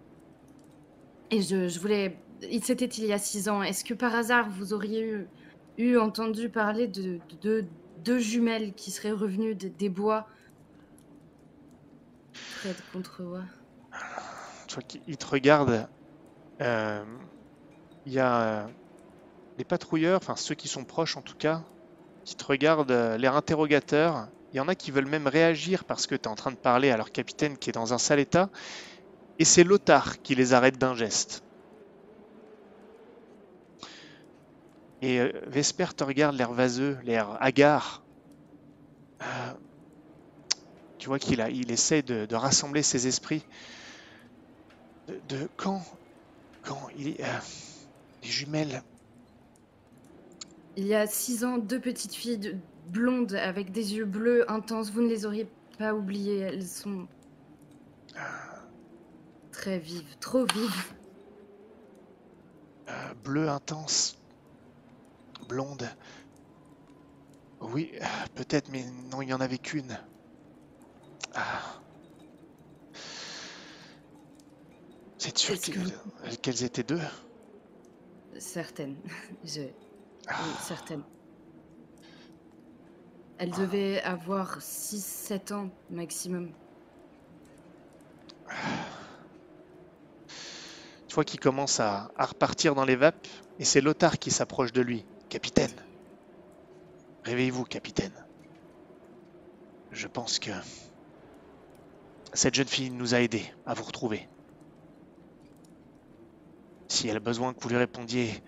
Et 1.31 1.43
je, 1.43 1.69
je 1.69 1.79
voulais, 1.79 2.25
il 2.43 2.65
c'était 2.65 2.87
il 2.87 3.05
y 3.07 3.13
a 3.13 3.19
six 3.19 3.49
ans. 3.49 3.63
Est-ce 3.63 3.85
que 3.85 3.95
par 3.95 4.15
hasard 4.15 4.49
vous 4.49 4.73
auriez 4.73 5.03
eu, 5.03 5.29
eu 5.77 5.99
entendu 5.99 6.49
parler 6.49 6.89
de, 6.89 7.21
de, 7.43 7.61
de 7.61 7.65
deux 7.97 8.19
jumelles 8.19 8.75
qui 8.75 8.91
seraient 8.91 9.13
revenues 9.13 9.55
de- 9.55 9.69
des 9.69 9.89
bois? 9.91 10.27
Tu 14.67 14.75
vois 14.75 14.83
qu'il 14.83 15.01
il 15.07 15.17
te 15.17 15.27
regarde. 15.27 15.89
euh, 16.61 17.05
Il 18.07 18.13
y 18.13 18.19
a 18.19 18.65
euh, 18.65 18.69
les 19.59 19.65
patrouilleurs, 19.65 20.19
enfin 20.23 20.37
ceux 20.37 20.55
qui 20.55 20.69
sont 20.69 20.85
proches 20.85 21.17
en 21.17 21.23
tout 21.23 21.37
cas, 21.37 21.63
qui 22.25 22.37
te 22.37 22.45
regardent, 22.45 22.93
euh, 22.93 23.19
l'air 23.19 23.35
interrogateur. 23.35 24.29
Il 24.53 24.57
y 24.57 24.61
en 24.61 24.69
a 24.69 24.75
qui 24.75 24.91
veulent 24.91 25.07
même 25.07 25.27
réagir 25.27 25.85
parce 25.85 26.07
que 26.07 26.15
tu 26.15 26.23
es 26.23 26.29
en 26.29 26.37
train 26.37 26.53
de 26.53 26.57
parler 26.57 26.91
à 26.91 26.97
leur 26.97 27.13
capitaine 27.13 27.59
qui 27.59 27.69
est 27.69 27.73
dans 27.73 27.93
un 27.93 27.99
sale 27.99 28.21
état. 28.21 28.49
Et 29.39 29.45
c'est 29.45 29.65
Lothar 29.65 30.23
qui 30.23 30.35
les 30.35 30.55
arrête 30.55 30.79
d'un 30.79 30.95
geste. 30.95 31.43
Et 35.03 35.21
euh, 35.21 35.33
Vesper 35.47 35.89
te 35.97 36.05
regarde 36.05 36.37
l'air 36.37 36.53
vaseux, 36.53 36.97
l'air 37.05 37.37
hagard. 37.41 38.03
Euh, 39.23 39.25
tu 40.99 41.09
vois 41.09 41.19
qu'il 41.19 41.41
a, 41.41 41.51
il 41.51 41.71
essaie 41.71 42.03
de, 42.03 42.35
rassembler 42.35 42.83
ses 42.83 43.07
esprits. 43.07 43.45
De, 45.29 45.49
quand 45.57 45.83
Quand 46.63 46.89
il 46.97 47.17
euh, 47.21 47.39
les 48.23 48.29
jumelles. 48.29 48.83
Il 50.79 50.87
y 50.87 50.95
a 50.95 51.09
six 51.09 51.45
ans, 51.45 51.59
deux 51.59 51.81
petites 51.81 52.15
filles 52.15 52.39
de- 52.39 52.55
blondes 52.87 53.35
avec 53.35 53.73
des 53.73 53.97
yeux 53.97 54.05
bleus 54.05 54.49
intenses. 54.49 54.93
Vous 54.93 55.03
ne 55.03 55.09
les 55.09 55.27
auriez 55.27 55.49
pas 55.77 55.93
oubliées. 55.93 56.39
Elles 56.39 56.65
sont 56.65 57.09
très 59.51 59.81
vives, 59.81 60.17
trop 60.21 60.45
vives. 60.45 60.95
euh, 62.89 63.15
bleu 63.25 63.49
intense. 63.49 64.19
Blonde. 65.49 65.89
Oui, 67.61 67.91
peut-être, 68.37 68.71
mais 68.71 68.85
non, 69.11 69.21
il 69.21 69.27
n'y 69.27 69.33
en 69.35 69.41
avait 69.41 69.59
qu'une. 69.59 69.99
Ah. 71.35 71.81
C'est 75.19 75.37
sûr 75.37 75.57
qu'elles 76.41 76.63
étaient 76.63 76.85
deux? 76.85 77.01
Certaines. 78.39 78.95
Je... 79.45 79.63
Ah. 80.29 80.35
Oui, 80.45 80.51
certaines. 80.61 81.03
Elles 83.39 83.51
devaient 83.51 84.03
avoir 84.03 84.59
6-7 84.59 85.53
ans 85.53 85.71
maximum. 85.91 86.51
Tu 91.07 91.15
vois 91.15 91.25
qu'il 91.25 91.41
commence 91.41 91.81
à, 91.81 92.11
à 92.17 92.27
repartir 92.27 92.75
dans 92.75 92.85
les 92.85 92.97
vapes, 92.97 93.27
et 93.59 93.65
c'est 93.65 93.81
Lothar 93.81 94.19
qui 94.19 94.31
s'approche 94.31 94.73
de 94.73 94.83
lui. 94.83 95.05
Capitaine, 95.29 95.75
réveillez-vous, 97.25 97.65
capitaine. 97.65 98.13
Je 99.93 100.07
pense 100.07 100.39
que 100.39 100.51
cette 102.33 102.55
jeune 102.55 102.69
fille 102.69 102.91
nous 102.91 103.15
a 103.15 103.21
aidés 103.21 103.53
à 103.67 103.75
vous 103.75 103.85
retrouver. 103.85 104.29
Si 106.89 107.09
elle 107.09 107.17
a 107.17 107.21
besoin 107.21 107.53
que 107.53 107.61
vous 107.61 107.69
lui 107.69 107.77
répondiez, 107.77 108.43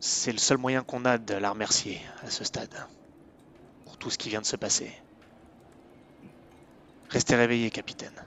c'est 0.00 0.32
le 0.32 0.38
seul 0.38 0.58
moyen 0.58 0.82
qu'on 0.82 1.04
a 1.04 1.18
de 1.18 1.34
la 1.34 1.50
remercier 1.50 2.00
à 2.22 2.30
ce 2.30 2.44
stade. 2.44 2.74
Pour 3.84 3.96
tout 3.96 4.10
ce 4.10 4.18
qui 4.18 4.28
vient 4.28 4.40
de 4.40 4.46
se 4.46 4.56
passer. 4.56 4.92
Restez 7.08 7.36
réveillé, 7.36 7.70
capitaine. 7.70 8.24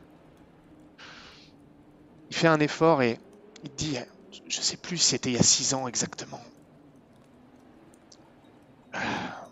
Il 2.29 2.35
fait 2.35 2.47
un 2.47 2.59
effort 2.59 3.01
et 3.01 3.19
il 3.63 3.71
dit, 3.71 3.97
je 4.47 4.61
sais 4.61 4.77
plus 4.77 4.97
si 4.97 5.09
c'était 5.09 5.31
il 5.31 5.35
y 5.35 5.39
a 5.39 5.43
six 5.43 5.73
ans 5.73 5.87
exactement. 5.87 6.41
Ah. 8.93 9.47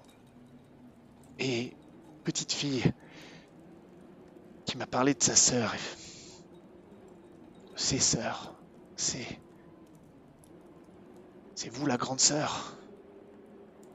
Et 1.39 1.75
petite 2.23 2.51
fille 2.51 2.83
qui 4.65 4.77
m'a 4.77 4.87
parlé 4.87 5.13
de 5.13 5.23
sa 5.23 5.35
sœur. 5.35 5.75
Ses 7.75 7.99
sœurs. 7.99 8.53
C'est... 8.95 9.39
C'est 11.57 11.69
vous 11.69 11.87
la 11.87 11.97
grande 11.97 12.19
sœur 12.19 12.77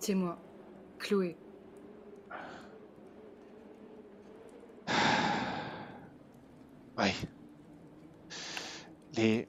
C'est 0.01 0.17
moi, 0.17 0.37
Chloé. 0.99 1.37
Oui. 6.99 7.13
Les... 9.15 9.47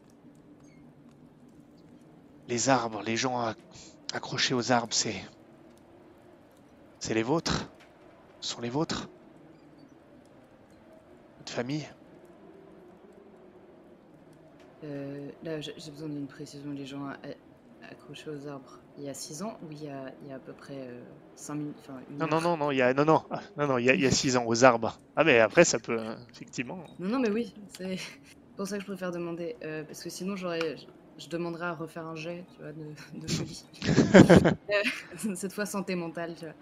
Les 2.48 2.70
arbres, 2.70 3.02
les 3.02 3.18
gens 3.18 3.48
acc- 3.50 3.58
accrochés 4.14 4.54
aux 4.54 4.72
arbres, 4.72 4.94
c'est... 4.94 5.20
C'est 7.00 7.16
les 7.16 7.24
vôtres? 7.24 7.68
Ce 8.42 8.54
sont 8.54 8.62
les 8.62 8.70
vôtres? 8.70 9.10
Votre 11.40 11.52
famille? 11.52 11.90
Euh, 14.84 15.32
là, 15.42 15.62
j'ai 15.62 15.92
besoin 15.92 16.10
d'une 16.10 16.28
précision. 16.28 16.70
Les 16.74 16.86
gens 16.86 17.08
a- 17.94 17.98
a- 17.98 18.02
accrochés 18.02 18.30
aux 18.30 18.48
arbres. 18.48 18.80
Il 18.98 19.04
y 19.04 19.10
a 19.10 19.14
6 19.14 19.42
ans 19.44 19.58
ou 19.64 19.72
il 19.72 19.84
y 19.84 19.90
a, 19.90 20.14
il 20.22 20.28
y 20.28 20.32
a 20.32 20.36
à 20.36 20.40
peu 20.40 20.54
près 20.54 20.88
5 21.36 21.56
minutes 21.56 21.78
Enfin, 21.82 22.00
une 22.10 22.18
Non, 22.18 22.28
non, 22.28 22.42
non, 22.42 22.58
non, 22.58 22.72
il 22.72 22.78
y 22.78 22.82
a... 22.82 22.94
Non, 22.94 23.06
non, 23.06 23.24
ah, 23.30 23.42
non, 23.58 23.68
non, 23.68 23.78
il 23.78 23.86
y 23.86 23.90
a, 23.90 23.96
il 23.96 24.02
y 24.02 24.06
a 24.06 24.12
six 24.12 24.38
ans, 24.38 24.46
aux 24.46 24.64
arbres. 24.64 25.02
Ah, 25.16 25.24
mais 25.24 25.40
après, 25.40 25.66
ça 25.66 25.80
peut, 25.80 26.00
euh, 26.00 26.16
effectivement... 26.32 26.84
Non, 27.00 27.10
non, 27.10 27.20
mais 27.20 27.30
oui, 27.30 27.54
c'est 27.78 27.98
pour 28.56 28.68
ça 28.68 28.78
que 28.78 28.82
je 28.84 28.88
préfère 28.88 29.12
demander. 29.12 29.58
euh, 29.64 29.84
parce 29.84 30.04
que 30.04 30.10
sinon, 30.10 30.36
j'aurais, 30.36 30.76
je, 31.18 31.28
demanderais 31.30 31.66
à 31.68 31.74
refaire 31.74 32.06
un 32.06 32.16
jet, 32.16 32.46
tu 32.56 32.62
vois, 32.62 32.74
de, 32.74 32.96
de 33.14 33.28
folie. 33.28 33.66
Euh, 34.72 35.36
Cette 35.36 35.54
fois, 35.54 35.66
santé 35.66 35.96
mentale, 35.96 36.36
tu 36.36 36.46
vois. 36.46 36.56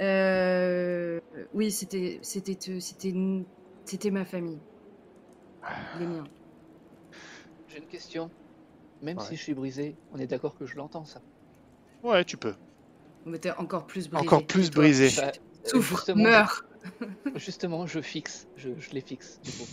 Euh, 0.00 1.20
oui, 1.52 1.70
c'était, 1.72 2.20
c'était, 2.22 2.58
euh, 2.70 2.80
c'était, 2.80 3.10
une- 3.10 3.46
c'était 3.84 4.10
ma 4.10 4.24
famille, 4.24 4.60
les 5.92 6.06
miens. 6.06 6.30
J'ai 7.68 7.78
une 7.78 7.86
question. 7.86 8.32
Même 9.02 9.18
Ouais. 9.18 9.24
si 9.24 9.36
je 9.36 9.42
suis 9.42 9.54
brisé, 9.54 9.96
on 10.12 10.18
est 10.18 10.26
d'accord 10.26 10.54
que 10.56 10.66
je 10.66 10.76
l'entends 10.76 11.04
ça. 11.04 11.22
Ouais, 12.02 12.24
tu 12.24 12.36
peux. 12.36 12.54
On 13.26 13.34
était 13.34 13.52
encore 13.52 13.86
plus 13.86 14.08
brisé. 14.08 14.26
Encore 14.26 14.46
plus 14.46 14.70
toi, 14.70 14.82
brisé. 14.82 15.10
Bah, 15.16 15.32
Souffre, 15.64 15.96
justement, 15.96 16.22
meurs. 16.24 16.64
Justement, 17.36 17.86
je 17.86 18.00
fixe, 18.00 18.46
je, 18.56 18.70
je 18.78 18.90
les 18.90 19.00
fixe, 19.00 19.40
du 19.42 19.50
coup. 19.52 19.66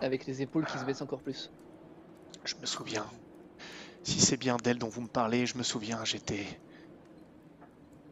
Avec 0.00 0.26
les 0.26 0.42
épaules 0.42 0.66
qui 0.66 0.78
se 0.78 0.84
baissent 0.84 1.02
encore 1.02 1.22
plus. 1.22 1.50
Je 2.44 2.54
me 2.60 2.66
souviens. 2.66 3.06
Si 4.02 4.20
c'est 4.20 4.36
bien 4.36 4.56
d'elle 4.56 4.78
dont 4.78 4.88
vous 4.88 5.02
me 5.02 5.08
parlez, 5.08 5.46
je 5.46 5.58
me 5.58 5.62
souviens, 5.62 6.04
j'étais. 6.04 6.46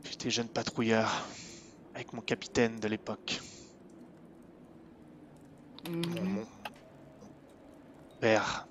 J'étais 0.09 0.31
jeune 0.31 0.49
patrouilleur 0.49 1.27
avec 1.95 2.13
mon 2.13 2.21
capitaine 2.23 2.79
de 2.79 2.89
l'époque. 2.89 3.41
Mon, 5.89 5.93
Mhm. 5.93 6.35
mon 6.35 6.47
père. 8.21 8.67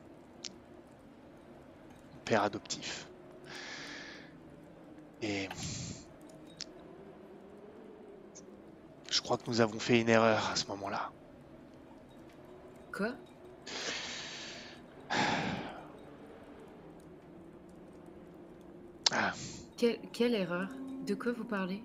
Père 2.26 2.44
adoptif. 2.44 3.08
Et. 5.22 5.48
Je 9.12 9.22
crois 9.22 9.38
que 9.38 9.44
nous 9.48 9.62
avons 9.62 9.80
fait 9.80 10.02
une 10.02 10.10
erreur 10.10 10.50
à 10.52 10.56
ce 10.56 10.66
moment-là. 10.68 11.12
Quoi? 12.92 13.12
Ah, 19.12 19.34
quelle, 19.78 20.00
quelle 20.12 20.34
erreur? 20.34 20.68
De 21.06 21.14
quoi 21.14 21.32
vous 21.32 21.46
parlez? 21.46 21.84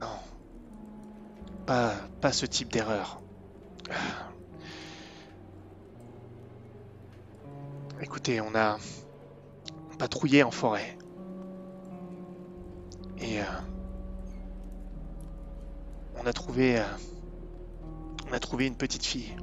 Non. 0.00 0.08
Pas, 1.66 1.94
pas 2.20 2.32
ce 2.32 2.46
type 2.46 2.70
d'erreur. 2.70 3.20
Écoutez, 8.00 8.40
on 8.40 8.54
a 8.54 8.78
patrouillé 9.98 10.42
en 10.42 10.50
forêt. 10.50 10.98
Et 13.18 13.40
euh, 13.40 13.44
on 16.20 16.26
a 16.26 16.32
trouvé 16.32 16.78
euh, 16.78 16.84
on 18.28 18.32
a 18.32 18.38
trouvé 18.38 18.66
une 18.66 18.76
petite 18.76 19.04
fille 19.04 19.36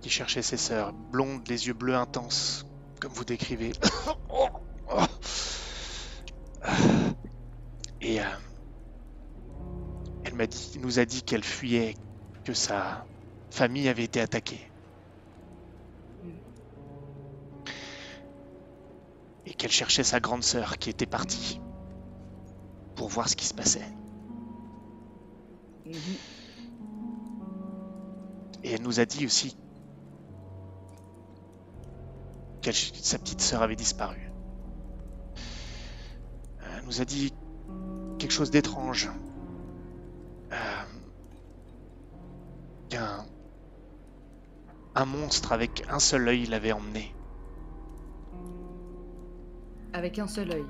qui 0.00 0.10
cherchait 0.10 0.42
ses 0.42 0.56
sœurs, 0.56 0.92
blonde, 0.92 1.46
les 1.48 1.68
yeux 1.68 1.74
bleus 1.74 1.94
intenses, 1.94 2.66
comme 3.00 3.12
vous 3.12 3.24
décrivez. 3.24 3.72
Et 8.00 8.20
euh, 8.20 8.24
elle 10.24 10.34
m'a 10.34 10.48
dit, 10.48 10.80
nous 10.80 10.98
a 10.98 11.04
dit 11.04 11.22
qu'elle 11.22 11.44
fuyait, 11.44 11.94
que 12.44 12.52
sa 12.52 13.06
famille 13.50 13.88
avait 13.88 14.02
été 14.02 14.20
attaquée. 14.20 14.71
Et 19.46 19.54
qu'elle 19.54 19.70
cherchait 19.70 20.04
sa 20.04 20.20
grande 20.20 20.44
sœur 20.44 20.78
qui 20.78 20.90
était 20.90 21.06
partie 21.06 21.60
pour 22.94 23.08
voir 23.08 23.28
ce 23.28 23.36
qui 23.36 23.46
se 23.46 23.54
passait. 23.54 23.88
Mhm. 25.84 25.94
Et 28.64 28.72
elle 28.72 28.82
nous 28.82 29.00
a 29.00 29.04
dit 29.04 29.26
aussi 29.26 29.56
que 32.62 32.70
sa 32.70 33.18
petite 33.18 33.40
sœur 33.40 33.62
avait 33.62 33.76
disparu. 33.76 34.30
Euh, 36.60 36.78
Elle 36.78 36.84
nous 36.84 37.00
a 37.00 37.04
dit 37.04 37.32
quelque 38.18 38.30
chose 38.30 38.50
d'étrange. 38.50 39.10
Euh, 40.52 40.84
qu'un 42.88 43.26
un 44.94 45.06
monstre 45.06 45.52
avec 45.52 45.84
un 45.88 45.98
seul 45.98 46.28
œil 46.28 46.46
l'avait 46.46 46.72
emmené. 46.72 47.14
Avec 49.92 50.18
un 50.18 50.26
seul 50.26 50.50
œil. 50.52 50.64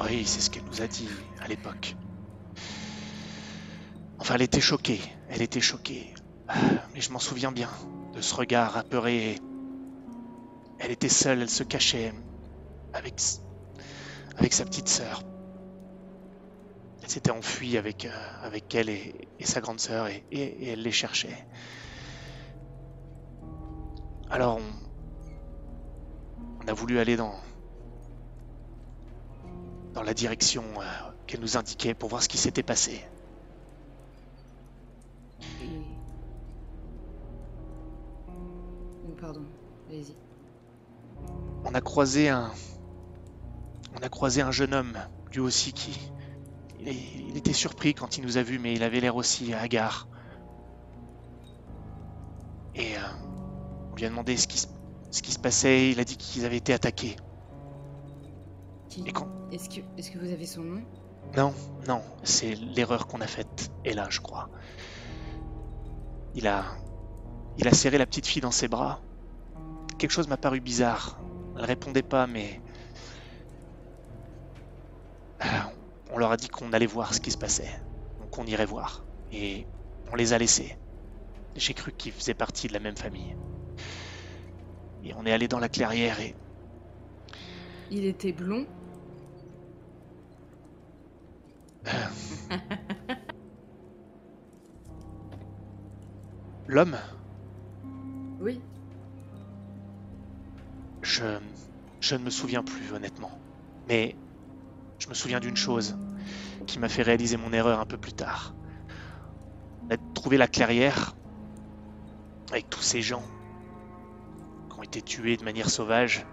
Oui, 0.00 0.24
c'est 0.24 0.40
ce 0.40 0.50
qu'elle 0.50 0.64
nous 0.64 0.80
a 0.82 0.86
dit 0.86 1.08
à 1.40 1.48
l'époque. 1.48 1.96
Enfin, 4.18 4.34
elle 4.34 4.42
était 4.42 4.60
choquée. 4.60 5.00
Elle 5.28 5.42
était 5.42 5.60
choquée. 5.60 6.14
Euh, 6.50 6.54
Mais 6.94 7.00
je 7.00 7.12
m'en 7.12 7.18
souviens 7.18 7.52
bien 7.52 7.70
de 8.14 8.20
ce 8.20 8.34
regard 8.34 8.76
apeuré. 8.76 9.36
Elle 10.78 10.90
était 10.92 11.08
seule, 11.08 11.42
elle 11.42 11.50
se 11.50 11.62
cachait 11.64 12.12
avec, 12.92 13.20
avec 14.36 14.52
sa 14.52 14.64
petite 14.64 14.88
sœur. 14.88 15.22
Elle 17.02 17.08
s'était 17.10 17.30
enfuie 17.30 17.76
avec, 17.76 18.04
euh, 18.04 18.10
avec 18.42 18.74
elle 18.74 18.88
et, 18.88 19.14
sa 19.40 19.60
grande 19.60 19.80
sœur 19.80 20.06
et, 20.08 20.24
et- 20.30 20.42
et 20.64 20.68
elle 20.70 20.82
les 20.82 20.92
cherchait. 20.92 21.46
Alors 24.30 24.58
on, 24.58 24.62
on 26.64 26.68
a 26.68 26.72
voulu 26.72 26.98
aller 26.98 27.16
dans, 27.16 27.34
dans 29.98 30.04
la 30.04 30.14
direction 30.14 30.62
euh, 30.80 30.84
qu'elle 31.26 31.40
nous 31.40 31.56
indiquait 31.56 31.92
pour 31.92 32.08
voir 32.08 32.22
ce 32.22 32.28
qui 32.28 32.38
s'était 32.38 32.62
passé. 32.62 33.04
Pardon, 39.20 39.42
allez-y. 39.88 40.14
on 41.64 41.74
a 41.74 41.80
croisé 41.80 42.28
un 42.28 42.52
on 43.98 44.02
a 44.04 44.08
croisé 44.08 44.40
un 44.42 44.52
jeune 44.52 44.72
homme 44.74 44.96
lui 45.32 45.40
aussi 45.40 45.72
qui 45.72 45.98
il, 46.80 47.30
il 47.30 47.36
était 47.36 47.52
surpris 47.52 47.94
quand 47.94 48.16
il 48.18 48.24
nous 48.24 48.36
a 48.36 48.42
vus 48.44 48.60
mais 48.60 48.74
il 48.74 48.84
avait 48.84 49.00
l'air 49.00 49.16
aussi 49.16 49.52
hagard 49.52 50.06
et 52.76 52.94
euh, 52.96 53.00
on 53.90 53.96
lui 53.96 54.04
a 54.04 54.08
demandé 54.08 54.36
ce 54.36 54.46
qui, 54.46 54.58
se- 54.58 54.68
ce 55.10 55.20
qui 55.22 55.32
se 55.32 55.40
passait 55.40 55.90
il 55.90 55.98
a 55.98 56.04
dit 56.04 56.16
qu'ils 56.16 56.44
avaient 56.44 56.58
été 56.58 56.72
attaqués 56.72 57.16
Qui 58.88 59.02
et 59.04 59.12
quand 59.12 59.26
Est-ce 59.52 59.68
que, 59.68 59.80
est-ce 59.96 60.10
que 60.10 60.18
vous 60.18 60.30
avez 60.30 60.46
son 60.46 60.62
nom? 60.62 60.82
Non 61.36 61.54
non 61.86 62.02
c'est 62.22 62.54
l'erreur 62.54 63.06
qu'on 63.06 63.20
a 63.20 63.26
faite 63.26 63.70
et 63.84 63.92
là 63.92 64.06
je 64.08 64.20
crois 64.20 64.48
il 66.34 66.46
a 66.46 66.64
il 67.58 67.68
a 67.68 67.72
serré 67.72 67.98
la 67.98 68.06
petite 68.06 68.26
fille 68.26 68.40
dans 68.40 68.50
ses 68.50 68.66
bras 68.68 69.00
quelque 69.98 70.10
chose 70.10 70.26
m'a 70.28 70.38
paru 70.38 70.60
bizarre 70.60 71.18
elle 71.58 71.64
répondait 71.66 72.02
pas 72.02 72.26
mais 72.26 72.62
Ah, 75.40 75.70
on 76.12 76.18
leur 76.18 76.32
a 76.32 76.36
dit 76.36 76.48
qu'on 76.48 76.72
allait 76.72 76.86
voir 76.86 77.14
ce 77.14 77.20
qui 77.20 77.30
se 77.30 77.38
passait, 77.38 77.70
donc 78.20 78.36
on 78.38 78.46
irait 78.46 78.66
voir. 78.66 79.04
Et 79.32 79.66
on 80.10 80.16
les 80.16 80.32
a 80.32 80.38
laissés. 80.38 80.76
J'ai 81.56 81.74
cru 81.74 81.92
qu'ils 81.92 82.12
faisaient 82.12 82.34
partie 82.34 82.66
de 82.66 82.72
la 82.72 82.80
même 82.80 82.96
famille. 82.96 83.36
Et 85.04 85.12
on 85.14 85.24
est 85.26 85.32
allé 85.32 85.48
dans 85.48 85.58
la 85.58 85.68
clairière 85.68 86.20
et 86.20 86.34
Il 87.90 88.04
était 88.04 88.32
blond 88.32 88.66
l'homme, 96.66 96.98
Oui. 98.40 98.60
je, 101.02 101.24
je 102.00 102.14
ne 102.14 102.24
me 102.24 102.30
souviens 102.30 102.62
plus 102.62 102.92
honnêtement. 102.92 103.30
Mais 103.88 104.16
je 104.98 105.08
me 105.08 105.14
souviens 105.14 105.40
d'une 105.40 105.56
chose 105.56 105.96
qui 106.66 106.78
m'a 106.78 106.88
fait 106.88 107.02
réaliser 107.02 107.36
mon 107.36 107.52
erreur 107.52 107.80
un 107.80 107.86
peu 107.86 107.98
plus 107.98 108.12
tard. 108.12 108.54
On 109.82 109.94
a 109.94 109.96
trouvé 110.14 110.36
la 110.36 110.48
clairière 110.48 111.14
avec 112.50 112.68
tous 112.70 112.82
ces 112.82 113.02
gens 113.02 113.22
qui 114.70 114.78
ont 114.78 114.82
été 114.82 115.02
tués 115.02 115.36
de 115.36 115.44
manière 115.44 115.70
sauvage. 115.70 116.26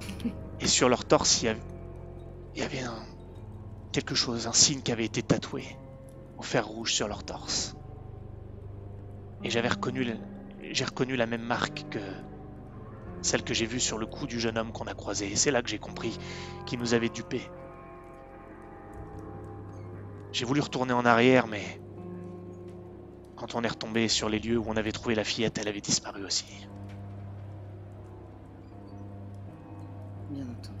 Et 0.60 0.66
sur 0.66 0.88
leur 0.88 1.04
torse, 1.04 1.42
il 1.42 1.46
y 1.46 1.48
avait, 1.48 1.62
il 2.54 2.60
y 2.60 2.64
avait 2.64 2.80
un, 2.80 3.07
quelque 3.92 4.14
chose, 4.14 4.46
un 4.46 4.52
signe 4.52 4.82
qui 4.82 4.92
avait 4.92 5.04
été 5.04 5.22
tatoué 5.22 5.64
au 6.36 6.42
fer 6.42 6.66
rouge 6.66 6.92
sur 6.92 7.08
leur 7.08 7.24
torse. 7.24 7.74
Et 9.42 9.50
j'avais 9.50 9.68
reconnu, 9.68 10.06
j'ai 10.70 10.84
reconnu 10.84 11.16
la 11.16 11.26
même 11.26 11.42
marque 11.42 11.88
que 11.90 12.00
celle 13.22 13.42
que 13.42 13.54
j'ai 13.54 13.66
vue 13.66 13.80
sur 13.80 13.98
le 13.98 14.06
cou 14.06 14.26
du 14.26 14.38
jeune 14.38 14.58
homme 14.58 14.72
qu'on 14.72 14.86
a 14.86 14.94
croisé. 14.94 15.30
Et 15.30 15.36
c'est 15.36 15.50
là 15.50 15.62
que 15.62 15.68
j'ai 15.68 15.78
compris 15.78 16.18
qu'il 16.66 16.78
nous 16.78 16.94
avait 16.94 17.08
dupés. 17.08 17.50
J'ai 20.32 20.44
voulu 20.44 20.60
retourner 20.60 20.92
en 20.92 21.04
arrière, 21.04 21.46
mais 21.46 21.80
quand 23.36 23.54
on 23.54 23.62
est 23.62 23.68
retombé 23.68 24.08
sur 24.08 24.28
les 24.28 24.38
lieux 24.38 24.58
où 24.58 24.64
on 24.66 24.76
avait 24.76 24.92
trouvé 24.92 25.14
la 25.14 25.24
fillette, 25.24 25.58
elle 25.58 25.68
avait 25.68 25.80
disparu 25.80 26.24
aussi. 26.24 26.66
Bien 30.30 30.44
entendu. 30.44 30.77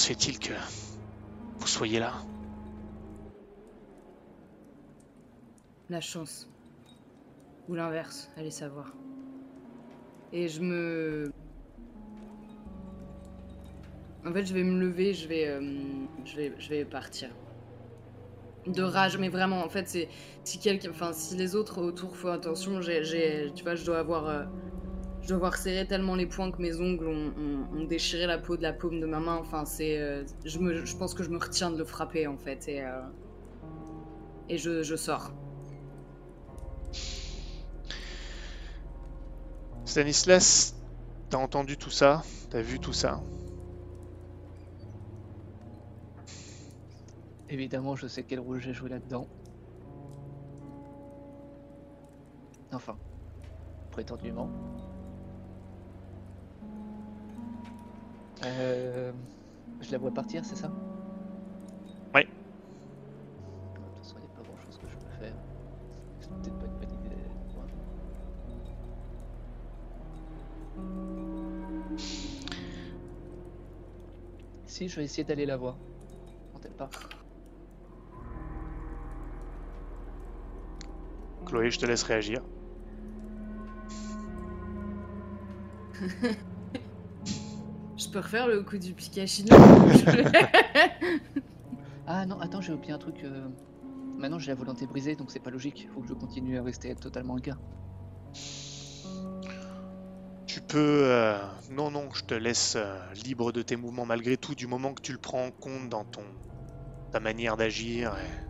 Se 0.00 0.06
fait-il 0.06 0.38
que 0.38 0.54
vous 1.58 1.66
soyez 1.66 1.98
là? 1.98 2.14
La 5.90 6.00
chance. 6.00 6.48
Ou 7.68 7.74
l'inverse, 7.74 8.30
allez 8.38 8.50
savoir. 8.50 8.94
Et 10.32 10.48
je 10.48 10.62
me... 10.62 11.30
En 14.24 14.32
fait, 14.32 14.46
je 14.46 14.54
vais 14.54 14.62
me 14.62 14.80
lever, 14.80 15.12
je 15.12 15.28
vais, 15.28 15.46
euh, 15.46 15.60
je 16.24 16.36
vais, 16.36 16.54
je 16.58 16.70
vais 16.70 16.84
partir. 16.86 17.28
De 18.66 18.82
rage, 18.82 19.18
mais 19.18 19.28
vraiment, 19.28 19.62
en 19.62 19.68
fait, 19.68 19.86
c'est 19.86 20.08
si 20.44 20.58
quelqu'un, 20.58 20.90
enfin, 20.90 21.12
si 21.12 21.36
les 21.36 21.54
autres 21.54 21.82
autour 21.82 22.16
font 22.16 22.28
attention, 22.28 22.80
j'ai, 22.80 23.52
tu 23.54 23.64
vois, 23.64 23.74
je 23.74 23.84
dois 23.84 23.98
avoir, 23.98 24.28
euh, 24.28 24.44
je 25.22 25.28
dois 25.28 25.36
avoir 25.36 25.56
serré 25.56 25.86
tellement 25.86 26.14
les 26.14 26.26
poings 26.26 26.50
que 26.50 26.60
mes 26.62 26.80
ongles 26.80 27.06
ont, 27.06 27.32
ont- 27.36 27.78
ont 27.80 27.84
déchiré 27.84 28.26
la 28.26 28.38
peau 28.38 28.56
de 28.56 28.62
la 28.62 28.72
paume 28.72 29.00
de 29.00 29.06
ma 29.06 29.20
main. 29.20 29.36
Enfin, 29.36 29.64
c'est, 29.64 29.98
euh, 29.98 30.24
je 30.44 30.58
me, 30.58 30.84
je 30.84 30.96
pense 30.96 31.14
que 31.14 31.22
je 31.22 31.30
me 31.30 31.38
retiens 31.38 31.70
de 31.70 31.76
le 31.78 31.84
frapper, 31.84 32.26
en 32.26 32.36
fait, 32.36 32.68
et 32.68 32.82
euh, 32.82 33.00
et 34.48 34.58
je, 34.58 34.82
je 34.82 34.96
sors. 34.96 35.32
Stanislas, 39.84 40.74
t'as 41.28 41.38
entendu 41.38 41.76
tout 41.76 41.90
ça? 41.90 42.22
T'as 42.50 42.60
vu 42.62 42.80
tout 42.80 42.92
ça? 42.92 43.22
Évidemment, 47.48 47.96
je 47.96 48.06
sais 48.06 48.22
quel 48.22 48.40
rôle 48.40 48.60
j'ai 48.60 48.72
joué 48.72 48.88
là-dedans. 48.90 49.26
Enfin, 52.72 52.96
prétendument. 53.90 54.48
Euh, 58.44 59.12
Je 59.80 59.92
la 59.92 59.98
vois 59.98 60.12
partir, 60.12 60.44
c'est 60.44 60.56
ça 60.56 60.70
Ouais. 62.14 62.24
De 62.24 62.28
toute 63.86 63.96
façon, 63.98 64.16
il 64.18 64.22
n'y 64.22 64.26
a 64.26 64.36
pas 64.36 64.42
grand 64.42 64.58
chose 64.64 64.78
que 64.78 64.88
je 64.88 64.96
peux 64.96 65.10
faire. 65.18 65.34
C'est 66.20 66.30
peut-être 66.30 66.58
pas 66.58 66.66
une 66.66 66.78
bonne 66.78 66.94
idée. 67.04 67.16
Ouais. 67.56 67.70
Si, 74.66 74.88
je 74.88 74.96
vais 74.96 75.04
essayer 75.04 75.24
d'aller 75.24 75.46
la 75.46 75.56
voir. 75.56 75.76
Quand 76.52 76.64
elle 76.64 76.72
part. 76.72 76.90
Chloé, 81.46 81.70
je 81.70 81.78
te 81.78 81.86
laisse 81.86 82.02
réagir. 82.02 82.42
Je 88.10 88.14
peux 88.14 88.18
refaire 88.24 88.48
le 88.48 88.64
coup 88.64 88.76
du 88.76 88.92
Pikachu. 88.92 89.44
Ah 92.08 92.26
non, 92.26 92.40
attends, 92.40 92.60
j'ai 92.60 92.72
oublié 92.72 92.92
un 92.92 92.98
truc. 92.98 93.22
euh, 93.22 93.46
Maintenant, 94.18 94.40
j'ai 94.40 94.50
la 94.50 94.56
volonté 94.56 94.84
brisée, 94.84 95.14
donc 95.14 95.30
c'est 95.30 95.38
pas 95.38 95.50
logique. 95.50 95.88
Faut 95.94 96.00
que 96.00 96.08
je 96.08 96.14
continue 96.14 96.58
à 96.58 96.62
rester 96.64 96.92
totalement 96.96 97.36
le 97.36 97.40
gars. 97.40 97.56
Tu 100.44 100.60
peux... 100.60 101.02
euh, 101.04 101.38
Non, 101.70 101.92
non, 101.92 102.08
je 102.12 102.24
te 102.24 102.34
laisse 102.34 102.74
euh, 102.76 102.98
libre 103.24 103.52
de 103.52 103.62
tes 103.62 103.76
mouvements 103.76 104.06
malgré 104.06 104.36
tout, 104.36 104.56
du 104.56 104.66
moment 104.66 104.92
que 104.92 105.02
tu 105.02 105.12
le 105.12 105.18
prends 105.18 105.46
en 105.46 105.50
compte 105.52 105.88
dans 105.88 106.04
ton... 106.04 106.24
ta 107.12 107.20
manière 107.20 107.56
d'agir. 107.56 108.12
et- 108.16 108.40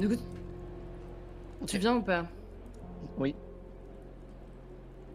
du 0.00 0.08
coup, 0.08 0.14
tu 1.66 1.78
viens 1.78 1.96
ou 1.96 2.02
pas? 2.02 2.26
Oui. 3.18 3.34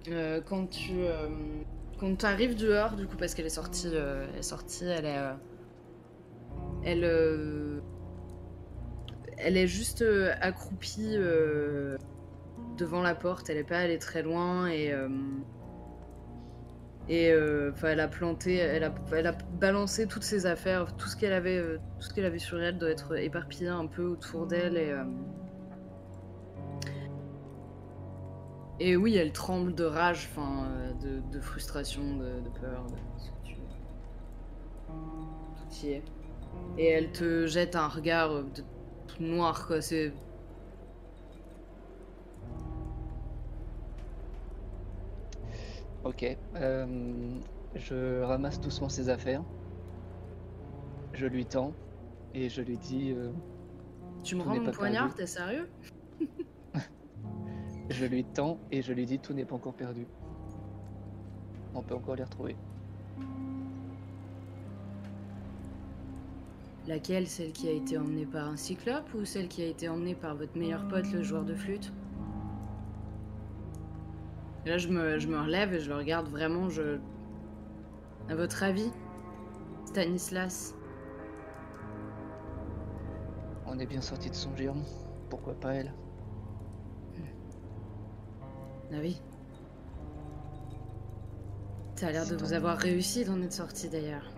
Euh, 0.08 0.41
quand 0.41 0.68
tu 0.68 0.93
euh, 1.02 1.28
quand 1.99 2.24
arrives 2.24 2.56
dehors 2.56 2.95
du 2.95 3.06
coup 3.06 3.18
parce 3.18 3.36
qu'elle 3.36 3.45
est 3.45 3.49
sortie 3.49 3.88
euh, 3.93 4.26
elle 4.34 5.06
est 5.06 5.20
elle 6.84 7.04
est 7.04 7.08
euh, 7.08 7.80
elle 9.38 9.58
est 9.58 9.68
juste 9.68 10.04
accroupie 10.39 11.18
devant 12.78 13.02
la 13.02 13.16
porte. 13.16 13.49
Elle 13.49 13.58
est 13.58 13.64
pas 13.64 13.80
allée 13.80 13.97
très 13.97 14.22
loin 14.22 14.68
et 14.68 14.93
et 17.10 17.34
enfin 17.72 17.89
elle 17.89 17.99
a 17.99 18.08
planté 18.08 18.58
elle 18.58 18.84
a 18.84 18.93
elle 19.14 19.28
a 19.28 19.32
balancé 19.60 20.08
toutes 20.08 20.24
ses 20.24 20.45
affaires. 20.45 20.95
Tout 20.95 21.08
ce 21.08 21.18
qu'elle 21.18 21.34
avait 21.34 21.60
tout 21.99 22.02
ce 22.02 22.14
qu'elle 22.14 22.26
avait 22.26 22.39
sur 22.39 22.62
elle 22.62 22.78
doit 22.78 22.91
être 22.91 23.18
éparpillé 23.18 23.68
un 23.68 23.88
peu 23.88 24.04
autour 24.04 24.45
d'elle 24.45 24.78
et 24.78 24.93
Et 28.84 28.96
oui, 28.96 29.16
elle 29.16 29.32
tremble 29.32 29.76
de 29.76 29.84
rage, 29.84 30.28
enfin, 30.32 30.66
euh, 30.66 30.92
de, 30.94 31.20
de 31.32 31.40
frustration, 31.40 32.02
de, 32.18 32.40
de 32.40 32.50
peur, 32.60 32.84
de 32.88 33.20
ce 33.20 33.30
que 33.30 33.36
tu 33.44 33.54
veux. 33.54 33.62
Tout 35.56 35.86
y 35.86 35.90
est. 35.92 36.04
Et 36.80 36.88
elle 36.88 37.12
te 37.12 37.46
jette 37.46 37.76
un 37.76 37.88
regard 37.88 38.32
euh, 38.32 38.42
de, 38.42 38.64
tout 39.08 39.22
noir, 39.22 39.68
quoi. 39.68 39.82
C'est. 39.82 40.12
Ok. 46.04 46.26
euh, 46.56 46.86
je 47.76 48.22
ramasse 48.24 48.60
doucement 48.60 48.90
ses 48.90 49.10
affaires. 49.10 49.44
Je 51.14 51.28
lui 51.28 51.46
tends 51.46 51.74
et 52.34 52.50
je 52.50 52.64
lui 52.64 52.80
dis. 52.80 53.14
euh, 53.16 53.32
Tu 54.24 54.36
me 54.36 54.42
rends 54.42 54.60
mon 54.60 54.72
poignard, 54.72 55.14
t'es 55.14 55.28
sérieux? 55.28 55.70
je 57.92 58.06
lui 58.06 58.24
tends 58.24 58.58
et 58.72 58.82
je 58.82 58.94
lui 58.94 59.06
dis 59.06 59.20
tout 59.20 59.34
n'est 59.34 59.46
pas 59.46 59.56
encore 59.56 59.74
perdu. 59.74 60.08
On 61.74 61.82
peut 61.82 61.96
encore 61.96 62.16
les 62.16 62.24
retrouver. 62.24 62.56
Laquelle? 66.88 67.28
Celle 67.28 67.52
qui 67.52 67.70
a 67.70 67.72
été 67.72 67.98
emmenée 67.98 68.26
par 68.26 68.48
un 68.48 68.58
cyclope 68.58 69.14
ou 69.14 69.24
celle 69.24 69.48
qui 69.48 69.62
a 69.62 69.68
été 69.68 69.88
emmenée 69.88 70.16
par 70.16 70.36
votre 70.36 70.58
meilleur 70.58 70.88
pote, 70.88 71.12
le 71.12 71.24
joueur 71.24 71.44
de 71.44 71.56
flûte? 71.56 71.94
Et 74.66 74.70
là, 74.70 74.78
je 74.78 74.88
me, 74.89 75.18
je 75.18 75.28
me 75.28 75.39
relève 75.39 75.74
et 75.74 75.80
je 75.80 75.89
le 75.89 75.96
regarde 75.96 76.28
vraiment, 76.28 76.70
je. 76.70 77.00
À 78.30 78.36
votre 78.36 78.64
avis 78.64 78.92
Stanislas? 79.86 80.76
On 83.66 83.80
est 83.80 83.86
bien 83.86 84.02
sorti 84.02 84.30
de 84.30 84.36
son 84.36 84.56
giron. 84.56 84.84
Pourquoi 85.30 85.54
pas 85.54 85.74
elle? 85.74 85.94
Ah 88.94 88.98
oui. 89.00 89.22
Ça 91.96 92.08
a 92.08 92.12
l'air 92.12 92.26
de 92.28 92.36
vous 92.36 92.54
avoir 92.54 92.78
réussi 92.78 93.24
d'en 93.26 93.42
être 93.42 93.54
sorti 93.54 93.88
d'ailleurs. 93.89 94.32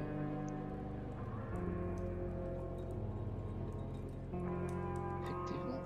Effectivement. 5.23 5.79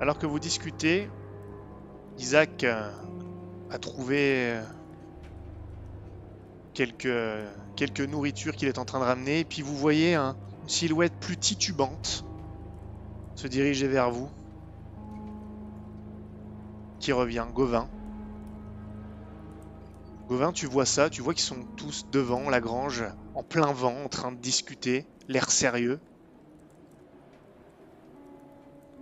Alors 0.00 0.18
que 0.18 0.26
vous 0.26 0.38
discutez, 0.38 1.08
Isaac 2.18 2.64
euh, 2.64 2.90
a 3.70 3.78
trouvé 3.78 4.52
euh, 4.52 4.62
quelques, 6.74 7.08
quelques 7.76 8.00
nourritures 8.00 8.54
qu'il 8.54 8.68
est 8.68 8.78
en 8.78 8.84
train 8.84 9.00
de 9.00 9.04
ramener, 9.04 9.40
et 9.40 9.44
puis 9.44 9.62
vous 9.62 9.76
voyez 9.76 10.14
un- 10.14 10.36
une 10.62 10.68
silhouette 10.68 11.14
plus 11.20 11.36
titubante 11.36 12.24
se 13.34 13.46
diriger 13.48 13.88
vers 13.88 14.10
vous, 14.10 14.30
qui 17.02 17.12
revient, 17.12 17.44
Gauvin. 17.52 17.88
Gauvin, 20.28 20.52
tu 20.52 20.66
vois 20.66 20.86
ça, 20.86 21.10
tu 21.10 21.20
vois 21.20 21.34
qu'ils 21.34 21.42
sont 21.42 21.64
tous 21.76 22.06
devant 22.12 22.48
la 22.48 22.60
grange, 22.60 23.04
en 23.34 23.42
plein 23.42 23.72
vent, 23.72 24.04
en 24.04 24.08
train 24.08 24.30
de 24.30 24.38
discuter, 24.38 25.04
l'air 25.28 25.50
sérieux. 25.50 26.00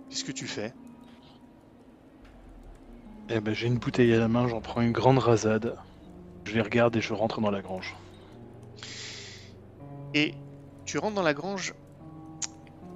Qu'est-ce 0.09 0.25
que 0.25 0.31
tu 0.31 0.47
fais? 0.47 0.73
Eh 3.29 3.39
ben, 3.39 3.53
j'ai 3.53 3.67
une 3.67 3.77
bouteille 3.77 4.13
à 4.13 4.19
la 4.19 4.27
main, 4.27 4.47
j'en 4.47 4.59
prends 4.59 4.81
une 4.81 4.91
grande 4.91 5.19
rasade. 5.19 5.77
Je 6.45 6.53
les 6.53 6.61
regarde 6.61 6.95
et 6.95 7.01
je 7.01 7.13
rentre 7.13 7.39
dans 7.39 7.51
la 7.51 7.61
grange. 7.61 7.95
Et 10.15 10.33
tu 10.85 10.97
rentres 10.97 11.15
dans 11.15 11.21
la 11.21 11.35
grange, 11.35 11.73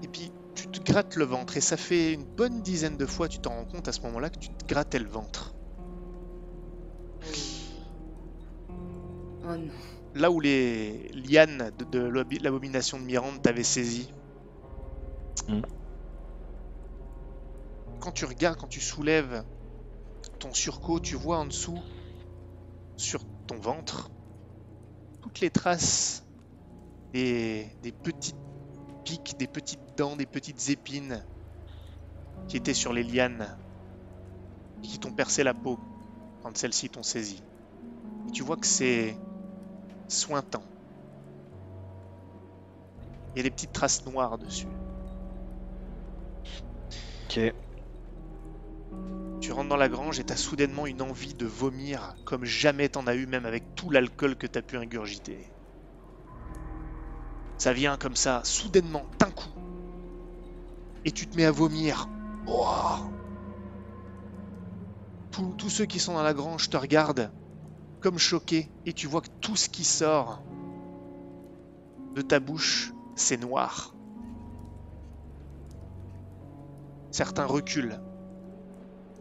et 0.03 0.08
puis 0.08 0.32
te 0.80 0.91
grattes 0.91 1.15
le 1.15 1.26
ventre, 1.26 1.57
et 1.57 1.61
ça 1.61 1.78
fait 1.78 2.13
une 2.13 2.23
bonne 2.23 2.61
dizaine 2.61 2.97
de 2.97 3.05
fois, 3.05 3.28
tu 3.28 3.39
t'en 3.39 3.51
rends 3.51 3.65
compte 3.65 3.88
à 3.88 3.91
ce 3.91 4.01
moment-là 4.01 4.30
que 4.30 4.39
tu 4.39 4.49
te 4.49 4.65
grattais 4.65 4.99
le 4.99 5.07
ventre. 5.07 5.53
Oh 9.43 9.55
non. 9.55 9.69
Là 10.15 10.32
où 10.32 10.39
les 10.39 11.09
lianes 11.09 11.71
de, 11.91 11.99
l'abomination 12.41 12.99
de 12.99 13.03
Mirande 13.03 13.41
t'avaient 13.41 13.63
saisi. 13.63 14.09
Hmm. 15.47 15.61
Quand 17.99 18.11
tu 18.11 18.26
regardes, 18.26 18.57
quand 18.57 18.67
tu 18.67 18.80
soulèves 18.80 19.43
ton 20.39 20.53
surcot, 20.53 20.99
tu 20.99 21.15
vois 21.15 21.38
en 21.38 21.45
dessous, 21.45 21.80
sur 22.97 23.21
ton 23.47 23.57
ventre, 23.57 24.09
toutes 25.21 25.41
les 25.41 25.49
traces 25.49 26.23
des, 27.13 27.67
des 27.82 27.91
petites 27.91 28.36
pics, 29.06 29.38
des 29.38 29.47
petites 29.47 29.95
dents, 29.95 30.18
des 30.18 30.26
petites 30.26 30.70
épines 30.70 31.24
qui 32.49 32.58
étaient 32.58 32.74
sur 32.74 32.91
les 32.91 33.03
lianes 33.03 33.58
et 34.84 34.88
qui 34.88 34.99
t'ont 34.99 35.12
percé 35.12 35.43
la 35.43 35.53
peau 35.53 35.80
quand 36.43 36.58
celles-ci 36.58 36.89
t'ont 36.89 37.03
saisi. 37.03 37.41
Et 38.28 38.32
tu 38.32 38.43
vois 38.43 38.58
que 38.58 38.68
c'est 38.68 39.16
sointant. 40.10 40.64
Il 43.34 43.38
y 43.38 43.39
a 43.39 43.43
des 43.43 43.51
petites 43.51 43.74
traces 43.74 44.06
noires 44.06 44.38
dessus. 44.38 44.68
Ok. 47.26 47.39
Tu 49.41 49.51
rentres 49.51 49.70
dans 49.70 49.78
la 49.78 49.89
grange 49.89 50.20
et 50.20 50.24
t'as 50.24 50.36
soudainement 50.36 50.88
une 50.88 51.01
envie 51.01 51.36
de 51.36 51.45
vomir 51.45 52.16
comme 52.26 52.45
jamais 52.45 52.89
t'en 52.89 53.06
as 53.06 53.16
eu, 53.16 53.28
même 53.28 53.45
avec 53.45 53.76
tout 53.76 53.91
l'alcool 53.91 54.36
que 54.36 54.47
t'as 54.47 54.62
pu 54.62 54.78
ingurgiter. 54.78 55.55
Ça 57.58 57.74
vient 57.74 57.97
comme 57.97 58.16
ça, 58.16 58.41
soudainement, 58.43 59.06
d'un 59.20 59.32
coup. 59.32 59.49
Et 61.03 61.12
tu 61.12 61.28
te 61.28 61.38
mets 61.38 61.45
à 61.45 61.51
vomir. 61.51 62.08
Tous 65.32 65.70
ceux 65.70 65.86
qui 65.86 65.99
sont 65.99 66.14
dans 66.14 66.24
la 66.24 66.34
grange 66.34 66.70
te 66.70 66.78
regardent 66.78 67.32
comme 67.99 68.18
choqués 68.18 68.72
et 68.86 68.93
tu 68.93 69.08
vois 69.08 69.22
que 69.22 69.30
tout 69.41 69.56
ce 69.56 69.68
qui 69.68 69.84
sort 69.84 70.43
de 72.14 72.22
ta 72.22 72.39
bouche, 72.39 72.93
c'est 73.16 73.38
noir. 73.38 73.95
Certains 77.12 77.45
reculent 77.45 77.99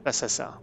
face 0.05 0.23
à 0.23 0.29
ça. 0.29 0.61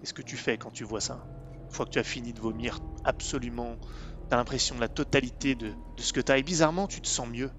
Qu'est-ce 0.00 0.14
que 0.14 0.22
tu 0.22 0.36
fais 0.36 0.56
quand 0.56 0.70
tu 0.70 0.84
vois 0.84 1.00
ça? 1.00 1.26
Une 1.70 1.76
fois 1.76 1.86
que 1.86 1.92
tu 1.92 2.00
as 2.00 2.04
fini 2.04 2.32
de 2.32 2.40
vomir 2.40 2.80
absolument, 3.04 3.76
tu 4.28 4.34
as 4.34 4.36
l'impression 4.36 4.74
de 4.74 4.80
la 4.80 4.88
totalité 4.88 5.54
de, 5.54 5.68
de 5.68 6.02
ce 6.02 6.12
que 6.12 6.20
tu 6.20 6.32
as. 6.32 6.38
Et 6.38 6.42
bizarrement, 6.42 6.88
tu 6.88 7.00
te 7.00 7.06
sens 7.06 7.28
mieux. 7.28 7.52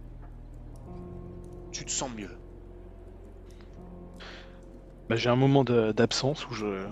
Tu 1.71 1.85
te 1.85 1.91
sens 1.91 2.11
mieux. 2.13 2.29
Bah, 5.07 5.15
j'ai 5.15 5.29
un 5.29 5.37
moment 5.37 5.63
d'absence 5.63 6.45
où 6.49 6.53
je... 6.53 6.85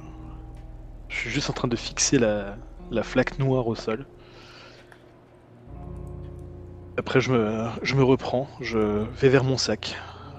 je 1.09 1.15
suis 1.17 1.29
juste 1.29 1.49
en 1.49 1.53
train 1.53 1.67
de 1.67 1.75
fixer 1.75 2.17
la, 2.17 2.55
la 2.89 3.03
flaque 3.03 3.37
noire 3.37 3.67
au 3.67 3.75
sol. 3.75 4.07
Après, 6.97 7.19
je 7.19 7.33
me, 7.33 7.67
je 7.81 7.95
me 7.95 8.03
reprends, 8.03 8.47
je 8.61 8.77
vais 8.77 9.27
vers 9.27 9.43
mon 9.43 9.57
sac. 9.57 9.97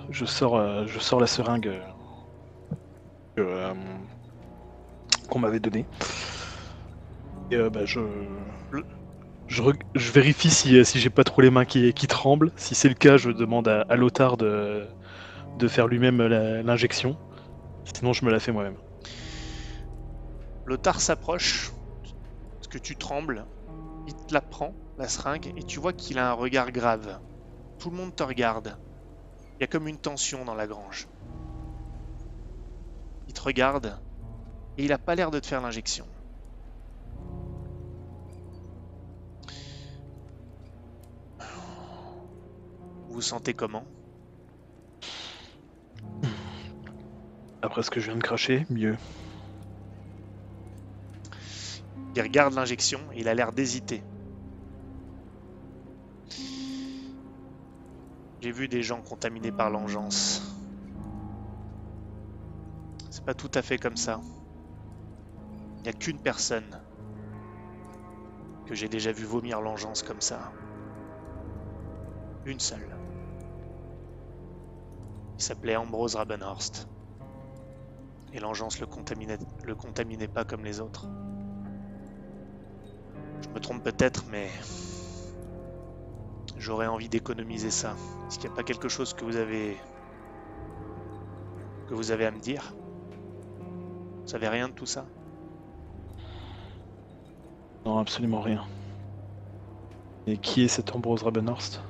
Je 0.08 0.24
sors, 0.24 0.56
euh, 0.56 0.86
je 0.86 0.98
sors 0.98 1.20
la 1.20 1.26
seringue 1.26 1.68
euh, 1.68 1.82
euh, 3.38 3.74
qu'on 5.28 5.40
m'avait 5.40 5.60
donnée. 5.60 5.84
Et 7.50 7.56
euh, 7.56 7.68
bah, 7.68 7.84
je, 7.84 8.00
vérifie 9.96 10.50
si, 10.50 10.78
euh, 10.78 10.84
si 10.84 11.00
j'ai 11.00 11.10
pas 11.10 11.24
trop 11.24 11.42
les 11.42 11.50
mains 11.50 11.64
qui, 11.64 11.92
tremblent. 12.06 12.52
Si 12.56 12.76
c'est 12.76 12.88
le 12.88 12.94
cas, 12.94 13.16
je 13.16 13.30
demande 13.30 13.66
à, 13.66 13.82
à 13.82 13.96
Lothar 13.96 14.36
de, 14.36 14.86
faire 15.68 15.88
lui-même 15.88 16.22
l'injection. 16.22 17.16
Sinon, 17.94 18.12
je 18.12 18.24
me 18.24 18.30
la 18.30 18.38
fais 18.38 18.52
moi-même. 18.52 18.76
Lothar 20.66 21.00
s'approche, 21.00 21.72
parce 22.54 22.68
que 22.68 22.78
tu 22.78 22.94
trembles, 22.94 23.44
il 24.06 24.14
te 24.14 24.32
la 24.32 24.40
prend, 24.40 24.74
la 24.96 25.08
seringue, 25.08 25.52
et 25.56 25.64
tu 25.64 25.80
vois 25.80 25.92
qu'il 25.92 26.18
a 26.18 26.30
un 26.30 26.34
regard 26.34 26.70
grave. 26.70 27.18
Tout 27.80 27.90
le 27.90 27.96
monde 27.96 28.14
te 28.14 28.22
regarde. 28.22 28.78
Il 29.56 29.62
y 29.62 29.64
a 29.64 29.66
comme 29.66 29.88
une 29.88 29.98
tension 29.98 30.44
dans 30.44 30.54
la 30.54 30.68
grange. 30.68 31.08
Il 33.26 33.34
te 33.34 33.42
regarde, 33.42 33.98
et 34.78 34.84
il 34.84 34.92
a 34.92 34.98
pas 34.98 35.16
l'air 35.16 35.32
de 35.32 35.40
te 35.40 35.46
faire 35.46 35.60
l'injection. 35.60 36.06
Vous 43.10 43.16
vous 43.16 43.22
sentez 43.22 43.54
comment 43.54 43.84
Après 47.60 47.82
ce 47.82 47.90
que 47.90 47.98
je 47.98 48.06
viens 48.06 48.16
de 48.16 48.22
cracher, 48.22 48.64
mieux. 48.70 48.96
Il 52.14 52.22
regarde 52.22 52.54
l'injection 52.54 53.00
et 53.12 53.18
il 53.18 53.28
a 53.28 53.34
l'air 53.34 53.52
d'hésiter. 53.52 54.04
J'ai 58.40 58.52
vu 58.52 58.68
des 58.68 58.84
gens 58.84 59.02
contaminés 59.02 59.50
par 59.50 59.70
l'engeance. 59.70 60.56
C'est 63.10 63.24
pas 63.24 63.34
tout 63.34 63.50
à 63.54 63.62
fait 63.62 63.78
comme 63.78 63.96
ça. 63.96 64.20
Il 65.78 65.82
n'y 65.82 65.88
a 65.88 65.92
qu'une 65.94 66.20
personne 66.20 66.80
que 68.66 68.76
j'ai 68.76 68.88
déjà 68.88 69.10
vu 69.10 69.24
vomir 69.24 69.60
l'engeance 69.60 70.04
comme 70.04 70.20
ça. 70.20 70.52
Une 72.46 72.60
seule. 72.60 72.99
Il 75.40 75.42
s'appelait 75.42 75.74
Ambrose 75.74 76.16
Rabenhorst. 76.16 76.86
Et 78.34 78.40
l'engeance 78.40 78.78
le 78.78 78.84
contaminait, 78.84 79.38
le 79.64 79.74
contaminait 79.74 80.28
pas 80.28 80.44
comme 80.44 80.66
les 80.66 80.82
autres. 80.82 81.06
Je 83.40 83.48
me 83.48 83.58
trompe 83.58 83.82
peut-être, 83.82 84.26
mais 84.28 84.50
j'aurais 86.58 86.88
envie 86.88 87.08
d'économiser 87.08 87.70
ça. 87.70 87.96
Est-ce 88.28 88.38
qu'il 88.38 88.50
n'y 88.50 88.52
a 88.52 88.56
pas 88.56 88.64
quelque 88.64 88.90
chose 88.90 89.14
que 89.14 89.24
vous 89.24 89.36
avez 89.36 89.78
que 91.88 91.94
vous 91.94 92.10
avez 92.10 92.26
à 92.26 92.32
me 92.32 92.40
dire? 92.40 92.74
Vous 94.20 94.28
savez 94.28 94.48
rien 94.48 94.68
de 94.68 94.74
tout 94.74 94.84
ça? 94.84 95.06
Non, 97.86 97.96
absolument 97.96 98.42
rien. 98.42 98.66
Et 100.26 100.36
qui 100.36 100.64
est 100.64 100.68
cet 100.68 100.94
Ambrose 100.94 101.22
Rabenhorst? 101.22 101.80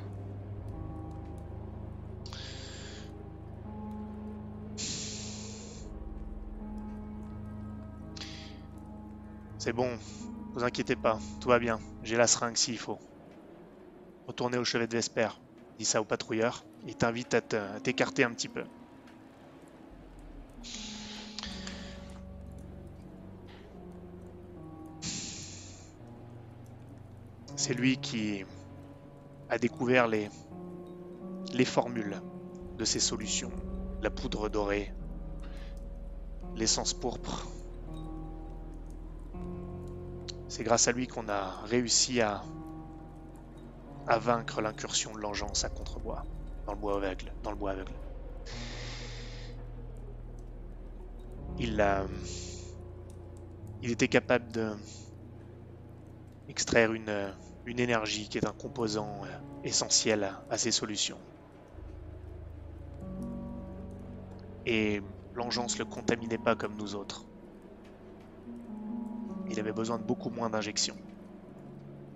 C'est 9.62 9.74
bon, 9.74 9.98
vous 10.54 10.64
inquiétez 10.64 10.96
pas, 10.96 11.18
tout 11.38 11.50
va 11.50 11.58
bien. 11.58 11.80
J'ai 12.02 12.16
la 12.16 12.26
seringue 12.26 12.56
s'il 12.56 12.78
faut. 12.78 12.98
Retournez 14.26 14.56
au 14.56 14.64
chevet 14.64 14.86
de 14.86 14.96
Vesper. 14.96 15.28
Dis 15.78 15.84
ça 15.84 16.00
au 16.00 16.04
patrouilleur. 16.06 16.64
Il 16.86 16.96
t'invite 16.96 17.34
à 17.34 17.42
te- 17.42 17.56
à 17.56 17.78
t'écarter 17.78 18.24
un 18.24 18.32
petit 18.32 18.48
peu. 18.48 18.64
C'est 27.54 27.74
lui 27.74 27.98
qui 27.98 28.46
a 29.50 29.58
découvert 29.58 30.08
les, 30.08 30.30
les 31.52 31.66
formules 31.66 32.18
de 32.78 32.84
ces 32.86 33.00
solutions. 33.00 33.52
La 34.00 34.10
poudre 34.10 34.48
dorée, 34.48 34.90
l'essence 36.56 36.94
pourpre, 36.94 37.46
c'est 40.50 40.64
grâce 40.64 40.88
à 40.88 40.92
lui 40.92 41.06
qu'on 41.06 41.28
a 41.28 41.62
réussi 41.66 42.20
à, 42.20 42.42
vaincre 44.08 44.60
l'incursion 44.60 45.14
de 45.14 45.20
l'engeance 45.20 45.64
à 45.64 45.68
Contrebois, 45.68 46.24
dans 46.66 46.72
le 46.72 46.78
bois 46.78 46.96
aveugle. 46.96 47.32
Dans 47.44 47.52
le 47.52 47.56
bois 47.56 47.70
aveugle. 47.70 47.92
Il, 51.60 51.80
a, 51.80 52.04
il 53.80 53.92
était 53.92 54.08
capable 54.08 54.50
de 54.50 54.72
extraire 56.48 56.92
une, 56.92 57.32
énergie 57.66 58.28
qui 58.28 58.38
est 58.38 58.46
un 58.46 58.52
composant 58.52 59.22
euh, 59.24 59.28
essentiel 59.62 60.32
à, 60.50 60.58
ces 60.58 60.72
solutions. 60.72 61.18
Et 64.66 65.00
l'engeance 65.34 65.78
le 65.78 65.84
contaminait 65.84 66.38
pas 66.38 66.56
comme 66.56 66.74
nous 66.76 66.96
autres. 66.96 67.29
Il 69.50 69.58
avait 69.58 69.72
besoin 69.72 69.98
de 69.98 70.04
beaucoup 70.04 70.30
moins 70.30 70.48
d'injections. 70.48 70.96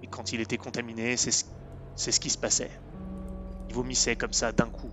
Et 0.03 0.07
quand 0.07 0.33
il 0.33 0.41
était 0.41 0.57
contaminé, 0.57 1.17
c'est 1.17 1.33
ce, 1.33 2.21
qui 2.21 2.31
se 2.31 2.39
passait. 2.39 2.71
Il 3.69 3.75
vomissait 3.75 4.15
comme 4.15 4.33
ça 4.33 4.53
d'un 4.53 4.69
coup, 4.69 4.91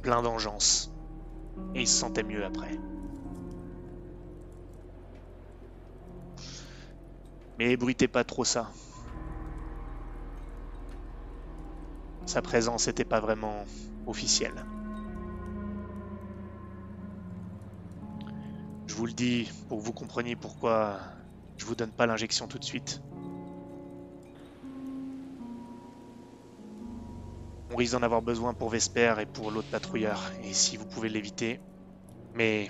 plein 0.00 0.22
d'engeance. 0.22 0.92
Et 1.74 1.80
il 1.80 1.88
se 1.88 1.98
sentait 1.98 2.22
mieux 2.22 2.44
après. 2.44 2.78
Mais 7.58 7.72
ébruitez 7.72 8.06
pas 8.08 8.24
trop 8.24 8.44
ça. 8.44 8.70
Sa 12.26 12.42
présence 12.42 12.86
n'était 12.86 13.04
pas 13.04 13.18
vraiment 13.20 13.64
officielle. 14.06 14.64
Je 18.86 18.94
vous 18.94 19.06
le 19.06 19.12
dis 19.12 19.50
pour 19.68 19.78
que 19.78 19.84
vous 19.84 19.92
compreniez 19.92 20.36
pourquoi 20.36 21.00
je 21.60 21.66
vous 21.66 21.74
donne 21.74 21.90
pas 21.90 22.06
l'injection 22.06 22.48
tout 22.48 22.58
de 22.58 22.64
suite. 22.64 23.02
On 27.70 27.76
risque 27.76 27.92
d'en 27.92 28.02
avoir 28.02 28.22
besoin 28.22 28.54
pour 28.54 28.70
Vesper 28.70 29.14
et 29.20 29.26
pour 29.26 29.50
l'autre 29.50 29.68
patrouilleur, 29.70 30.32
et 30.42 30.54
si 30.54 30.78
vous 30.78 30.86
pouvez 30.86 31.10
l'éviter. 31.10 31.60
Mais 32.34 32.68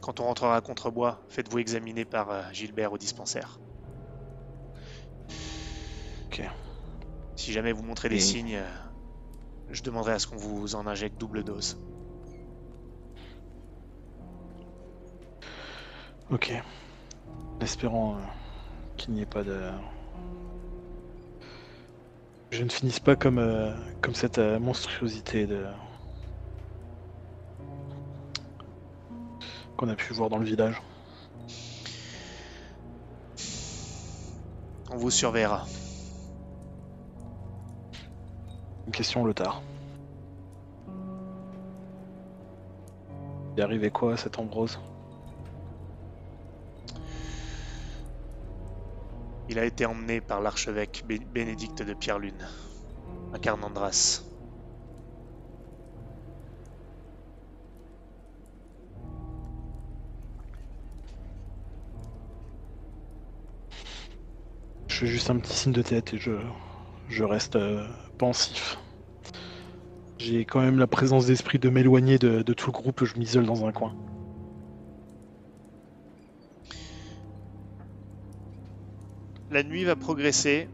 quand 0.00 0.20
on 0.20 0.24
rentrera 0.26 0.54
à 0.56 0.60
Contrebois, 0.60 1.20
faites-vous 1.28 1.58
examiner 1.58 2.04
par 2.04 2.30
euh, 2.30 2.42
Gilbert 2.52 2.92
au 2.92 2.98
dispensaire. 2.98 3.58
Ok. 6.26 6.42
Si 7.34 7.52
jamais 7.52 7.72
vous 7.72 7.82
montrez 7.82 8.08
des 8.08 8.16
Et- 8.16 8.20
signes, 8.20 8.54
euh, 8.56 8.70
je 9.70 9.82
demanderai 9.82 10.12
à 10.12 10.18
ce 10.20 10.28
qu'on 10.28 10.36
vous 10.36 10.76
en 10.76 10.86
injecte 10.86 11.18
double 11.18 11.42
dose. 11.42 11.76
Ok. 16.30 16.52
Espérant 17.60 18.16
euh, 18.16 18.18
qu'il 18.96 19.14
n'y 19.14 19.22
ait 19.22 19.26
pas 19.26 19.42
de. 19.42 19.58
Je 22.50 22.62
ne 22.62 22.68
finisse 22.68 23.00
pas 23.00 23.16
comme, 23.16 23.38
euh, 23.38 23.72
comme 24.00 24.14
cette 24.14 24.38
euh, 24.38 24.58
monstruosité 24.58 25.46
de. 25.46 25.64
qu'on 29.76 29.88
a 29.88 29.94
pu 29.96 30.12
voir 30.12 30.30
dans 30.30 30.38
le 30.38 30.44
village. 30.44 30.80
On 34.90 34.96
vous 34.96 35.10
surveillera. 35.10 35.66
Une 38.86 38.92
question, 38.92 39.24
Lothar. 39.24 39.62
Il 43.56 43.60
est 43.60 43.62
arrivé 43.62 43.90
quoi 43.90 44.14
à 44.14 44.16
cet 44.16 44.38
Ambrose? 44.38 44.78
Il 49.48 49.58
a 49.58 49.64
été 49.64 49.86
emmené 49.86 50.20
par 50.20 50.40
l'archevêque 50.40 51.02
Bé- 51.06 51.18
Bénédicte 51.18 51.82
de 51.82 51.94
Pierre-Lune 51.94 52.46
à 53.32 53.38
Carnandras. 53.38 54.22
Je 64.88 64.94
fais 64.94 65.06
juste 65.06 65.30
un 65.30 65.38
petit 65.38 65.52
signe 65.54 65.72
de 65.72 65.82
tête 65.82 66.14
et 66.14 66.18
je, 66.18 66.32
je 67.08 67.24
reste 67.24 67.56
euh, 67.56 67.86
pensif. 68.18 68.78
J'ai 70.18 70.44
quand 70.44 70.60
même 70.60 70.78
la 70.78 70.86
présence 70.86 71.26
d'esprit 71.26 71.58
de 71.58 71.68
m'éloigner 71.68 72.18
de, 72.18 72.42
de 72.42 72.52
tout 72.54 72.66
le 72.68 72.72
groupe, 72.72 73.04
je 73.04 73.18
m'isole 73.18 73.44
dans 73.46 73.66
un 73.66 73.72
coin. 73.72 73.94
La 79.54 79.62
nuit 79.62 79.84
va 79.84 79.94
progresser. 79.94 80.66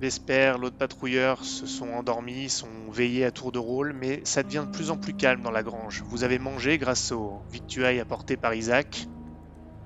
Vesper, 0.00 0.54
l'autre 0.58 0.76
patrouilleur 0.76 1.44
se 1.44 1.64
sont 1.64 1.88
endormis, 1.90 2.48
sont 2.48 2.90
veillés 2.90 3.24
à 3.24 3.30
tour 3.30 3.52
de 3.52 3.60
rôle, 3.60 3.92
mais 3.92 4.20
ça 4.24 4.42
devient 4.42 4.64
de 4.66 4.72
plus 4.76 4.90
en 4.90 4.96
plus 4.96 5.14
calme 5.14 5.42
dans 5.42 5.52
la 5.52 5.62
grange. 5.62 6.02
Vous 6.08 6.24
avez 6.24 6.40
mangé 6.40 6.78
grâce 6.78 7.12
aux 7.12 7.40
victuailles 7.52 8.00
apportées 8.00 8.36
par 8.36 8.52
Isaac, 8.52 9.06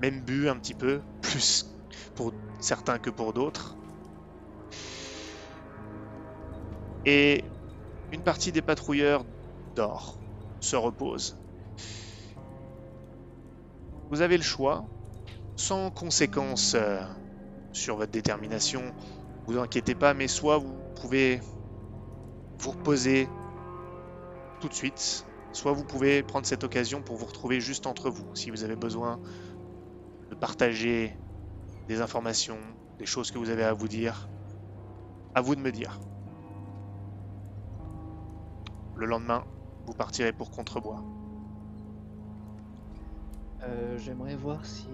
même 0.00 0.22
bu 0.22 0.48
un 0.48 0.56
petit 0.56 0.72
peu, 0.72 1.02
plus 1.20 1.66
pour 2.14 2.32
certains 2.60 2.98
que 2.98 3.10
pour 3.10 3.34
d'autres. 3.34 3.76
Et 7.04 7.44
une 8.10 8.22
partie 8.22 8.52
des 8.52 8.62
patrouilleurs 8.62 9.26
dort, 9.74 10.18
se 10.60 10.76
repose. 10.76 11.36
Vous 14.08 14.22
avez 14.22 14.38
le 14.38 14.42
choix, 14.42 14.86
sans 15.56 15.90
conséquence 15.90 16.74
euh, 16.74 17.00
sur 17.72 17.96
votre 17.96 18.12
détermination, 18.12 18.82
vous 19.46 19.58
inquiétez 19.58 19.94
pas, 19.94 20.14
mais 20.14 20.28
soit 20.28 20.58
vous 20.58 20.74
pouvez 21.00 21.40
vous 22.58 22.70
reposer 22.70 23.28
tout 24.60 24.68
de 24.68 24.74
suite, 24.74 25.26
soit 25.52 25.72
vous 25.72 25.84
pouvez 25.84 26.22
prendre 26.22 26.46
cette 26.46 26.64
occasion 26.64 27.02
pour 27.02 27.16
vous 27.16 27.26
retrouver 27.26 27.60
juste 27.60 27.86
entre 27.86 28.10
vous, 28.10 28.34
si 28.34 28.50
vous 28.50 28.64
avez 28.64 28.76
besoin 28.76 29.20
de 30.30 30.34
partager 30.34 31.16
des 31.88 32.00
informations, 32.00 32.58
des 32.98 33.06
choses 33.06 33.30
que 33.30 33.38
vous 33.38 33.50
avez 33.50 33.64
à 33.64 33.72
vous 33.72 33.88
dire. 33.88 34.28
À 35.34 35.40
vous 35.40 35.54
de 35.54 35.60
me 35.60 35.70
dire. 35.70 36.00
Le 38.96 39.06
lendemain, 39.06 39.44
vous 39.86 39.92
partirez 39.92 40.32
pour 40.32 40.50
Contrebois. 40.50 41.04
Euh, 43.62 43.98
J'aimerais 43.98 44.36
voir 44.36 44.64
si 44.64 44.88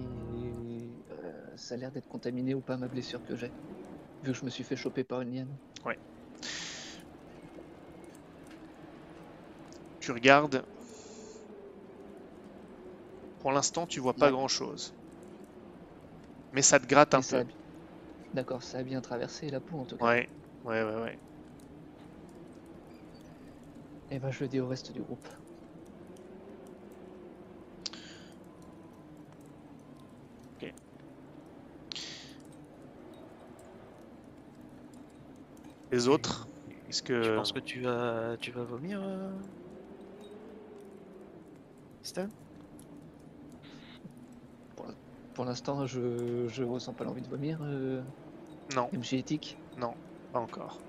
ça 1.57 1.75
a 1.75 1.77
l'air 1.77 1.91
d'être 1.91 2.07
contaminé 2.07 2.53
ou 2.55 2.61
pas 2.61 2.77
ma 2.77 2.87
blessure 2.87 3.23
que 3.23 3.35
j'ai. 3.35 3.53
Vu 4.23 4.31
que 4.33 4.37
je 4.39 4.45
me 4.45 4.51
suis 4.51 4.63
fait 4.65 4.77
choper 4.77 5.03
par 5.03 5.21
une 5.21 5.33
liane. 5.33 5.57
Tu 9.99 10.11
regardes. 10.11 10.63
Pour 13.37 13.51
l'instant, 13.51 13.85
tu 13.85 13.99
vois 13.99 14.17
pas 14.17 14.31
Ouais. 14.31 14.31
grand 14.31 14.47
chose. 14.47 14.95
Mais 16.53 16.61
ça 16.61 16.79
te 16.79 16.85
gratte 16.87 17.15
un 17.15 17.21
Mais 17.27 17.43
peu. 17.43 17.43
D'accord, 18.33 18.63
ça 18.63 18.79
a 18.79 18.83
bien 18.83 19.01
traversé 19.01 19.49
la 19.49 19.61
peau 19.61 19.79
en 19.79 19.85
tout 19.85 19.97
cas. 19.97 20.09
Ouais, 20.09 20.29
ouais, 20.63 20.83
ouais, 20.83 20.95
ouais. 21.01 21.19
Et 24.09 24.17
ben 24.17 24.31
je 24.31 24.45
le 24.45 24.47
dis 24.47 24.61
au 24.61 24.67
reste 24.69 24.93
du 24.93 25.03
groupe. 25.03 25.27
Les 35.93 36.07
autres 36.07 36.47
Est-ce 36.89 37.03
Tu 37.03 37.09
que. 37.11 37.35
penses 37.35 37.51
que 37.51 37.59
tu 37.59 37.81
vas, 37.81 38.35
tu 38.41 38.49
vas 38.51 38.63
vomir 38.63 38.99
euh... 38.99 39.31
Stan 42.01 42.29
Pour 45.33 45.45
l'instant, 45.45 45.85
je, 45.85 46.47
je 46.47 46.63
ressens 46.63 46.93
pas 46.93 47.03
l'envie 47.03 47.21
de 47.21 47.27
vomir. 47.27 47.59
Euh, 47.61 48.01
Non, 48.75 48.89
MJ 48.91 49.13
éthique. 49.13 49.57
pas 50.31 50.39
encore. 50.39 50.81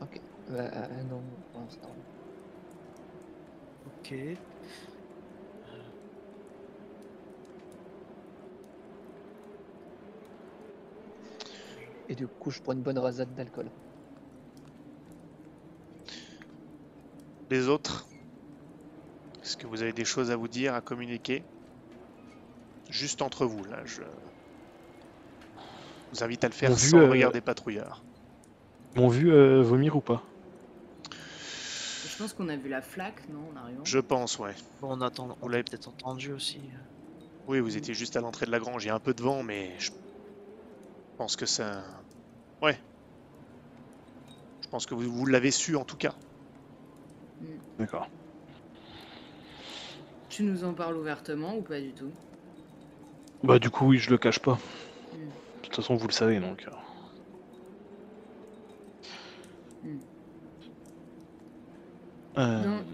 Ok. 0.00 0.20
Bah, 0.48 0.70
euh, 0.74 1.02
non, 1.04 1.22
pour 1.52 1.60
l'instant. 1.62 1.94
Ok. 3.86 4.12
Et 12.10 12.14
du 12.14 12.28
coup, 12.28 12.50
je 12.50 12.60
prends 12.60 12.74
une 12.74 12.82
bonne 12.82 12.98
rasade 12.98 13.34
d'alcool. 13.34 13.70
Les 17.50 17.68
autres 17.68 18.06
Est-ce 19.42 19.56
que 19.58 19.66
vous 19.66 19.82
avez 19.82 19.92
des 19.92 20.06
choses 20.06 20.30
à 20.30 20.36
vous 20.36 20.48
dire, 20.48 20.72
à 20.74 20.80
communiquer? 20.80 21.44
Juste 22.90 23.22
entre 23.22 23.46
vous, 23.46 23.64
là, 23.64 23.82
je 23.86 24.02
vous 26.12 26.22
invite 26.22 26.44
à 26.44 26.48
le 26.48 26.54
faire 26.54 26.70
vu, 26.70 26.88
sans 26.88 26.98
le 26.98 27.04
euh, 27.04 27.10
regard 27.10 27.32
des 27.32 27.40
patrouilleurs. 27.40 28.04
M'ont 28.96 29.08
vu 29.08 29.32
euh, 29.32 29.62
vomir 29.62 29.96
ou 29.96 30.00
pas? 30.00 30.24
Je 32.08 32.16
pense 32.18 32.32
qu'on 32.34 32.48
a 32.48 32.56
vu 32.56 32.68
la 32.68 32.82
flaque, 32.82 33.28
non, 33.28 33.48
en 33.50 33.56
arrivant 33.56 33.84
Je 33.84 33.98
pense, 33.98 34.38
ouais. 34.38 34.54
Bon, 34.80 34.96
on 34.96 35.00
attend, 35.00 35.28
Vous 35.28 35.34
on 35.42 35.48
l'a 35.48 35.52
l'avez- 35.58 35.64
peut-être 35.64 35.88
entendu 35.88 36.32
aussi. 36.32 36.70
Oui, 37.46 37.60
vous 37.60 37.76
étiez 37.76 37.92
juste 37.92 38.16
à 38.16 38.20
l'entrée 38.22 38.46
de 38.46 38.50
la 38.50 38.58
grange. 38.58 38.84
Il 38.84 38.86
y 38.88 38.90
a 38.90 38.94
un 38.94 39.00
peu 39.00 39.12
de 39.12 39.22
vent, 39.22 39.42
mais 39.42 39.78
je 39.78 39.90
pense 41.20 41.36
que 41.36 41.44
ça. 41.44 41.82
Ouais. 42.62 42.80
Je 44.62 44.68
pense 44.68 44.86
que 44.86 44.94
vous, 44.94 45.02
vous 45.02 45.26
l'avez 45.26 45.50
su 45.50 45.76
en 45.76 45.84
tout 45.84 45.98
cas. 45.98 46.14
D'accord. 47.78 48.08
Tu 50.30 50.44
nous 50.44 50.64
en 50.64 50.72
parles 50.72 50.96
ouvertement 50.96 51.56
ou 51.56 51.60
pas 51.60 51.78
du 51.78 51.92
tout? 51.92 52.10
Bah 53.42 53.58
du 53.58 53.68
coup 53.68 53.88
oui, 53.88 53.98
je 53.98 54.08
le 54.08 54.16
cache 54.16 54.38
pas. 54.38 54.54
Hmm. 55.12 55.18
De 55.18 55.64
toute 55.64 55.76
façon, 55.76 55.94
vous 55.94 56.06
le 56.06 56.12
savez 56.14 56.40
donc. 56.40 56.66
Hmm. 59.84 59.98
Euh, 62.38 62.64
Non. 62.64 62.84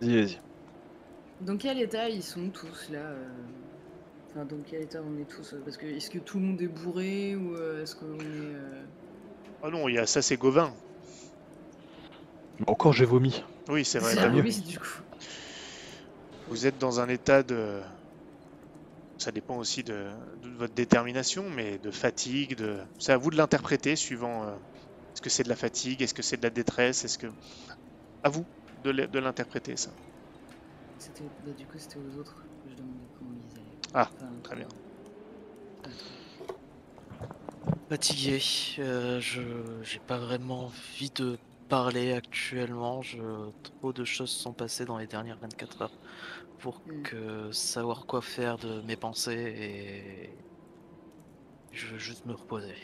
Vas-y, 0.00 0.20
vas-y. 0.22 0.38
Dans 1.40 1.56
quel 1.56 1.80
état 1.80 2.08
ils 2.08 2.22
sont 2.22 2.50
tous 2.50 2.90
là 2.90 3.00
euh? 3.00 3.28
Enfin, 4.36 4.44
dans 4.44 4.62
quel 4.66 4.82
état 4.82 5.00
on 5.02 5.18
est 5.18 5.24
tous 5.24 5.54
euh, 5.54 5.62
Parce 5.64 5.78
que 5.78 5.86
est-ce 5.86 6.10
que 6.10 6.18
tout 6.18 6.38
le 6.38 6.44
monde 6.44 6.60
est 6.60 6.66
bourré 6.68 7.36
ou 7.36 7.54
euh, 7.54 7.82
est-ce 7.82 7.96
qu'on 7.96 8.18
est. 8.18 8.24
euh, 8.24 8.84
Ah 9.62 9.70
non, 9.70 9.88
il 9.88 9.94
y 9.94 9.98
a 9.98 10.06
ça, 10.06 10.20
c'est 10.20 10.36
Gauvin. 10.36 10.74
Encore 12.66 12.92
j'ai 12.92 13.06
vomi. 13.06 13.42
Oui, 13.68 13.84
c'est 13.84 13.98
vrai. 13.98 14.14
t'as 14.14 14.28
du 14.28 14.78
coup. 14.78 15.00
Vous 16.48 16.66
êtes 16.66 16.78
dans 16.78 17.00
un 17.00 17.08
état 17.08 17.42
de. 17.42 17.80
Ça 19.18 19.32
dépend 19.32 19.56
aussi 19.56 19.82
de, 19.82 20.06
de 20.42 20.50
votre 20.50 20.74
détermination, 20.74 21.48
mais 21.48 21.78
de 21.78 21.90
fatigue. 21.90 22.56
De... 22.56 22.76
C'est 22.98 23.12
à 23.12 23.16
vous 23.16 23.30
de 23.30 23.36
l'interpréter 23.36 23.96
suivant. 23.96 24.44
euh, 24.44 24.50
Est-ce 25.14 25.22
que 25.22 25.30
c'est 25.30 25.44
de 25.44 25.48
la 25.48 25.56
fatigue 25.56 26.02
Est-ce 26.02 26.12
que 26.14 26.22
c'est 26.22 26.36
de 26.36 26.42
la 26.42 26.50
détresse 26.50 27.04
Est-ce 27.06 27.16
que. 27.16 27.28
À 28.22 28.28
vous 28.28 28.44
de 28.84 29.18
l'interpréter, 29.18 29.76
ça. 29.76 29.90
C'était, 30.98 31.24
bah, 31.44 31.52
du 31.56 31.64
coup, 31.66 31.78
c'était 31.78 31.98
aux 31.98 32.20
autres 32.20 32.36
que 32.64 32.70
je 32.70 32.76
demandais. 32.76 33.15
Ah, 33.96 34.12
Très 34.44 34.54
bien. 34.56 34.68
Fatigué. 37.88 38.40
euh, 38.78 39.20
je 39.20 39.82
j'ai 39.82 40.00
pas 40.00 40.18
vraiment 40.18 40.66
envie 40.66 41.10
de 41.14 41.38
parler 41.68 42.12
actuellement. 42.12 43.02
Je, 43.02 43.50
trop 43.62 43.92
de 43.92 44.04
choses 44.04 44.30
sont 44.30 44.54
passées 44.54 44.84
dans 44.84 44.98
les 44.98 45.06
dernières 45.06 45.38
24 45.38 45.82
heures 45.82 45.98
pour 46.58 46.82
Hmm. 46.86 47.04
que 47.04 47.50
savoir 47.52 48.06
quoi 48.06 48.22
faire 48.22 48.58
de 48.58 48.82
mes 48.82 48.96
pensées 48.96 49.34
et 49.34 50.44
je 51.70 51.86
veux 51.86 51.98
juste 51.98 52.24
me 52.24 52.34
reposer. 52.34 52.76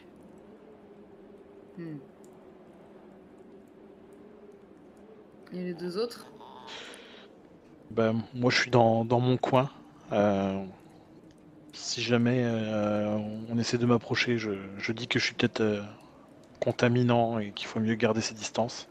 hmm. 1.77 1.99
Et 5.53 5.63
les 5.63 5.75
deux 5.75 5.99
autres? 5.99 6.35
Bah 7.91 8.13
moi 8.35 8.51
je 8.51 8.61
suis 8.63 8.71
dans, 8.71 9.05
dans 9.05 9.21
mon 9.21 9.37
coin. 9.37 9.71
Euh, 10.13 10.65
si 11.73 12.03
jamais 12.03 12.43
euh, 12.45 13.17
on 13.49 13.59
essaie 13.59 13.79
de 13.79 13.87
m'approcher, 13.87 14.39
je, 14.39 14.51
je 14.79 14.93
dis 14.93 15.09
que 15.09 15.19
je 15.19 15.25
suis 15.25 15.35
peut-être 15.35 15.61
euh, 15.61 15.83
contaminant 16.61 17.39
et 17.39 17.53
qu'il 17.53 17.67
faut 17.67 17.81
mieux 17.81 17.95
garder 17.95 18.21
ses 18.21 18.35
distances. 18.35 18.89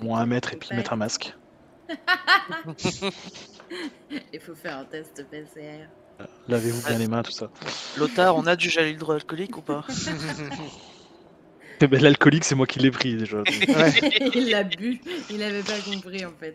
Moins 0.00 0.20
un 0.20 0.26
mètre 0.26 0.52
et 0.52 0.56
puis 0.56 0.74
mettre 0.74 0.92
un 0.92 0.96
masque. 0.96 1.36
Il 4.32 4.40
faut 4.40 4.54
faire 4.54 4.78
un 4.78 4.84
test 4.84 5.24
PCR. 5.30 5.88
Lavez-vous 6.48 6.86
bien 6.86 6.98
les 6.98 7.08
mains, 7.08 7.22
tout 7.22 7.30
ça. 7.30 7.50
Lothar, 7.96 8.36
on 8.36 8.46
a 8.46 8.56
du 8.56 8.68
gel 8.68 8.88
hydroalcoolique 8.88 9.56
ou 9.56 9.62
pas? 9.62 9.84
Eh 11.82 11.86
ben, 11.86 12.02
L'alcoolique, 12.02 12.44
c'est 12.44 12.54
moi 12.54 12.66
qui 12.66 12.78
l'ai 12.78 12.90
pris 12.90 13.16
déjà. 13.16 13.42
il 14.34 14.50
l'a 14.50 14.64
bu, 14.64 15.00
il 15.30 15.42
avait 15.42 15.62
pas 15.62 15.78
compris 15.80 16.26
en 16.26 16.32
fait. 16.38 16.54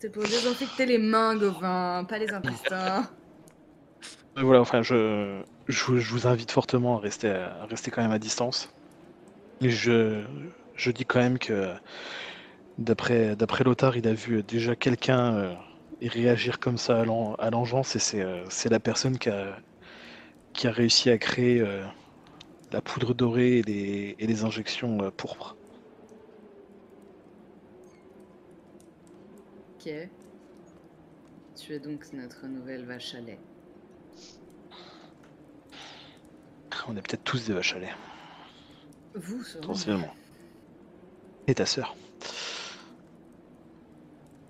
C'est 0.00 0.10
pour 0.10 0.22
désinfecter 0.24 0.86
les 0.86 0.98
mains, 0.98 1.36
Gauvin, 1.36 2.04
pas 2.08 2.18
les 2.18 2.32
intestins. 2.32 3.08
Euh, 4.38 4.42
Voilà, 4.42 4.60
enfin, 4.60 4.82
je, 4.82 5.42
je, 5.68 5.84
vous- 5.84 6.26
invite 6.26 6.50
fortement 6.52 6.96
à 6.98 7.00
rester, 7.00 7.28
rester 7.68 7.90
quand 7.90 8.02
même 8.02 8.12
à 8.12 8.18
distance. 8.18 8.68
Et 9.62 9.70
je, 9.70 10.24
je 10.76 10.90
dis 10.90 11.04
quand 11.06 11.20
même 11.20 11.38
que, 11.38 11.74
d'après 12.78 13.64
Lothar, 13.64 13.96
il 13.96 14.06
a 14.08 14.14
vu 14.14 14.42
déjà 14.42 14.74
quelqu'un 14.76 15.34
euh, 15.36 15.54
réagir 16.02 16.58
comme 16.58 16.78
ça 16.78 17.00
à 17.00 17.04
l'en- 17.04 17.34
à 17.34 17.50
l'engeance, 17.50 17.96
et 17.96 17.98
c'est 17.98 18.22
euh, 18.22 18.44
c'est 18.50 18.68
la 18.70 18.80
personne 18.80 19.18
qui 19.18 19.28
a, 19.30 19.60
qui 20.54 20.68
a 20.68 20.72
réussi 20.72 21.10
à 21.10 21.18
créer 21.18 21.64
la 22.72 22.82
poudre 22.82 23.14
dorée 23.14 23.58
et 23.58 23.62
les, 23.62 24.16
et 24.18 24.26
les 24.26 24.44
injections 24.44 25.12
pourpres. 25.16 25.59
Ok. 29.80 29.90
Tu 31.56 31.72
es 31.72 31.78
donc 31.78 32.12
notre 32.12 32.46
nouvelle 32.46 32.84
vache 32.84 33.14
à 33.14 33.20
lait. 33.20 33.38
On 36.86 36.96
est 36.96 37.02
peut-être 37.02 37.24
tous 37.24 37.46
des 37.46 37.54
vaches 37.54 37.76
à 37.76 37.78
lait, 37.78 37.94
Vous, 39.14 39.42
sûrement. 39.42 40.14
Et 41.46 41.54
ta 41.54 41.64
sœur. 41.64 41.96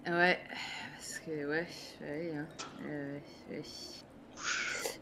Ouais, 0.06 0.40
parce 0.96 1.18
que 1.20 1.30
ouais, 1.30 1.66
ouais, 2.00 2.32
hein, 2.34 2.46
euh, 2.86 3.18
ouais. 3.50 3.62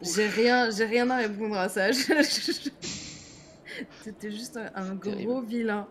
J'ai 0.01 0.27
rien, 0.27 0.69
j'ai 0.69 0.85
rien 0.85 1.09
à 1.09 1.17
répondre 1.17 1.57
à 1.57 1.69
ça. 1.69 1.89
T'étais 4.03 4.31
juste 4.31 4.57
un, 4.57 4.69
un 4.75 4.95
gros 4.95 5.41
vilain, 5.41 5.87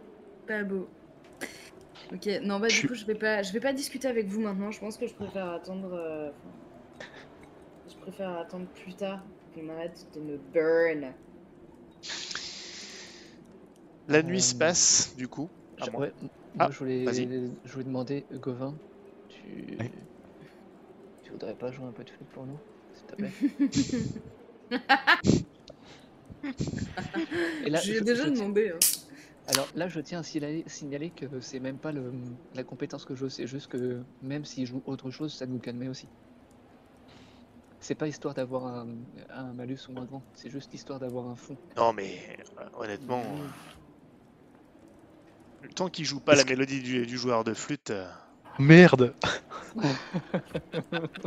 pas 0.47 0.62
beau. 0.62 0.89
Ok, 2.12 2.26
non 2.43 2.59
bah 2.60 2.70
du 2.70 2.85
coup 2.85 2.94
je 2.94 3.05
vais 3.05 3.14
pas, 3.14 3.43
je 3.43 3.52
vais 3.52 3.60
pas 3.60 3.72
discuter 3.72 4.09
avec 4.09 4.26
vous 4.28 4.40
maintenant. 4.40 4.70
Je 4.70 4.78
pense 4.80 4.97
que 4.97 5.06
je 5.06 5.14
préfère 5.14 5.48
attendre. 5.51 5.93
euh, 5.93 6.30
je 7.89 7.97
préfère 7.97 8.36
attendre 8.39 8.68
plus 8.68 8.94
tard 8.94 9.26
qu'on 9.52 9.68
arrête 9.68 10.06
de 10.14 10.20
me 10.20 10.36
burn. 10.39 11.12
La 14.09 14.22
nuit 14.24 14.43
se 14.43 14.55
Euh, 14.55 14.56
passe, 14.56 15.12
du 15.16 15.28
coup. 15.28 15.52
Je- 15.76 15.90
ouais, 15.90 16.12
Ah, 16.59 16.66
moi, 16.66 16.70
je 16.72 16.78
voulais, 16.78 17.06
vas-y. 17.06 17.30
je 17.64 17.72
voulais 17.72 17.85
demander, 17.85 18.26
Gauvin, 18.32 18.80
tu... 19.28 19.78
Oui. 19.80 19.90
tu 21.22 21.30
voudrais 21.32 21.55
pas 21.55 21.70
jouer 21.70 21.86
un 21.86 21.93
peu 21.93 22.02
de 22.05 22.10
flûte 22.10 22.28
pour 22.30 22.44
nous, 22.47 22.60
s'il 22.93 23.06
te 23.06 23.14
plaît? 23.14 23.36
Et 27.60 27.70
là, 27.70 27.82
je 27.82 27.90
lui 27.90 27.98
ai 27.98 28.01
je- 28.01 28.02
déjà 28.02 28.30
demandé. 28.30 28.70
hein. 28.70 28.78
Alors 29.49 29.69
là, 29.75 29.89
je 29.89 29.99
tiens 30.01 30.20
à 30.20 30.23
signaler, 30.23 31.11
que 31.11 31.41
c'est 31.41 31.59
même 31.59 31.81
pas 31.81 31.91
le, 31.91 32.12
la 32.55 32.62
compétence 32.62 33.05
que 33.05 33.15
je 33.16 33.20
joue, 33.25 33.29
c'est 33.31 33.49
juste 33.49 33.66
que 33.66 34.07
même 34.20 34.45
s'il 34.45 34.65
joue 34.65 34.81
autre 34.87 35.11
chose, 35.11 35.35
ça 35.35 35.47
nous 35.47 35.59
calmait 35.59 35.89
aussi. 35.89 36.09
C'est 37.81 37.97
pas 37.97 38.07
histoire 38.07 38.35
d'avoir 38.35 38.66
un, 38.66 38.99
un 39.31 39.53
malus 39.53 39.81
ou 39.89 39.99
un 39.99 40.05
grand, 40.05 40.25
c'est 40.35 40.49
juste 40.49 40.75
histoire 40.75 41.01
d'avoir 41.01 41.27
un 41.27 41.35
fond. 41.35 41.59
Non, 41.77 41.93
mais 41.93 42.37
euh, 42.59 42.65
honnêtement, 42.75 43.25
le 45.61 45.69
temps 45.69 45.89
qu'il 45.89 46.05
joue 46.05 46.19
pas 46.20 46.35
la 46.35 46.45
mélodie 46.45 46.83
du, 46.83 47.07
du 47.07 47.16
joueur 47.16 47.45
de 47.45 47.55
flûte, 47.55 47.91
euh, 47.91 48.09
Merde 48.59 49.15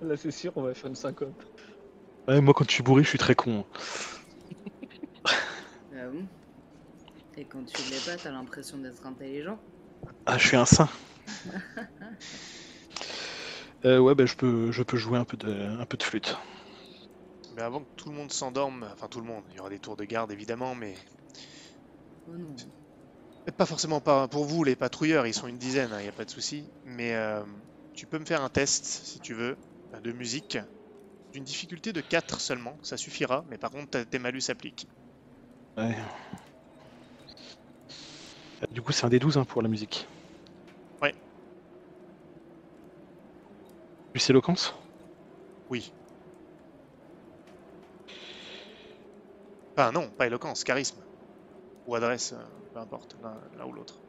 Là, 0.00 0.16
c'est 0.16 0.30
sûr, 0.30 0.52
on 0.56 0.62
va 0.62 0.74
faire 0.74 0.88
une 0.90 0.96
syncope. 0.96 1.42
Ouais, 2.28 2.40
Moi, 2.40 2.54
quand 2.54 2.64
je 2.68 2.74
suis 2.74 2.82
bourré, 2.84 3.02
je 3.02 3.08
suis 3.08 3.18
très 3.18 3.34
con. 3.34 3.66
Ah 5.92 6.08
bon? 6.10 6.28
Et 7.38 7.46
quand 7.46 7.64
tu 7.64 7.80
l'es 7.88 8.00
pas, 8.04 8.18
t'as 8.18 8.32
l'impression 8.32 8.78
d'être 8.78 9.06
intelligent. 9.06 9.60
Ah, 10.26 10.38
je 10.38 10.46
suis 10.48 10.56
un 10.56 10.64
saint. 10.64 10.88
Euh, 13.84 13.98
ouais, 13.98 14.14
bah, 14.14 14.26
je 14.26 14.34
peux, 14.34 14.72
je 14.72 14.82
peux 14.82 14.96
jouer 14.96 15.18
un 15.18 15.24
peu 15.24 15.36
de, 15.36 15.52
un 15.52 15.86
peu 15.86 15.96
de 15.96 16.02
flûte. 16.02 16.36
mais 17.50 17.60
avant 17.60 17.84
que 17.84 17.90
tout 17.96 18.08
le 18.08 18.14
monde 18.14 18.32
s'endorme, 18.32 18.88
enfin 18.90 19.06
tout 19.08 19.20
le 19.20 19.26
monde, 19.26 19.44
il 19.50 19.56
y 19.56 19.60
aura 19.60 19.68
des 19.68 19.78
tours 19.78 19.96
de 19.96 20.04
garde 20.04 20.32
évidemment, 20.32 20.74
mais 20.74 20.94
Oh 22.26 22.36
non. 22.36 22.72
pas 23.56 23.66
forcément 23.66 24.00
pas 24.00 24.28
pour 24.28 24.44
vous 24.44 24.62
les 24.62 24.76
patrouilleurs, 24.76 25.26
ils 25.26 25.34
sont 25.34 25.48
une 25.48 25.58
dizaine, 25.58 25.90
il 25.98 26.02
n'y 26.02 26.08
a 26.08 26.12
pas 26.12 26.24
de 26.24 26.30
souci, 26.30 26.70
mais 26.84 27.14
euh, 27.14 27.44
tu 27.92 28.06
peux 28.06 28.18
me 28.18 28.24
faire 28.24 28.42
un 28.42 28.48
test 28.48 28.84
si 28.84 29.20
tu 29.20 29.34
veux 29.34 29.56
euh, 29.94 30.00
de 30.00 30.12
musique 30.12 30.58
d'une 31.32 31.44
difficulté 31.44 31.92
de 31.92 32.00
4 32.02 32.40
seulement, 32.40 32.78
ça 32.82 32.96
suffira, 32.98 33.44
mais 33.48 33.58
par 33.58 33.70
contre 33.70 34.02
tes 34.04 34.18
malus 34.20 34.42
s'appliquent. 34.42 34.88
Ouais. 35.76 35.96
Euh, 38.62 38.66
Du 38.70 38.82
coup, 38.82 38.92
c'est 38.92 39.04
un 39.06 39.08
des 39.08 39.18
12 39.18 39.38
hein, 39.38 39.44
pour 39.44 39.62
la 39.62 39.68
musique. 39.68 40.06
Ouais. 41.02 41.14
Plus 44.12 44.28
éloquence? 44.30 44.74
Oui. 45.70 45.92
Enfin 49.76 49.92
non, 49.92 50.10
pas 50.10 50.26
éloquence, 50.26 50.62
charisme. 50.62 51.02
Ou 51.86 51.94
adresse, 51.96 52.32
euh, 52.32 52.44
peu 52.72 52.80
importe, 52.80 53.16
l'un 53.56 53.66
ou 53.66 53.72
l'autre. 53.72 54.02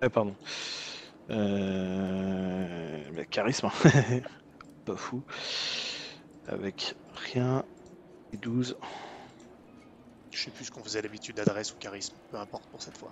Ah, 0.00 0.10
pardon. 0.10 0.36
Euh... 1.30 3.10
bah, 3.12 3.24
charisme. 3.26 3.70
Pas 4.84 4.96
fou. 4.96 5.24
Avec 6.46 6.94
rien. 7.12 7.64
Et 8.32 8.36
12. 8.36 8.76
Je 10.36 10.42
sais 10.44 10.50
plus 10.50 10.66
ce 10.66 10.70
qu'on 10.70 10.82
faisait 10.84 11.00
d'habitude, 11.00 11.40
adresse 11.40 11.72
ou 11.72 11.76
charisme, 11.76 12.14
peu 12.30 12.36
importe 12.36 12.66
pour 12.66 12.82
cette 12.82 12.98
fois. 12.98 13.10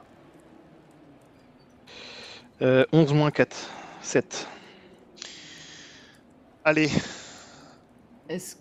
Euh, 2.60 2.84
11 2.92 3.14
moins 3.14 3.30
4. 3.30 3.56
7. 4.02 4.46
Allez, 6.64 6.90
Est-ce 8.28 8.56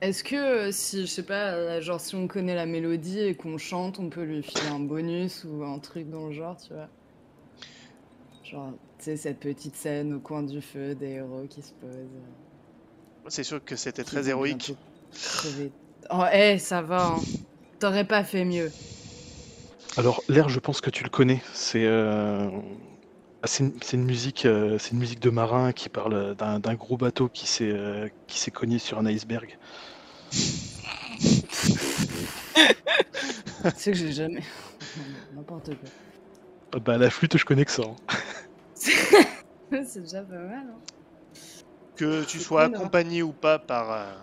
est-ce 0.00 0.24
que 0.24 0.34
euh, 0.34 0.72
si 0.72 1.02
je 1.02 1.06
sais 1.06 1.22
pas, 1.22 1.52
euh, 1.52 1.80
genre 1.80 2.00
si 2.00 2.16
on 2.16 2.26
connaît 2.26 2.54
la 2.56 2.66
mélodie 2.66 3.20
et 3.20 3.36
qu'on 3.36 3.58
chante, 3.58 4.00
on 4.00 4.08
peut 4.08 4.24
lui 4.24 4.42
filer 4.42 4.68
un 4.68 4.80
bonus 4.80 5.44
ou 5.44 5.62
un 5.62 5.78
truc 5.78 6.08
dans 6.10 6.26
le 6.26 6.32
genre, 6.32 6.56
tu 6.56 6.72
vois? 6.72 6.88
Genre, 8.42 8.72
tu 8.98 9.04
sais, 9.04 9.16
cette 9.16 9.38
petite 9.38 9.76
scène 9.76 10.14
au 10.14 10.20
coin 10.20 10.42
du 10.42 10.60
feu, 10.60 10.96
des 10.96 11.10
héros 11.10 11.46
qui 11.48 11.62
se 11.62 11.72
posent. 11.74 11.90
euh, 11.94 13.28
c'est 13.28 13.44
sûr 13.44 13.62
que 13.64 13.76
c'était 13.76 14.02
très 14.02 14.28
héroïque. 14.28 14.74
Oh, 16.10 16.24
eh, 16.32 16.58
ça 16.58 16.82
va, 16.82 17.06
hein. 17.06 17.28
T'aurais 17.78 18.06
pas 18.06 18.24
fait 18.24 18.44
mieux. 18.44 18.74
Alors, 19.96 20.22
l'air, 20.28 20.48
je 20.48 20.58
pense 20.60 20.80
que 20.80 20.90
tu 20.90 21.04
le 21.04 21.10
connais. 21.10 21.42
C'est 21.52 21.84
euh, 21.86 22.48
c'est 23.44 23.64
une, 23.64 23.74
c'est 23.82 23.96
une 23.96 24.04
musique, 24.04 24.46
euh, 24.46 24.78
c'est 24.78 24.92
une 24.92 24.98
musique 24.98 25.20
de 25.20 25.30
marin 25.30 25.72
qui 25.72 25.88
parle 25.88 26.34
d'un 26.36 26.60
d'un 26.60 26.74
gros 26.74 26.96
bateau 26.96 27.28
qui 27.28 27.46
s'est 27.46 27.70
euh, 27.72 28.08
qui 28.26 28.38
s'est 28.40 28.50
cogné 28.52 28.78
sur 28.78 28.98
un 28.98 29.06
iceberg. 29.06 29.58
tu 33.74 33.80
sais 33.80 33.92
que 33.92 33.98
j'ai 33.98 34.12
jamais. 34.12 34.42
N'importe 35.30 35.76
quoi. 35.78 35.90
Ah 36.72 36.80
Bah, 36.80 36.98
la 36.98 37.10
flûte, 37.10 37.36
je 37.36 37.44
connais 37.44 37.64
que 37.64 37.70
ça. 37.72 37.82
hein. 37.84 37.96
C'est 39.86 40.00
déjà 40.00 40.22
pas 40.22 40.38
mal, 40.38 40.66
hein. 40.70 40.80
Que 41.94 42.24
tu 42.24 42.38
C'est 42.38 42.40
sois 42.40 42.64
cool, 42.64 42.74
hein. 42.76 42.80
accompagné 42.80 43.22
ou 43.22 43.32
pas 43.32 43.58
par 43.60 43.92
euh, 43.92 44.14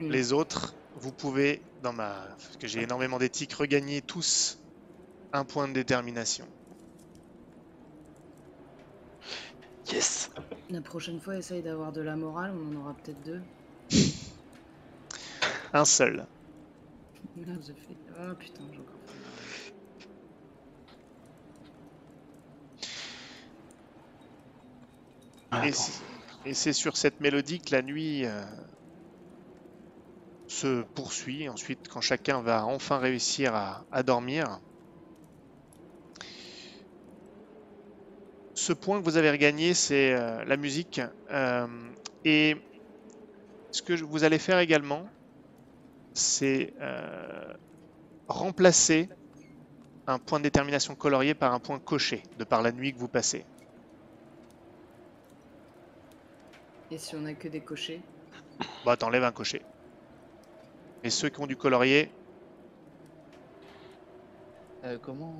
Mm. 0.00 0.10
les 0.10 0.32
autres, 0.32 0.76
vous 0.96 1.12
pouvez, 1.12 1.62
dans 1.78 1.92
ma... 1.92 2.26
parce 2.42 2.56
que 2.58 2.66
j'ai 2.66 2.82
énormément 2.82 3.18
d'éthique, 3.18 3.52
regagner 3.52 4.02
tous 4.02 4.58
un 5.32 5.44
point 5.44 5.68
de 5.68 5.74
détermination. 5.74 6.48
Yes. 9.90 10.28
La 10.68 10.82
prochaine 10.82 11.20
fois, 11.20 11.36
essaye 11.38 11.62
d'avoir 11.62 11.92
de 11.92 12.02
la 12.02 12.16
morale, 12.16 12.52
on 12.54 12.68
en 12.68 12.76
aura 12.80 12.94
peut-être 12.94 13.22
deux. 13.22 13.42
Un 15.72 15.84
seul. 15.84 16.26
J'ai 17.36 17.74
fait. 17.74 17.98
Oh 18.18 18.34
putain, 18.38 18.64
j'ai 18.72 18.80
encore 18.80 19.00
fait. 19.06 19.18
Ah, 25.50 25.66
Et 25.66 25.68
attends. 25.68 25.72
c'est- 25.72 26.02
Et 26.44 26.54
c'est 26.54 26.72
sur 26.72 26.96
cette 26.96 27.18
mélodie 27.20 27.60
que 27.60 27.74
la 27.74 27.82
nuit 27.82 28.24
euh, 28.24 28.44
se 30.60 30.82
poursuit. 30.94 31.48
Ensuite, 31.48 31.86
quand 31.88 32.00
chacun 32.00 32.40
va 32.42 32.64
enfin 32.64 32.98
réussir 32.98 33.54
à, 33.54 33.86
à 33.90 34.02
dormir, 34.02 34.60
ce 38.54 38.72
point 38.72 38.98
que 38.98 39.04
vous 39.04 39.16
avez 39.16 39.30
regagné, 39.30 39.74
c'est 39.74 40.12
euh, 40.14 40.44
la 40.44 40.56
musique. 40.56 41.00
Euh, 41.30 41.92
et 42.24 42.56
ce 43.70 43.82
que 43.82 43.92
vous 43.92 44.24
allez 44.24 44.38
faire 44.38 44.58
également, 44.58 45.08
c'est 46.14 46.72
euh, 46.80 47.52
remplacer 48.28 49.08
un 50.06 50.18
point 50.18 50.38
de 50.38 50.44
détermination 50.44 50.96
colorié 50.96 51.34
par 51.34 51.52
un 51.52 51.60
point 51.60 51.78
coché, 51.80 52.22
de 52.36 52.44
par 52.44 52.62
la 52.62 52.72
nuit 52.72 52.92
que 52.92 52.98
vous 52.98 53.08
passez. 53.08 53.44
Et 56.90 56.98
si 56.98 57.14
on 57.16 57.24
a 57.26 57.34
que 57.34 57.48
des 57.48 57.60
cochers? 57.60 58.02
Bah, 58.84 58.96
t'enlèves 58.96 59.24
un 59.24 59.32
cocher. 59.32 59.62
Et 61.06 61.10
ceux 61.10 61.28
qui 61.28 61.40
ont 61.40 61.46
du 61.46 61.56
colorier, 61.56 62.10
Euh, 64.84 64.98
comment... 65.00 65.34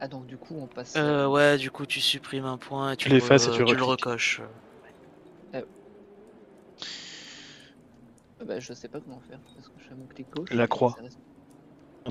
Ah 0.00 0.08
donc 0.08 0.26
du 0.26 0.36
coup 0.36 0.56
on 0.58 0.66
passe... 0.66 0.94
Euh, 0.96 1.26
ouais, 1.26 1.56
du 1.58 1.70
coup, 1.70 1.86
tu 1.86 2.00
supprimes 2.00 2.44
un 2.44 2.58
point 2.58 2.92
et 2.92 2.96
tu, 2.96 3.08
Tu 3.08 3.14
l'effaces 3.14 3.48
et 3.48 3.50
tu 3.50 3.64
le 3.64 3.82
recoches. 3.82 4.40
Ah 5.52 5.60
bah, 8.44 8.60
je 8.60 8.72
sais 8.72 8.88
pas 8.88 9.00
comment 9.00 9.20
faire, 9.28 9.38
parce 9.54 9.68
que 9.68 9.74
je 9.78 9.84
fais 9.88 9.94
mon 9.94 10.06
clic 10.06 10.28
gauche. 10.30 10.50
La 10.50 10.66
croix. 10.66 10.96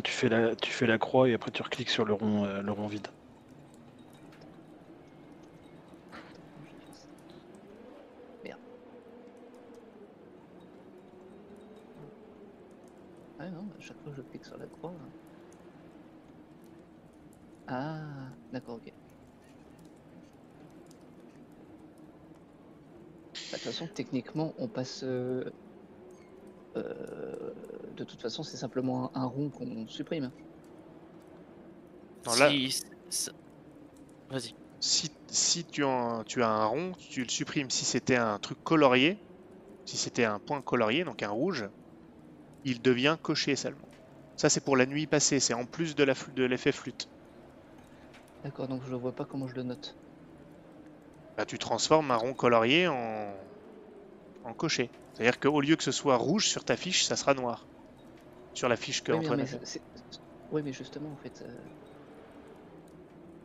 Tu 0.04 0.12
fais 0.12 0.30
la, 0.30 0.56
tu 0.56 0.72
fais 0.72 0.88
la 0.88 0.98
croix 0.98 1.30
et 1.30 1.34
après 1.34 1.52
tu 1.52 1.62
recliques 1.62 1.90
sur 1.90 2.04
le 2.04 2.14
rond, 2.14 2.46
euh, 2.46 2.62
le 2.62 2.72
rond 2.72 2.88
vide. 2.88 3.08
Comment 6.12 6.66
je 6.66 6.72
fais 6.72 7.00
ça 7.00 7.08
Merde. 8.44 8.60
Ah 13.44 13.50
non, 13.50 13.68
à 13.78 13.82
chaque 13.82 13.98
fois 13.98 14.14
que 14.14 14.20
je 14.20 14.22
clique 14.22 14.46
sur 14.46 14.58
la 14.58 14.68
croix... 14.68 14.92
hein. 14.92 15.10
Ah, 17.68 18.30
d'accord, 18.54 18.76
ok. 18.78 18.94
toute 23.34 23.60
façon, 23.60 23.88
techniquement, 23.94 24.54
on 24.60 24.70
passe. 24.70 25.04
euh, 25.04 25.44
euh, 26.78 27.54
de 27.92 28.04
toute 28.06 28.22
façon, 28.22 28.44
c'est 28.44 28.56
simplement 28.56 29.14
un, 29.14 29.22
un 29.24 29.26
rond 29.26 29.50
qu'on 29.50 29.86
supprime. 29.88 30.32
Non, 32.26 32.36
là- 32.36 32.50
Si- 33.10 33.30
Vas-y. 34.30 34.54
Si, 34.80 35.12
si 35.30 35.66
tu, 35.66 35.84
en- 35.84 36.24
tu 36.24 36.42
as 36.44 36.50
un 36.50 36.66
rond, 36.66 36.94
tu 37.10 37.24
le 37.24 37.30
supprimes. 37.30 37.70
Si 37.70 37.84
c'était 37.84 38.16
un 38.16 38.40
truc 38.40 38.58
colorié, 38.64 39.18
si 39.86 39.98
c'était 39.98 40.26
un 40.26 40.40
point 40.40 40.62
colorié, 40.62 41.04
donc 41.04 41.24
un 41.24 41.30
rouge, 41.30 41.66
il 42.64 42.82
devient 42.82 43.18
coché 43.22 43.56
seulement. 43.56 43.90
Ça, 44.36 44.50
c'est 44.50 44.62
pour 44.62 44.78
la 44.78 44.86
nuit 44.86 45.08
passée, 45.08 45.40
c'est 45.40 45.54
en 45.54 45.66
plus 45.66 45.96
de 45.96 46.04
la 46.04 46.14
fl- 46.14 46.34
de 46.34 46.44
l'effet 46.44 46.72
flûte. 46.72 47.10
D'accord, 48.44 48.68
donc 48.68 48.84
je 48.84 48.94
vois 48.94 49.16
pas 49.16 49.26
comment 49.26 49.48
je 49.48 49.56
le 49.56 49.64
note. 49.64 49.98
Bah, 51.38 51.46
tu 51.46 51.60
transformes 51.60 52.10
un 52.10 52.16
rond 52.16 52.34
colorié 52.34 52.88
en, 52.88 53.36
en 54.44 54.54
coché. 54.54 54.92
C'est-à-dire 55.14 55.40
qu'au 55.40 55.62
lieu 55.62 55.76
que 55.76 55.84
ce 55.84 55.92
soit 55.92 56.18
rouge 56.18 56.48
sur 56.50 56.64
ta 56.66 56.78
fiche, 56.78 57.06
ça 57.06 57.16
sera 57.18 57.34
noir. 57.34 57.70
Sur 58.54 58.70
la 58.70 58.78
fiche 58.78 59.04
que 59.04 59.12
Oui, 59.12 59.20
mais, 59.20 59.30
Antoine 59.30 59.42
mais 59.42 59.44
a 59.44 59.48
fait. 59.48 59.62
justement, 60.74 61.12
en 61.12 61.18
fait, 61.18 61.42
euh, 61.42 61.64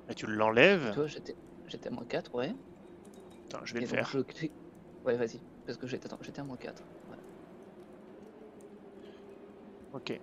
Et 0.09 0.15
tu 0.15 0.27
l'enlèves. 0.27 0.93
toi, 0.93 1.07
j'étais 1.07 1.89
à 1.89 1.91
moins 1.91 2.05
4, 2.05 2.35
ouais. 2.35 2.55
Attends, 3.51 3.65
je 3.65 3.75
vais 3.75 3.81
et 3.81 3.87
le 3.87 3.87
faire. 3.87 4.17
je 4.19 4.19
Ouais, 5.05 5.17
vas-y, 5.17 5.43
parce 5.67 5.79
que 5.79 5.87
j'étais 5.89 6.13
à 6.41 6.45
moins 6.45 6.57
4. 6.59 6.89
Voilà. 7.07 7.23
Ok. 9.99 10.17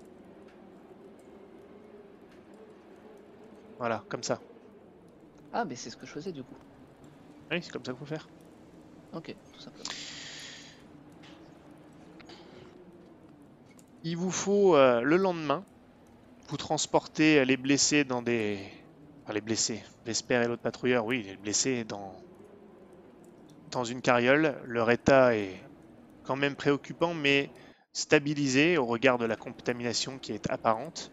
Voilà, 3.77 4.05
comme 4.07 4.23
ça. 4.23 4.39
Ah, 5.51 5.65
mais 5.65 5.75
c'est 5.75 5.89
ce 5.89 5.97
que 5.97 6.05
je 6.05 6.11
faisais 6.13 6.31
du 6.31 6.43
coup. 6.43 6.55
Oui, 7.51 7.61
c'est 7.61 7.71
comme 7.71 7.83
ça 7.83 7.91
qu'il 7.91 7.99
faut 7.99 8.05
faire. 8.05 8.29
Ok, 9.11 9.35
tout 9.53 9.59
simplement. 9.59 9.83
Il 14.03 14.15
vous 14.15 14.31
faut 14.31 14.77
euh, 14.77 15.01
le 15.01 15.17
lendemain, 15.17 15.65
vous 16.47 16.57
transporter 16.57 17.43
les 17.43 17.57
blessés 17.57 18.05
dans 18.05 18.21
des. 18.21 18.59
Enfin, 19.23 19.33
les 19.33 19.41
blessés. 19.41 19.83
Vesper 20.05 20.43
et 20.43 20.47
l'autre 20.47 20.61
patrouilleur, 20.61 21.05
oui, 21.05 21.23
les 21.23 21.35
blessés 21.35 21.83
dans. 21.83 22.15
dans 23.71 23.83
une 23.83 24.01
carriole. 24.01 24.55
Leur 24.63 24.89
état 24.89 25.35
est 25.35 25.61
quand 26.23 26.37
même 26.37 26.55
préoccupant, 26.55 27.13
mais 27.13 27.51
stabilisé 27.95 28.77
au 28.77 28.85
regard 28.85 29.17
de 29.17 29.25
la 29.25 29.37
contamination 29.37 30.19
qui 30.19 30.33
est 30.33 30.51
apparente. 30.51 31.11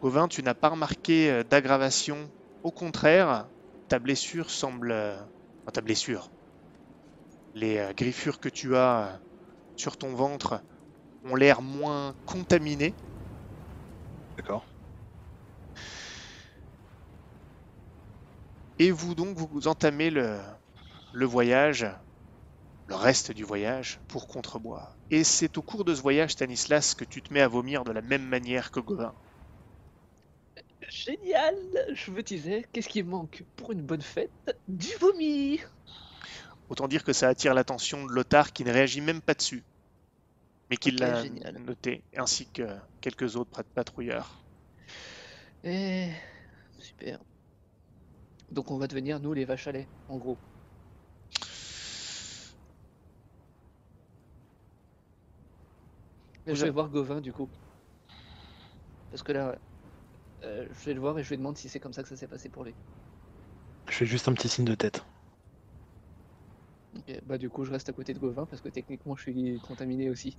Gauvin, 0.00 0.26
tu 0.26 0.42
n'as 0.42 0.54
pas 0.54 0.70
remarqué 0.70 1.30
euh, 1.30 1.44
d'aggravation. 1.44 2.32
Au 2.62 2.72
contraire, 2.72 3.50
ta 3.88 3.98
blessure 3.98 4.50
semble. 4.50 4.90
euh, 4.90 5.16
enfin, 5.18 5.72
ta 5.74 5.80
blessure. 5.82 6.32
Les 7.54 7.78
euh, 7.78 7.92
griffures 7.92 8.38
que 8.38 8.48
tu 8.48 8.76
as 8.76 9.20
sur 9.76 9.96
ton 9.96 10.14
ventre 10.14 10.62
ont 11.24 11.36
l'air 11.36 11.62
moins 11.62 12.14
contaminés. 12.26 12.94
D'accord. 14.36 14.62
Et 18.78 18.90
vous 18.90 19.14
donc, 19.14 19.36
vous 19.36 19.68
entamez 19.68 20.08
le, 20.08 20.40
le 21.12 21.26
voyage, 21.26 21.86
le 22.86 22.96
reste 22.96 23.32
du 23.32 23.44
voyage, 23.44 24.00
pour 24.08 24.26
Contrebois. 24.28 24.95
Et 25.10 25.24
c'est 25.24 25.58
au 25.58 25.62
cours 25.62 25.84
de 25.84 25.92
ce 25.96 26.00
voyage, 26.00 26.30
Stanislas, 26.30 26.94
que 26.94 27.04
tu 27.04 27.20
te 27.20 27.32
mets 27.32 27.40
à 27.40 27.48
vomir 27.48 27.82
de 27.82 27.90
la 27.90 28.02
même 28.02 28.24
manière 28.24 28.70
que 28.70 28.78
Gauvin. 28.78 29.16
Génial 30.88 31.54
Je 31.92 32.10
me 32.10 32.22
disais, 32.22 32.64
qu'est-ce 32.72 32.88
qui 32.88 33.02
manque 33.02 33.44
pour 33.56 33.72
une 33.72 33.82
bonne 33.82 34.02
fête? 34.02 34.32
Du 34.68 34.88
vomi 35.00 35.60
Autant 36.68 36.86
dire 36.86 37.02
que 37.02 37.12
ça 37.12 37.28
attire 37.28 37.54
l'attention 37.54 38.04
de 38.06 38.12
Lothar 38.12 38.52
qui 38.52 38.64
ne 38.64 38.72
réagit 38.72 39.00
même 39.00 39.20
pas 39.20 39.34
dessus, 39.34 39.64
mais 40.70 40.76
qui 40.76 40.92
l'a 40.92 41.22
génial. 41.22 41.58
noté, 41.58 42.04
ainsi 42.16 42.46
que 42.52 42.62
quelques 43.00 43.34
autres 43.34 43.50
pat- 43.50 43.66
patrouilleurs. 43.74 44.46
Eh, 45.62 46.14
super. 46.78 47.18
Donc 48.50 48.72
on 48.72 48.78
va 48.78 48.88
devenir, 48.88 49.20
nous, 49.20 49.32
les 49.34 49.44
vaches 49.44 49.68
à 49.68 49.72
lait, 49.72 49.88
en 50.08 50.18
gros. 50.18 50.40
Mais 56.46 56.54
je 56.54 56.64
vais 56.64 56.70
voir 56.70 56.88
Gauvin, 56.88 57.20
du 57.20 57.32
coup. 57.32 57.50
Parce 59.10 59.22
que 59.22 59.32
là, 59.32 59.58
euh, 60.44 60.66
je 60.70 60.84
vais 60.86 60.94
le 60.94 61.00
voir 61.00 61.18
et 61.18 61.24
je 61.24 61.30
lui 61.30 61.38
demande 61.38 61.56
si 61.56 61.68
c'est 61.68 61.80
comme 61.80 61.92
ça 61.92 62.02
que 62.02 62.08
ça 62.08 62.16
s'est 62.16 62.28
passé 62.28 62.48
pour 62.48 62.64
lui. 62.64 62.74
Je 63.88 63.94
fais 63.94 64.06
juste 64.06 64.28
un 64.28 64.34
petit 64.34 64.48
signe 64.48 64.64
de 64.64 64.74
tête. 64.76 65.02
Ok, 66.94 67.20
Bah 67.24 67.38
du 67.38 67.48
coup, 67.48 67.64
je 67.64 67.70
reste 67.70 67.88
à 67.88 67.92
côté 67.92 68.12
de 68.14 68.18
Gauvin 68.18 68.46
parce 68.46 68.60
que 68.62 68.68
techniquement, 68.68 69.16
je 69.16 69.22
suis 69.22 69.60
contaminé 69.60 70.10
aussi. 70.10 70.36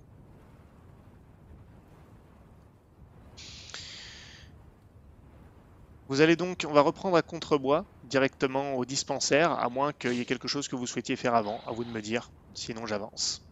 Vous 6.09 6.19
allez 6.19 6.35
donc, 6.35 6.65
on 6.67 6.73
va 6.73 6.81
reprendre 6.81 7.15
à 7.15 7.21
Contrebois, 7.21 7.85
directement 8.03 8.75
au 8.75 8.84
dispensaire, 8.84 9.51
à 9.51 9.69
moins 9.69 9.93
qu'il 9.93 10.15
y 10.15 10.19
ait 10.19 10.25
quelque 10.25 10.49
chose 10.49 10.67
que 10.67 10.75
vous 10.75 10.85
souhaitiez 10.88 11.15
faire 11.15 11.34
avant, 11.34 11.61
à 11.65 11.71
vous 11.71 11.85
de 11.85 11.89
me 11.89 12.01
dire, 12.01 12.34
sinon 12.53 12.85
j'avance. 12.85 13.47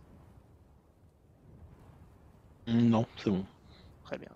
Non, 2.67 3.05
c'est 3.17 3.29
bon. 3.29 3.45
Très 4.03 4.17
bien. 4.17 4.29